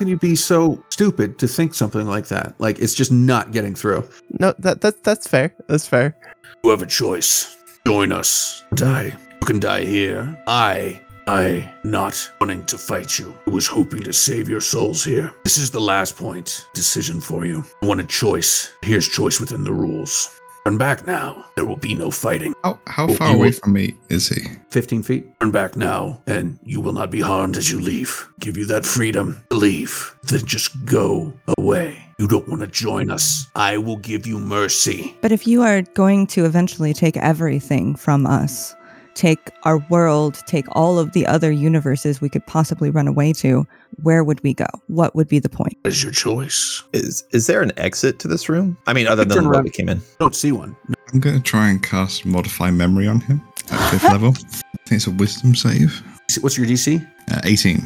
can 0.04 0.10
you 0.10 0.18
be 0.18 0.36
so 0.36 0.84
stupid 0.90 1.40
to 1.40 1.48
think 1.48 1.74
something 1.74 2.06
like 2.06 2.28
that 2.28 2.54
like 2.60 2.78
it's 2.78 2.94
just 2.94 3.10
not 3.10 3.54
getting 3.54 3.74
through 3.74 4.04
No, 4.38 4.54
that 4.60 4.82
that 4.82 5.02
that's 5.02 5.28
fair. 5.28 5.56
That's 5.70 5.88
fair. 5.88 6.18
You 6.62 6.72
have 6.72 6.82
a 6.82 6.86
choice. 6.86 7.56
Join 7.88 8.12
us. 8.12 8.66
Die. 8.74 9.16
You 9.40 9.48
can 9.48 9.62
die 9.62 9.86
here. 9.86 10.38
I. 10.46 11.00
I 11.26 11.74
not 11.86 12.16
wanting 12.42 12.66
to 12.66 12.78
fight 12.78 13.18
you. 13.18 13.34
I 13.48 13.52
was 13.52 13.66
hoping 13.66 14.04
to 14.04 14.12
save 14.12 14.50
your 14.50 14.60
souls 14.60 15.06
here. 15.06 15.32
This 15.46 15.58
is 15.58 15.72
the 15.72 15.80
last 15.80 16.18
point. 16.18 16.68
Decision 16.74 17.22
for 17.22 17.46
you. 17.46 17.64
I 17.82 17.86
want 17.86 18.02
a 18.02 18.06
choice. 18.06 18.74
Here's 18.82 19.08
choice 19.08 19.40
within 19.40 19.64
the 19.64 19.72
rules. 19.72 20.38
Turn 20.66 20.78
back 20.78 21.06
now. 21.06 21.44
There 21.56 21.66
will 21.66 21.76
be 21.76 21.94
no 21.94 22.10
fighting. 22.10 22.54
How, 22.64 22.80
how 22.88 23.08
far 23.10 23.36
away 23.36 23.48
will- 23.48 23.52
from 23.52 23.74
me 23.74 23.96
is 24.10 24.30
he? 24.30 24.44
15 24.70 25.04
feet 25.04 25.40
Turn 25.42 25.52
back 25.52 25.76
now, 25.76 26.22
and 26.26 26.58
you 26.64 26.80
will 26.80 26.94
not 26.94 27.12
be 27.12 27.20
harmed 27.20 27.58
as 27.58 27.70
you 27.70 27.80
leave. 27.82 28.28
Give 28.40 28.58
you 28.58 28.66
that 28.68 28.86
freedom 28.86 29.44
to 29.50 29.58
leave. 29.58 30.16
Then 30.24 30.46
just 30.46 30.86
go 30.86 31.34
away. 31.58 32.00
You 32.18 32.28
don't 32.28 32.48
want 32.48 32.62
to 32.62 32.68
join 32.68 33.12
us. 33.12 33.48
I 33.56 33.78
will 33.78 33.98
give 33.98 34.26
you 34.26 34.40
mercy. 34.40 35.18
But 35.22 35.34
if 35.34 35.46
you 35.46 35.62
are 35.64 35.82
going 35.82 36.28
to 36.28 36.46
eventually 36.46 36.94
take 36.94 37.18
everything 37.18 37.96
from 37.96 38.26
us, 38.26 38.74
take 39.16 39.52
our 39.64 39.78
world, 39.90 40.42
take 40.48 40.66
all 40.72 40.98
of 41.00 41.12
the 41.14 41.26
other 41.28 41.52
universes 41.52 42.22
we 42.22 42.30
could 42.30 42.46
possibly 42.48 42.90
run 42.90 43.08
away 43.08 43.34
to, 43.34 43.66
where 44.02 44.24
would 44.24 44.42
we 44.44 44.54
go? 44.54 44.66
What 44.88 45.16
would 45.16 45.28
be 45.28 45.40
the 45.40 45.50
point? 45.50 45.78
That 45.84 45.90
is 45.94 46.04
your 46.04 46.12
choice. 46.12 46.84
Is 46.94 47.24
is 47.32 47.48
there 47.48 47.62
an 47.62 47.72
exit 47.78 48.20
to 48.20 48.28
this 48.28 48.50
room? 48.50 48.78
I 48.88 48.94
mean, 48.94 49.08
other 49.08 49.26
than 49.26 49.46
what 49.46 49.56
around. 49.56 49.64
we 49.66 49.70
came 49.70 49.90
in. 49.90 50.02
don't 50.20 50.36
see 50.36 50.52
one 50.52 50.76
I'm 51.14 51.20
going 51.20 51.36
to 51.36 51.42
try 51.42 51.70
and 51.70 51.82
cast 51.84 52.26
Modify 52.26 52.72
Memory 52.72 53.08
on 53.08 53.20
him 53.22 53.42
at 53.72 53.90
fifth 53.92 54.04
level. 54.04 54.30
I 54.30 54.78
think 54.88 55.00
it's 55.00 55.08
a 55.08 55.12
Wisdom 55.12 55.56
save. 55.56 56.02
what's 56.42 56.58
your 56.58 56.68
dc 56.68 57.06
Uh, 57.32 57.42
18. 57.44 57.82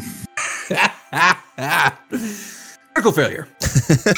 critical 2.94 3.12
failure 3.12 3.48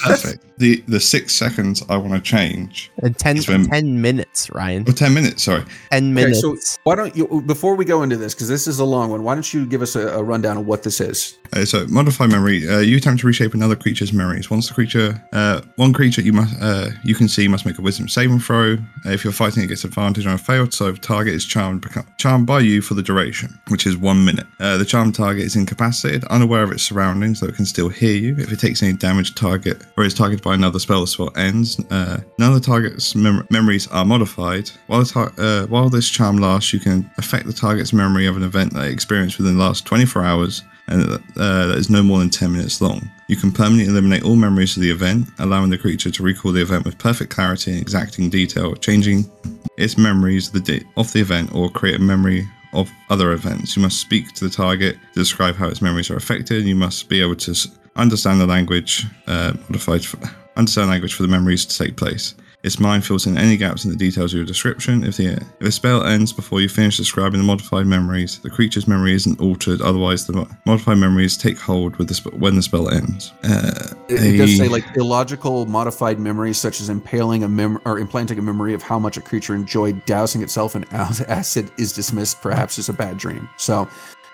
Perfect. 0.04 0.46
the 0.58 0.84
the 0.88 1.00
six 1.00 1.34
seconds 1.34 1.84
I 1.90 1.98
want 1.98 2.14
to 2.14 2.22
change. 2.22 2.92
And 3.02 3.18
10, 3.18 3.38
when- 3.48 3.66
10 3.70 4.02
minutes, 4.02 4.50
Ryan. 4.52 4.88
Or 4.88 4.94
10 4.94 5.14
minutes, 5.14 5.44
sorry. 5.44 5.64
10 5.92 6.04
Okay, 6.18 6.26
minutes. 6.26 6.42
so 6.42 6.58
why 6.84 6.96
don't 6.96 7.16
you 7.16 7.42
before 7.46 7.76
we 7.76 7.86
go 7.86 8.04
into 8.04 8.18
this 8.18 8.34
because 8.34 8.48
this 8.48 8.68
is 8.68 8.80
a 8.80 8.86
long 8.86 9.10
one 9.10 9.24
why 9.24 9.34
don't 9.36 9.54
you 9.54 9.66
give 9.66 9.82
us 9.82 9.96
a, 9.96 10.08
a 10.10 10.24
rundown 10.24 10.58
of 10.58 10.66
what 10.66 10.84
this 10.84 11.00
is 11.02 11.38
Uh, 11.54 11.66
so 11.66 11.86
modify 11.88 12.28
memory. 12.28 12.68
Uh, 12.70 12.80
you 12.80 12.98
attempt 12.98 13.22
to 13.22 13.28
reshape 13.28 13.54
another 13.56 13.76
creature's 13.76 14.14
memories. 14.14 14.52
Once 14.52 14.68
the 14.68 14.74
creature, 14.74 15.20
uh, 15.34 15.62
one 15.78 15.94
creature 15.94 16.22
you 16.22 16.34
must 16.34 16.54
uh, 16.62 16.90
you 17.04 17.16
can 17.16 17.28
see 17.28 17.48
must 17.48 17.66
make 17.66 17.78
a 17.80 17.82
wisdom 17.82 18.08
saving 18.08 18.40
throw. 18.40 18.74
Uh, 19.06 19.10
if 19.12 19.24
you're 19.24 19.34
fighting, 19.34 19.64
it 19.64 19.68
gets 19.68 19.84
advantage 19.84 20.26
on 20.28 20.34
a 20.34 20.38
failed. 20.38 20.74
So 20.74 20.92
the 20.92 20.98
target 21.00 21.34
is 21.34 21.46
charmed 21.46 21.82
become, 21.82 22.06
charmed 22.18 22.46
by 22.46 22.60
you 22.60 22.82
for 22.82 22.94
the 22.94 23.02
duration, 23.02 23.58
which 23.70 23.88
is 23.88 23.98
one 23.98 24.24
minute. 24.26 24.46
Uh, 24.60 24.78
the 24.78 24.86
charmed 24.86 25.16
target 25.16 25.44
is 25.46 25.56
incapacitated, 25.56 26.24
unaware 26.26 26.62
of 26.64 26.72
its 26.72 26.84
surroundings, 26.84 27.40
though 27.40 27.48
it 27.48 27.56
can 27.56 27.66
still 27.66 27.90
hear 27.90 28.16
you. 28.16 28.36
If 28.38 28.52
it 28.52 28.60
takes 28.60 28.84
any 28.84 28.94
damage, 28.94 29.34
target 29.39 29.82
or 29.97 30.04
is 30.04 30.13
targeted 30.13 30.43
by 30.43 30.54
another 30.54 30.80
spell, 30.80 31.06
spell 31.08 31.32
ends. 31.36 31.80
Uh, 31.89 32.19
none 32.38 32.54
of 32.54 32.62
the 32.62 32.65
target's 32.65 33.15
mem- 33.15 33.47
memories 33.49 33.88
are 33.88 34.06
modified. 34.06 34.69
While 34.88 35.06
tar- 35.06 35.34
uh, 35.38 35.65
while 35.67 35.89
this 35.89 36.10
charm 36.10 36.38
lasts, 36.38 36.73
you 36.73 36.80
can 36.80 37.10
affect 37.17 37.45
the 37.45 37.54
target's 37.54 37.93
memory 37.93 38.25
of 38.28 38.38
an 38.38 38.43
event 38.43 38.73
they 38.73 38.91
experienced 38.91 39.38
within 39.38 39.58
the 39.58 39.63
last 39.63 39.86
24 39.86 40.23
hours 40.23 40.63
and 40.89 41.04
uh, 41.12 41.17
that 41.36 41.78
is 41.78 41.89
no 41.89 42.02
more 42.02 42.19
than 42.19 42.30
10 42.30 42.52
minutes 42.52 42.82
long. 42.82 43.10
You 43.28 43.36
can 43.36 43.52
permanently 43.52 43.86
eliminate 43.86 44.23
all 44.23 44.36
memories 44.36 44.75
of 44.75 44.82
the 44.82 44.89
event, 44.89 45.28
allowing 45.38 45.69
the 45.69 45.78
creature 45.78 46.10
to 46.10 46.23
recall 46.23 46.52
the 46.52 46.62
event 46.62 46.86
with 46.86 46.97
perfect 46.97 47.32
clarity 47.32 47.71
and 47.71 47.82
exacting 47.82 48.30
detail, 48.30 48.75
changing 48.75 49.30
its 49.78 49.97
memories 49.97 50.47
of 50.47 50.54
the, 50.54 50.80
di- 50.80 50.86
of 50.97 51.12
the 51.13 51.21
event 51.21 51.54
or 51.54 51.69
create 51.69 51.95
a 51.97 51.99
memory 51.99 52.47
of 52.73 52.89
other 53.10 53.32
events. 53.32 53.75
You 53.75 53.82
must 53.84 53.99
speak 53.99 54.34
to 54.34 54.45
the 54.45 54.49
target 54.49 54.97
to 55.13 55.19
describe 55.19 55.56
how 55.56 55.67
its 55.67 55.82
memories 55.82 56.10
are 56.10 56.17
affected, 56.17 56.60
and 56.60 56.67
you 56.67 56.75
must 56.75 57.08
be 57.08 57.21
able 57.21 57.36
to 57.38 57.56
understand 58.00 58.40
the 58.40 58.48
language 58.48 59.06
uh, 59.28 59.54
modified. 59.70 60.06
For, 60.06 60.18
understand 60.56 60.90
language 60.90 61.14
for 61.14 61.24
the 61.24 61.30
memories 61.30 61.66
to 61.66 61.84
take 61.84 61.96
place. 61.96 62.36
Its 62.62 62.78
mind 62.78 63.06
fills 63.06 63.26
in 63.26 63.38
any 63.38 63.56
gaps 63.56 63.86
in 63.86 63.90
the 63.92 63.96
details 63.96 64.34
of 64.34 64.38
your 64.38 64.46
description. 64.46 65.06
If 65.06 65.16
the 65.16 65.28
if 65.62 65.68
a 65.68 65.72
spell 65.72 66.04
ends 66.04 66.34
before 66.34 66.60
you 66.60 66.68
finish 66.68 66.98
describing 66.98 67.40
the 67.40 67.46
modified 67.46 67.86
memories, 67.86 68.40
the 68.40 68.50
creature's 68.50 68.86
memory 68.86 69.14
isn't 69.14 69.40
altered. 69.40 69.82
Otherwise, 69.82 70.28
the 70.28 70.46
modified 70.66 70.98
memories 70.98 71.38
take 71.38 71.58
hold 71.58 71.96
with 71.96 72.10
the 72.10 72.16
sp- 72.20 72.36
when 72.36 72.58
the 72.58 72.62
spell 72.62 72.90
ends. 72.90 73.32
Uh, 73.46 73.94
It, 74.10 74.22
it 74.22 74.38
does 74.38 74.58
say 74.58 74.68
like 74.68 74.84
illogical 74.98 75.68
modified 75.68 76.20
memories, 76.20 76.58
such 76.58 76.82
as 76.82 76.90
impaling 76.90 77.43
a 77.43 77.47
mem 77.47 77.80
or 77.86 77.97
implanting 77.97 78.38
a 78.38 78.41
memory 78.41 78.74
of 78.74 78.82
how 78.84 79.00
much 79.00 79.16
a 79.16 79.22
creature 79.22 79.56
enjoyed 79.56 80.04
dousing 80.06 80.41
itself 80.43 80.76
in 80.76 80.84
ac- 80.91 81.24
acid, 81.30 81.72
is 81.78 81.93
dismissed. 81.93 82.41
Perhaps 82.41 82.78
as 82.78 82.89
a 82.89 82.93
bad 82.93 83.16
dream. 83.18 83.47
So 83.56 83.88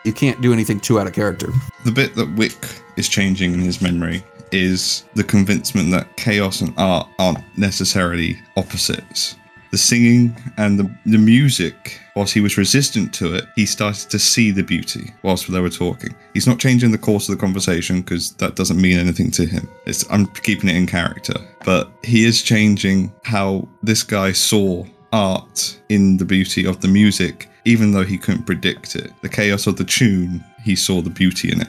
you 0.06 0.14
can't 0.14 0.40
do 0.42 0.54
anything 0.54 0.80
too 0.80 1.00
out 1.00 1.08
of 1.08 1.14
character. 1.14 1.50
the 1.84 1.92
bit 1.92 2.16
that 2.16 2.32
Wick 2.36 2.82
is 2.96 3.10
changing 3.10 3.54
in 3.54 3.60
his 3.60 3.82
memory 3.82 4.24
is 4.52 5.04
the 5.16 5.24
convincement 5.24 5.92
that 5.92 6.16
chaos 6.18 6.62
and 6.62 6.74
art 6.78 7.08
aren't 7.20 7.40
necessarily 7.58 8.38
opposites. 8.56 9.36
The 9.72 9.78
singing 9.78 10.34
and 10.58 10.80
the, 10.80 10.90
the 11.06 11.18
music, 11.18 12.00
whilst 12.16 12.34
he 12.34 12.40
was 12.40 12.58
resistant 12.58 13.14
to 13.16 13.34
it, 13.34 13.46
he 13.56 13.66
started 13.66 14.10
to 14.12 14.20
see 14.20 14.52
the 14.52 14.64
beauty 14.64 15.14
whilst 15.24 15.52
they 15.52 15.60
were 15.60 15.70
talking. 15.70 16.16
He's 16.34 16.48
not 16.48 16.60
changing 16.60 16.92
the 16.92 16.98
course 16.98 17.28
of 17.28 17.36
the 17.36 17.42
conversation 17.42 18.02
because 18.02 18.32
that 18.36 18.56
doesn't 18.56 18.80
mean 18.80 18.98
anything 18.98 19.32
to 19.32 19.46
him. 19.46 19.68
It's, 19.86 20.10
I'm 20.10 20.28
keeping 20.28 20.70
it 20.70 20.78
in 20.78 20.88
character. 20.88 21.34
But 21.66 21.92
he 22.04 22.24
is 22.24 22.42
changing 22.42 23.14
how 23.24 23.68
this 23.84 24.04
guy 24.04 24.32
saw 24.32 24.86
art 25.12 25.78
in 25.90 26.18
the 26.18 26.26
beauty 26.26 26.66
of 26.66 26.80
the 26.80 26.88
music, 26.88 27.50
even 27.66 27.92
though 27.92 28.04
he 28.04 28.18
couldn't 28.18 28.44
predict 28.44 28.96
it. 28.96 29.12
The 29.22 29.30
chaos 29.30 29.68
of 29.68 29.78
the 29.78 29.84
tune, 29.84 30.44
he 30.64 30.76
saw 30.76 31.02
the 31.02 31.10
beauty 31.10 31.52
in 31.52 31.62
it. 31.62 31.68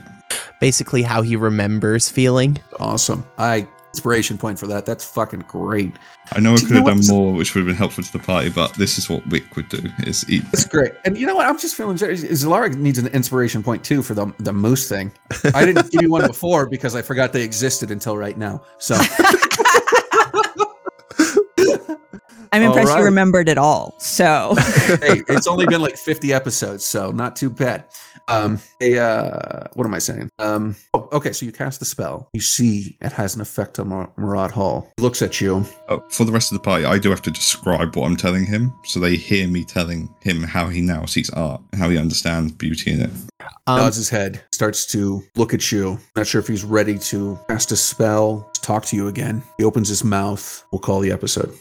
Basically, 0.60 1.02
how 1.02 1.22
he 1.22 1.36
remembers 1.36 2.08
feeling. 2.08 2.58
Awesome. 2.80 3.26
I 3.38 3.66
inspiration 3.96 4.36
point 4.36 4.58
for 4.58 4.66
that. 4.66 4.84
That's 4.84 5.04
fucking 5.06 5.44
great. 5.48 5.94
I 6.32 6.40
know 6.40 6.52
I 6.52 6.58
could 6.58 6.72
have 6.72 6.84
done 6.84 6.96
what's- 6.96 7.08
more, 7.08 7.32
which 7.32 7.54
would 7.54 7.60
have 7.60 7.66
been 7.66 7.76
helpful 7.76 8.04
to 8.04 8.12
the 8.12 8.18
party, 8.18 8.50
but 8.50 8.74
this 8.74 8.98
is 8.98 9.08
what 9.08 9.26
Wick 9.28 9.56
would 9.56 9.68
do: 9.70 9.80
is 10.00 10.28
eat. 10.28 10.44
That's 10.52 10.66
great. 10.66 10.92
And 11.06 11.16
you 11.16 11.26
know 11.26 11.36
what? 11.36 11.46
I'm 11.46 11.58
just 11.58 11.74
feeling 11.74 11.96
Zalara 11.96 12.74
needs 12.74 12.98
an 12.98 13.06
inspiration 13.08 13.62
point 13.62 13.82
too 13.84 14.02
for 14.02 14.12
the 14.14 14.32
the 14.38 14.52
moose 14.52 14.86
thing. 14.88 15.12
I 15.54 15.64
didn't 15.64 15.90
give 15.90 16.02
you 16.02 16.10
one 16.10 16.26
before 16.34 16.66
because 16.68 16.94
I 16.94 17.00
forgot 17.02 17.32
they 17.32 17.42
existed 17.42 17.90
until 17.90 18.16
right 18.18 18.36
now. 18.36 18.60
So 18.78 18.94
I'm 22.52 22.62
impressed 22.62 22.88
right. 22.88 22.98
you 22.98 23.04
remembered 23.04 23.48
it 23.48 23.58
all. 23.58 23.94
So 23.98 24.54
hey, 24.56 25.22
it's 25.28 25.46
only 25.46 25.66
been 25.66 25.80
like 25.80 25.96
50 25.96 26.32
episodes, 26.32 26.84
so 26.84 27.10
not 27.10 27.36
too 27.36 27.50
bad. 27.50 27.84
Um, 28.28 28.58
a, 28.80 28.98
uh, 28.98 29.68
what 29.74 29.86
am 29.86 29.94
I 29.94 29.98
saying? 29.98 30.30
Um, 30.38 30.74
oh, 30.94 31.08
okay, 31.12 31.32
so 31.32 31.46
you 31.46 31.52
cast 31.52 31.78
the 31.78 31.86
spell. 31.86 32.28
You 32.32 32.40
see 32.40 32.96
it 33.00 33.12
has 33.12 33.34
an 33.34 33.40
effect 33.40 33.78
on 33.78 33.88
Mur- 33.88 34.10
Murat 34.16 34.50
Hall. 34.50 34.92
He 34.96 35.02
looks 35.02 35.22
at 35.22 35.40
you. 35.40 35.64
Oh, 35.88 36.02
for 36.10 36.24
the 36.24 36.32
rest 36.32 36.50
of 36.50 36.58
the 36.58 36.62
party, 36.62 36.84
I 36.84 36.98
do 36.98 37.10
have 37.10 37.22
to 37.22 37.30
describe 37.30 37.94
what 37.94 38.06
I'm 38.06 38.16
telling 38.16 38.44
him, 38.44 38.72
so 38.84 38.98
they 38.98 39.16
hear 39.16 39.46
me 39.46 39.64
telling 39.64 40.12
him 40.22 40.42
how 40.42 40.68
he 40.68 40.80
now 40.80 41.04
sees 41.06 41.30
art, 41.30 41.60
how 41.74 41.88
he 41.88 41.98
understands 41.98 42.52
beauty 42.52 42.92
in 42.92 43.02
it. 43.02 43.10
Um, 43.68 43.78
nods 43.78 43.96
his 43.96 44.08
head, 44.08 44.42
starts 44.52 44.86
to 44.86 45.22
look 45.36 45.54
at 45.54 45.70
you. 45.70 45.98
Not 46.16 46.26
sure 46.26 46.40
if 46.40 46.48
he's 46.48 46.64
ready 46.64 46.98
to 46.98 47.38
cast 47.48 47.72
a 47.72 47.76
spell, 47.76 48.50
talk 48.62 48.84
to 48.86 48.96
you 48.96 49.08
again. 49.08 49.42
He 49.58 49.64
opens 49.64 49.88
his 49.88 50.04
mouth. 50.04 50.64
We'll 50.72 50.80
call 50.80 51.00
the 51.00 51.12
episode. 51.12 51.52